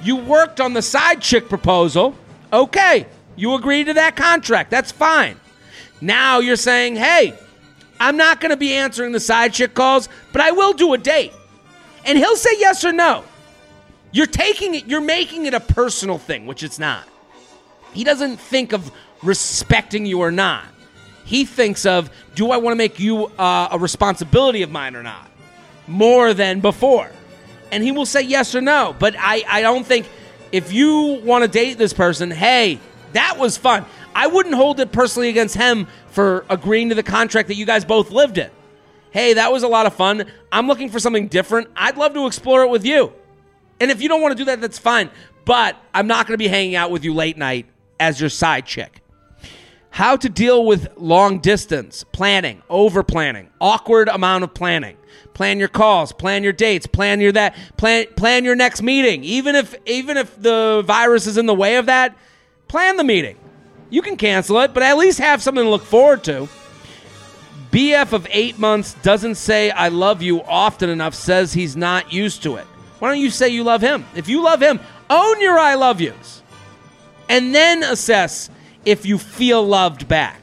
You 0.03 0.17
worked 0.17 0.61
on 0.61 0.73
the 0.73 0.83
side 0.83 1.21
chick 1.21 1.49
proposal. 1.49 2.15
Okay, 2.53 3.07
you 3.37 3.55
agreed 3.55 3.85
to 3.85 3.95
that 3.95 4.17
contract. 4.17 4.71
That's 4.71 4.93
fine. 4.93 5.37
Now 6.01 6.41
you're 6.41 6.57
saying, 6.57 6.97
hey, 6.97 7.35
I'm 8.01 8.17
not 8.17 8.41
going 8.41 8.51
to 8.51 8.57
be 8.57 8.75
answering 8.75 9.13
the 9.13 9.21
side 9.21 9.53
chick 9.53 9.75
calls, 9.75 10.09
but 10.33 10.41
I 10.41 10.51
will 10.51 10.73
do 10.73 10.93
a 10.95 10.99
date. 10.99 11.33
And 12.05 12.19
he'll 12.19 12.37
say 12.37 12.51
yes 12.59 12.85
or 12.85 12.93
no. 12.93 13.25
You're 14.15 14.27
taking 14.27 14.77
it, 14.77 14.87
you're 14.87 15.01
making 15.01 15.47
it 15.47 15.55
a 15.55 15.61
personal 15.61 16.19
thing, 16.19 16.47
which 16.47 16.63
it's 16.63 16.79
not. 16.79 17.03
He 17.93 18.05
doesn't 18.05 18.37
think 18.37 18.73
of 18.73 18.93
respecting 19.25 20.07
you 20.07 20.21
or 20.21 20.31
not. 20.31 20.63
He 21.25 21.45
thinks 21.45 21.85
of, 21.85 22.11
do 22.37 22.53
I 22.53 22.59
want 22.59 22.75
to 22.75 22.77
make 22.77 23.01
you 23.01 23.27
uh, 23.27 23.71
a 23.73 23.79
responsibility 23.79 24.63
of 24.63 24.71
mine 24.71 24.95
or 24.95 25.03
not? 25.03 25.29
More 25.89 26.33
than 26.33 26.61
before. 26.61 27.11
And 27.73 27.83
he 27.83 27.91
will 27.91 28.07
say 28.07 28.23
yes 28.23 28.55
or 28.55 28.61
no. 28.61 28.95
But 28.97 29.17
I, 29.19 29.43
I 29.49 29.63
don't 29.63 29.85
think 29.85 30.09
if 30.53 30.73
you 30.73 31.21
want 31.25 31.43
to 31.43 31.49
date 31.49 31.77
this 31.77 31.93
person, 31.93 32.31
hey, 32.31 32.79
that 33.15 33.37
was 33.37 33.57
fun. 33.57 33.85
I 34.15 34.29
wouldn't 34.29 34.55
hold 34.55 34.79
it 34.79 34.93
personally 34.93 35.29
against 35.29 35.57
him 35.57 35.89
for 36.11 36.45
agreeing 36.49 36.91
to 36.91 36.95
the 36.95 37.03
contract 37.03 37.49
that 37.49 37.57
you 37.57 37.67
guys 37.67 37.85
both 37.85 38.13
lived 38.13 38.39
in. 38.39 38.51
Hey, 39.11 39.35
that 39.35 39.51
was 39.51 39.65
a 39.65 39.69
lot 39.69 39.87
of 39.87 39.95
fun. 39.95 40.31
I'm 40.53 40.69
looking 40.69 40.89
for 40.89 41.01
something 41.01 41.27
different. 41.27 41.69
I'd 41.75 41.97
love 41.97 42.15
to 42.15 42.29
explore 42.29 42.63
it 42.63 42.71
with 42.71 42.87
you. 42.87 43.13
And 43.81 43.91
if 43.91 44.01
you 44.01 44.09
don't 44.09 44.23
want 44.23 44.33
to 44.33 44.39
do 44.39 44.45
that, 44.47 44.61
that's 44.61 44.79
fine. 44.79 45.11
But 45.45 45.77
I'm 45.93 46.07
not 46.07 46.27
going 46.27 46.35
to 46.35 46.39
be 46.39 46.49
hanging 46.49 46.75
out 46.75 46.91
with 46.91 47.05
you 47.05 47.13
late 47.13 47.37
night 47.37 47.67
as 48.01 48.21
your 48.21 48.31
side 48.31 48.67
chick. 48.67 49.03
How 49.91 50.17
to 50.17 50.29
deal 50.29 50.65
with 50.65 50.89
long 50.97 51.39
distance, 51.39 52.05
planning, 52.13 52.63
over 52.69 53.03
planning, 53.03 53.51
awkward 53.61 54.09
amount 54.09 54.43
of 54.43 54.53
planning. 54.53 54.97
Plan 55.35 55.59
your 55.59 55.69
calls, 55.69 56.13
plan 56.13 56.43
your 56.43 56.53
dates, 56.53 56.87
plan 56.87 57.21
your 57.21 57.33
that, 57.33 57.57
plan 57.77 58.07
plan 58.17 58.45
your 58.45 58.57
next 58.57 58.83
meeting. 58.83 59.23
Even 59.23 59.55
if 59.55 59.75
even 59.87 60.17
if 60.17 60.41
the 60.41 60.83
virus 60.85 61.27
is 61.27 61.37
in 61.37 61.47
the 61.47 61.55
way 61.55 61.77
of 61.77 61.87
that, 61.87 62.17
plan 62.67 62.97
the 62.97 63.05
meeting. 63.05 63.37
You 63.91 64.03
can 64.03 64.17
cancel 64.17 64.59
it, 64.61 64.75
but 64.75 64.83
at 64.83 64.97
least 64.97 65.19
have 65.19 65.43
something 65.43 65.63
to 65.63 65.71
look 65.71 65.85
forward 65.85 66.25
to. 66.25 66.49
BF 67.71 68.13
of 68.13 68.27
eight 68.31 68.59
months 68.59 68.95
doesn't 69.03 69.37
say 69.37 69.71
I 69.71 69.89
love 69.89 70.23
you 70.23 70.43
often 70.43 70.89
enough, 70.91 71.15
says 71.15 71.53
he's 71.53 71.77
not 71.77 72.13
used 72.13 72.43
to 72.45 72.57
it. 72.57 72.67
Why 73.05 73.11
don't 73.11 73.21
you 73.21 73.29
say 73.29 73.51
you 73.51 73.65
love 73.65 73.83
him? 73.83 74.07
If 74.17 74.31
you 74.31 74.43
love 74.43 74.63
him, 74.63 74.81
own 75.11 75.39
your 75.43 75.59
I 75.59 75.75
love 75.75 76.01
yous. 76.01 76.43
And 77.29 77.55
then 77.55 77.83
assess 77.83 78.49
if 78.87 79.05
you 79.05 79.19
feel 79.19 79.63
loved 79.63 80.09
back. 80.09 80.43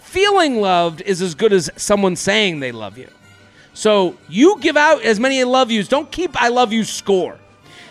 Feeling 0.00 0.60
loved 0.60 1.02
is 1.02 1.22
as 1.22 1.36
good 1.36 1.52
as 1.52 1.70
someone 1.76 2.16
saying 2.16 2.58
they 2.58 2.72
love 2.72 2.98
you. 2.98 3.08
So 3.74 4.16
you 4.28 4.58
give 4.58 4.76
out 4.76 5.04
as 5.04 5.20
many 5.20 5.40
I 5.40 5.44
love 5.44 5.70
yous. 5.70 5.86
Don't 5.86 6.10
keep 6.10 6.42
I 6.42 6.48
love 6.48 6.72
you 6.72 6.82
score. 6.82 7.38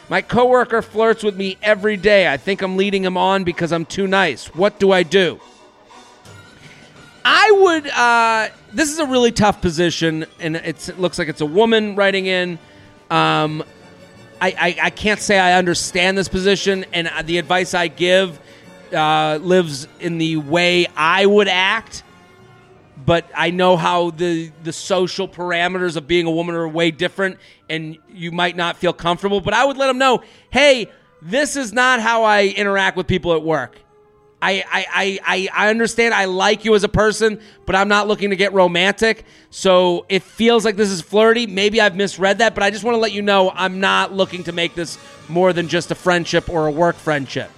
My 0.10 0.22
coworker 0.22 0.82
flirts 0.82 1.24
with 1.24 1.38
me 1.38 1.58
every 1.64 1.96
day. 1.96 2.30
I 2.30 2.36
think 2.36 2.62
I'm 2.62 2.76
leading 2.76 3.06
him 3.06 3.16
on 3.16 3.46
because 3.46 3.72
I'm 3.72 3.86
too 3.86 4.06
nice. 4.06 4.48
What 4.54 4.82
do 4.82 4.92
I 4.92 5.04
do? 5.04 5.40
I 7.24 7.52
would. 7.58 7.88
Uh, 7.88 8.50
this 8.74 8.92
is 8.92 9.00
a 9.00 9.06
really 9.06 9.32
tough 9.32 9.62
position, 9.62 10.26
and 10.42 10.58
it 10.58 11.00
looks 11.00 11.18
like 11.18 11.30
it's 11.30 11.40
a 11.40 11.46
woman 11.46 11.96
writing 11.96 12.26
in. 12.26 12.60
Um, 13.10 13.64
I, 14.40 14.48
I, 14.50 14.78
I, 14.84 14.90
can't 14.90 15.20
say 15.20 15.40
I 15.40 15.54
understand 15.54 16.18
this 16.18 16.28
position, 16.28 16.86
and 16.94 17.10
the 17.26 17.38
advice 17.38 17.74
I 17.74 17.88
give 17.88 18.40
uh, 18.94 19.40
lives 19.42 19.88
in 20.00 20.18
the 20.18 20.38
way 20.38 20.88
I 20.96 21.26
would 21.26 21.48
act. 21.48 22.04
But 23.06 23.30
I 23.36 23.52
know 23.52 23.78
how 23.78 24.10
the 24.10 24.52
the 24.64 24.74
social 24.74 25.28
parameters 25.28 25.96
of 25.96 26.08
being 26.08 26.26
a 26.26 26.32
woman 26.32 26.56
are 26.56 26.68
way 26.68 26.92
different, 26.92 27.38
and 27.70 27.98
you 28.10 28.32
might 28.32 28.56
not 28.56 28.78
feel 28.78 28.94
comfortable. 28.94 29.40
But 29.40 29.54
I 29.54 29.66
would 29.66 29.78
let 29.78 29.88
them 29.88 29.98
know, 29.98 30.24
hey, 30.52 30.90
this 31.22 31.56
is 31.56 31.74
not 31.74 32.00
how 32.00 32.24
I 32.24 32.48
interact 32.48 32.98
with 32.98 33.08
people 33.08 33.34
at 33.34 33.44
work. 33.44 33.78
I, 34.40 34.64
I, 34.72 35.20
I, 35.26 35.50
I 35.66 35.70
understand 35.70 36.14
I 36.14 36.26
like 36.26 36.64
you 36.64 36.76
as 36.76 36.84
a 36.84 36.90
person, 36.90 37.40
but 37.66 37.76
I'm 37.76 37.88
not 37.88 38.08
looking 38.08 38.30
to 38.30 38.36
get 38.36 38.54
romantic. 38.54 39.26
So 39.50 40.06
it 40.10 40.22
feels 40.22 40.64
like 40.64 40.76
this 40.76 40.90
is 40.90 41.02
flirty. 41.02 41.48
Maybe 41.48 41.82
I've 41.82 41.96
misread 41.96 42.38
that, 42.38 42.54
but 42.54 42.64
I 42.64 42.70
just 42.70 42.84
want 42.84 42.96
to 42.96 43.00
let 43.00 43.14
you 43.14 43.24
know 43.24 43.50
I'm 43.50 43.80
not 43.80 44.14
looking 44.14 44.44
to 44.44 44.52
make 44.52 44.76
this 44.76 45.00
more 45.28 45.54
than 45.54 45.68
just 45.68 45.90
a 45.90 45.96
friendship 45.96 46.50
or 46.50 46.68
a 46.68 46.72
work 46.72 46.98
friendship. 46.98 47.50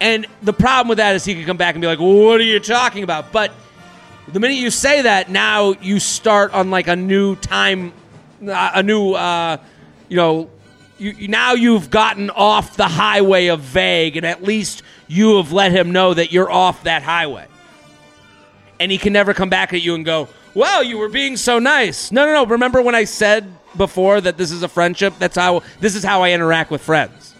And 0.00 0.26
the 0.42 0.52
problem 0.52 0.88
with 0.88 0.98
that 0.98 1.14
is 1.14 1.24
he 1.24 1.34
could 1.36 1.46
come 1.46 1.56
back 1.56 1.74
and 1.74 1.80
be 1.80 1.86
like, 1.86 2.00
What 2.00 2.40
are 2.40 2.44
you 2.44 2.60
talking 2.60 3.02
about? 3.02 3.32
But 3.32 3.52
the 4.28 4.40
minute 4.40 4.54
you 4.54 4.70
say 4.70 5.02
that, 5.02 5.30
now 5.30 5.72
you 5.80 6.00
start 6.00 6.52
on 6.52 6.70
like 6.70 6.88
a 6.88 6.96
new 6.96 7.36
time, 7.36 7.92
a 8.42 8.82
new, 8.82 9.12
uh, 9.12 9.58
you 10.08 10.16
know, 10.16 10.50
you, 10.98 11.28
now 11.28 11.52
you've 11.52 11.90
gotten 11.90 12.30
off 12.30 12.76
the 12.76 12.88
highway 12.88 13.46
of 13.46 13.60
vague, 13.60 14.16
and 14.16 14.26
at 14.26 14.42
least 14.42 14.82
you 15.08 15.36
have 15.36 15.52
let 15.52 15.72
him 15.72 15.92
know 15.92 16.14
that 16.14 16.32
you're 16.32 16.50
off 16.50 16.84
that 16.84 17.02
highway. 17.02 17.46
And 18.78 18.92
he 18.92 18.98
can 18.98 19.12
never 19.12 19.32
come 19.32 19.48
back 19.48 19.72
at 19.72 19.82
you 19.82 19.94
and 19.94 20.04
go, 20.04 20.28
"Well, 20.54 20.82
you 20.82 20.98
were 20.98 21.08
being 21.08 21.36
so 21.36 21.58
nice." 21.58 22.12
No, 22.12 22.26
no, 22.26 22.32
no. 22.32 22.46
Remember 22.46 22.82
when 22.82 22.94
I 22.94 23.04
said 23.04 23.50
before 23.76 24.20
that 24.20 24.36
this 24.36 24.50
is 24.50 24.62
a 24.62 24.68
friendship? 24.68 25.14
That's 25.18 25.36
how 25.36 25.62
this 25.80 25.94
is 25.94 26.04
how 26.04 26.22
I 26.22 26.32
interact 26.32 26.70
with 26.70 26.82
friends. 26.82 27.34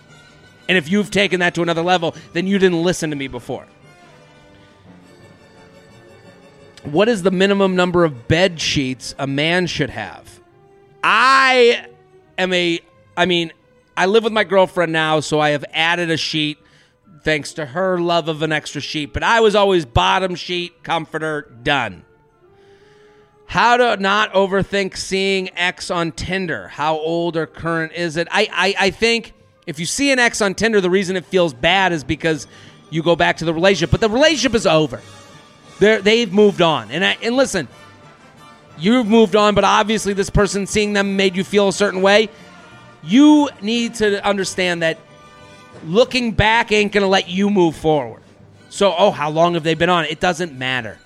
And 0.68 0.78
if 0.78 0.88
you've 0.88 1.10
taken 1.10 1.40
that 1.40 1.54
to 1.54 1.62
another 1.62 1.82
level, 1.82 2.14
then 2.32 2.46
you 2.46 2.58
didn't 2.58 2.82
listen 2.82 3.10
to 3.10 3.16
me 3.16 3.28
before. 3.28 3.66
What 6.84 7.08
is 7.08 7.22
the 7.22 7.30
minimum 7.30 7.74
number 7.74 8.04
of 8.04 8.28
bed 8.28 8.60
sheets 8.60 9.14
a 9.18 9.26
man 9.26 9.66
should 9.66 9.90
have? 9.90 10.40
I 11.02 11.86
am 12.38 12.52
a 12.52 12.80
I 13.16 13.26
mean, 13.26 13.52
I 13.96 14.06
live 14.06 14.24
with 14.24 14.32
my 14.32 14.44
girlfriend 14.44 14.92
now, 14.92 15.20
so 15.20 15.40
I 15.40 15.50
have 15.50 15.64
added 15.72 16.10
a 16.10 16.16
sheet 16.16 16.58
thanks 17.22 17.54
to 17.54 17.66
her 17.66 17.98
love 17.98 18.28
of 18.28 18.42
an 18.42 18.52
extra 18.52 18.80
sheet. 18.80 19.12
But 19.12 19.22
I 19.22 19.40
was 19.40 19.54
always 19.54 19.84
bottom 19.84 20.34
sheet, 20.34 20.82
comforter, 20.82 21.52
done. 21.62 22.04
How 23.46 23.76
to 23.76 23.96
not 24.00 24.32
overthink 24.32 24.96
seeing 24.96 25.56
X 25.56 25.90
on 25.90 26.12
Tinder. 26.12 26.68
How 26.68 26.96
old 26.96 27.36
or 27.36 27.46
current 27.46 27.92
is 27.92 28.16
it? 28.16 28.28
I, 28.30 28.48
I, 28.52 28.86
I 28.86 28.90
think 28.90 29.32
if 29.66 29.78
you 29.78 29.86
see 29.86 30.10
an 30.10 30.18
X 30.18 30.40
on 30.40 30.54
Tinder, 30.54 30.80
the 30.80 30.90
reason 30.90 31.16
it 31.16 31.24
feels 31.24 31.54
bad 31.54 31.92
is 31.92 32.04
because 32.04 32.46
you 32.90 33.02
go 33.02 33.16
back 33.16 33.38
to 33.38 33.44
the 33.44 33.54
relationship. 33.54 33.90
But 33.90 34.00
the 34.00 34.10
relationship 34.10 34.54
is 34.54 34.66
over. 34.66 35.00
They're, 35.78 36.00
they've 36.00 36.32
moved 36.32 36.62
on. 36.62 36.90
And, 36.90 37.04
I, 37.04 37.16
and 37.22 37.36
listen, 37.36 37.68
you've 38.78 39.06
moved 39.06 39.36
on, 39.36 39.54
but 39.54 39.64
obviously 39.64 40.12
this 40.12 40.30
person 40.30 40.66
seeing 40.66 40.92
them 40.92 41.16
made 41.16 41.36
you 41.36 41.44
feel 41.44 41.68
a 41.68 41.72
certain 41.72 42.02
way 42.02 42.28
you 43.06 43.48
need 43.62 43.94
to 43.94 44.24
understand 44.26 44.82
that 44.82 44.98
looking 45.84 46.32
back 46.32 46.72
ain't 46.72 46.92
going 46.92 47.02
to 47.02 47.08
let 47.08 47.28
you 47.28 47.50
move 47.50 47.76
forward. 47.76 48.22
So, 48.68 48.94
oh, 48.96 49.10
how 49.10 49.30
long 49.30 49.54
have 49.54 49.62
they 49.62 49.74
been 49.74 49.90
on? 49.90 50.04
It 50.04 50.20
doesn't 50.20 50.56
matter. 50.56 50.98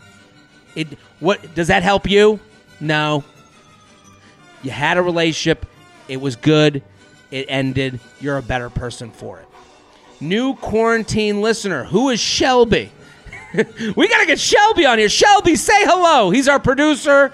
It 0.75 0.89
what 1.19 1.55
does 1.55 1.69
that 1.69 1.83
help 1.83 2.09
you? 2.09 2.41
No. 2.81 3.25
You 4.63 4.71
had 4.71 4.99
a 4.99 5.03
relationship, 5.03 5.67
it 6.09 6.21
was 6.21 6.37
good, 6.37 6.83
it 7.31 7.47
ended, 7.49 8.01
you're 8.21 8.37
a 8.37 8.43
better 8.43 8.71
person 8.71 9.11
for 9.11 9.41
it. 9.41 9.47
New 10.21 10.55
quarantine 10.55 11.41
listener, 11.41 11.85
who 11.85 12.11
is 12.11 12.21
Shelby? 12.21 12.91
we 13.55 14.09
got 14.09 14.21
to 14.21 14.27
get 14.27 14.39
Shelby 14.39 14.87
on 14.87 14.99
here. 14.99 15.09
Shelby, 15.09 15.57
say 15.57 15.85
hello. 15.85 16.31
He's 16.31 16.47
our 16.47 16.61
producer, 16.61 17.33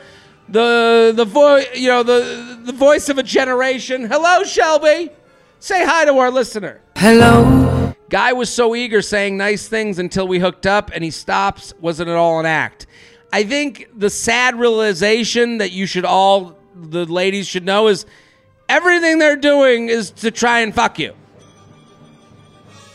the 0.48 1.12
the 1.14 1.24
voice, 1.24 1.66
you 1.74 1.88
know, 1.88 2.02
the 2.02 2.60
the 2.64 2.72
voice 2.72 3.08
of 3.08 3.18
a 3.18 3.22
generation. 3.22 4.04
Hello, 4.04 4.44
Shelby. 4.44 5.10
Say 5.58 5.84
hi 5.84 6.04
to 6.04 6.18
our 6.18 6.30
listener. 6.30 6.80
Hello. 6.96 7.94
Guy 8.08 8.32
was 8.32 8.50
so 8.50 8.74
eager 8.76 9.02
saying 9.02 9.36
nice 9.36 9.68
things 9.68 9.98
until 9.98 10.28
we 10.28 10.38
hooked 10.38 10.66
up 10.66 10.90
and 10.94 11.02
he 11.02 11.10
stops. 11.10 11.74
Wasn't 11.80 12.08
it 12.08 12.14
all 12.14 12.38
an 12.38 12.46
act? 12.46 12.86
I 13.32 13.42
think 13.42 13.88
the 13.96 14.10
sad 14.10 14.58
realization 14.58 15.58
that 15.58 15.72
you 15.72 15.86
should 15.86 16.04
all, 16.04 16.56
the 16.74 17.04
ladies 17.04 17.48
should 17.48 17.64
know 17.64 17.88
is 17.88 18.06
everything 18.68 19.18
they're 19.18 19.36
doing 19.36 19.88
is 19.88 20.10
to 20.12 20.30
try 20.30 20.60
and 20.60 20.74
fuck 20.74 20.98
you. 20.98 21.14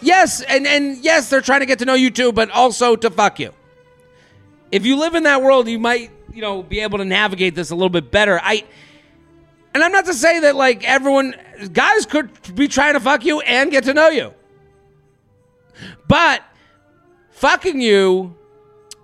Yes, 0.01 0.41
and, 0.41 0.65
and 0.65 0.97
yes, 1.03 1.29
they're 1.29 1.41
trying 1.41 1.59
to 1.59 1.65
get 1.65 1.79
to 1.79 1.85
know 1.85 1.93
you 1.93 2.09
too, 2.09 2.31
but 2.31 2.49
also 2.51 2.95
to 2.95 3.09
fuck 3.09 3.39
you. 3.39 3.51
If 4.71 4.85
you 4.85 4.97
live 4.97 5.15
in 5.15 5.23
that 5.23 5.41
world, 5.41 5.67
you 5.67 5.77
might, 5.77 6.11
you 6.33 6.41
know, 6.41 6.63
be 6.63 6.79
able 6.79 6.97
to 6.99 7.05
navigate 7.05 7.53
this 7.53 7.71
a 7.71 7.75
little 7.75 7.89
bit 7.89 8.09
better. 8.09 8.39
I 8.41 8.63
and 9.73 9.83
I'm 9.83 9.91
not 9.91 10.05
to 10.05 10.13
say 10.13 10.39
that 10.41 10.55
like 10.55 10.83
everyone 10.83 11.35
guys 11.71 12.05
could 12.05 12.55
be 12.55 12.67
trying 12.67 12.93
to 12.93 12.99
fuck 12.99 13.23
you 13.23 13.39
and 13.41 13.71
get 13.71 13.85
to 13.85 13.93
know 13.93 14.09
you. 14.09 14.33
But 16.07 16.43
fucking 17.31 17.79
you 17.81 18.35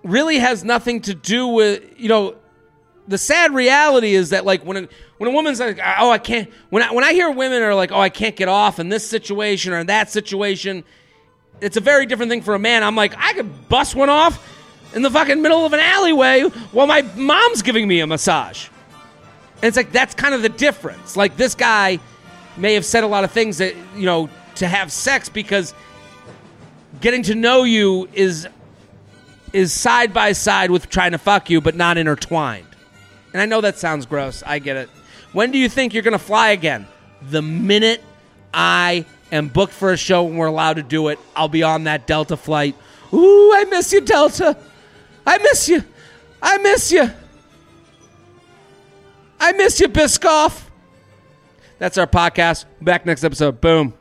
really 0.04 0.38
has 0.38 0.64
nothing 0.64 1.00
to 1.02 1.14
do 1.14 1.48
with, 1.48 1.82
you 1.96 2.08
know, 2.08 2.36
the 3.08 3.18
sad 3.18 3.54
reality 3.54 4.14
is 4.14 4.30
that 4.30 4.44
like 4.44 4.64
when 4.64 4.76
a, 4.84 4.88
when 5.16 5.30
a 5.30 5.32
woman's 5.32 5.60
like 5.60 5.78
oh 5.78 6.10
I 6.10 6.18
can't 6.18 6.50
when 6.68 6.82
I, 6.82 6.92
when 6.92 7.04
I 7.04 7.14
hear 7.14 7.30
women 7.30 7.62
are 7.62 7.74
like 7.74 7.90
oh 7.90 7.98
I 7.98 8.10
can't 8.10 8.36
get 8.36 8.48
off 8.48 8.78
in 8.78 8.90
this 8.90 9.08
situation 9.08 9.72
or 9.72 9.78
in 9.78 9.86
that 9.86 10.10
situation 10.10 10.84
it's 11.62 11.78
a 11.78 11.80
very 11.80 12.04
different 12.04 12.28
thing 12.30 12.42
for 12.42 12.54
a 12.54 12.58
man 12.58 12.84
I'm 12.84 12.94
like 12.94 13.14
I 13.16 13.32
could 13.32 13.68
bust 13.70 13.94
one 13.94 14.10
off 14.10 14.46
in 14.94 15.00
the 15.00 15.10
fucking 15.10 15.40
middle 15.40 15.64
of 15.64 15.72
an 15.72 15.80
alleyway 15.80 16.42
while 16.42 16.86
my 16.86 17.00
mom's 17.16 17.62
giving 17.62 17.88
me 17.88 18.00
a 18.00 18.06
massage 18.06 18.68
and 19.60 19.64
it's 19.64 19.76
like 19.76 19.92
that's 19.92 20.14
kind 20.14 20.34
of 20.34 20.42
the 20.42 20.48
difference 20.48 21.16
like 21.16 21.36
this 21.36 21.54
guy 21.54 21.98
may 22.56 22.74
have 22.74 22.84
said 22.84 23.04
a 23.04 23.06
lot 23.06 23.24
of 23.24 23.30
things 23.30 23.58
that 23.58 23.74
you 23.94 24.06
know 24.06 24.28
to 24.54 24.66
have 24.66 24.90
sex 24.90 25.28
because 25.28 25.74
getting 27.00 27.22
to 27.22 27.34
know 27.34 27.64
you 27.64 28.08
is 28.12 28.48
is 29.52 29.72
side 29.72 30.12
by 30.12 30.32
side 30.32 30.70
with 30.70 30.88
trying 30.88 31.12
to 31.12 31.18
fuck 31.18 31.48
you 31.50 31.60
but 31.60 31.74
not 31.74 31.96
intertwined 31.96 32.64
and 33.32 33.42
I 33.42 33.46
know 33.46 33.60
that 33.60 33.78
sounds 33.78 34.06
gross. 34.06 34.42
I 34.46 34.58
get 34.58 34.76
it. 34.76 34.88
When 35.32 35.50
do 35.50 35.58
you 35.58 35.68
think 35.68 35.92
you're 35.92 36.02
going 36.02 36.12
to 36.12 36.18
fly 36.18 36.50
again? 36.50 36.86
The 37.22 37.42
minute 37.42 38.02
I 38.54 39.04
am 39.30 39.48
booked 39.48 39.74
for 39.74 39.92
a 39.92 39.96
show 39.96 40.26
and 40.26 40.38
we're 40.38 40.46
allowed 40.46 40.74
to 40.74 40.82
do 40.82 41.08
it, 41.08 41.18
I'll 41.36 41.48
be 41.48 41.62
on 41.62 41.84
that 41.84 42.06
Delta 42.06 42.36
flight. 42.36 42.74
Ooh, 43.12 43.52
I 43.54 43.64
miss 43.64 43.92
you, 43.92 44.00
Delta. 44.00 44.56
I 45.26 45.38
miss 45.38 45.68
you. 45.68 45.84
I 46.40 46.58
miss 46.58 46.90
you. 46.90 47.10
I 49.40 49.52
miss 49.52 49.80
you, 49.80 49.88
Biscoff. 49.88 50.62
That's 51.78 51.98
our 51.98 52.06
podcast. 52.06 52.64
Back 52.80 53.06
next 53.06 53.24
episode. 53.24 53.60
Boom. 53.60 53.97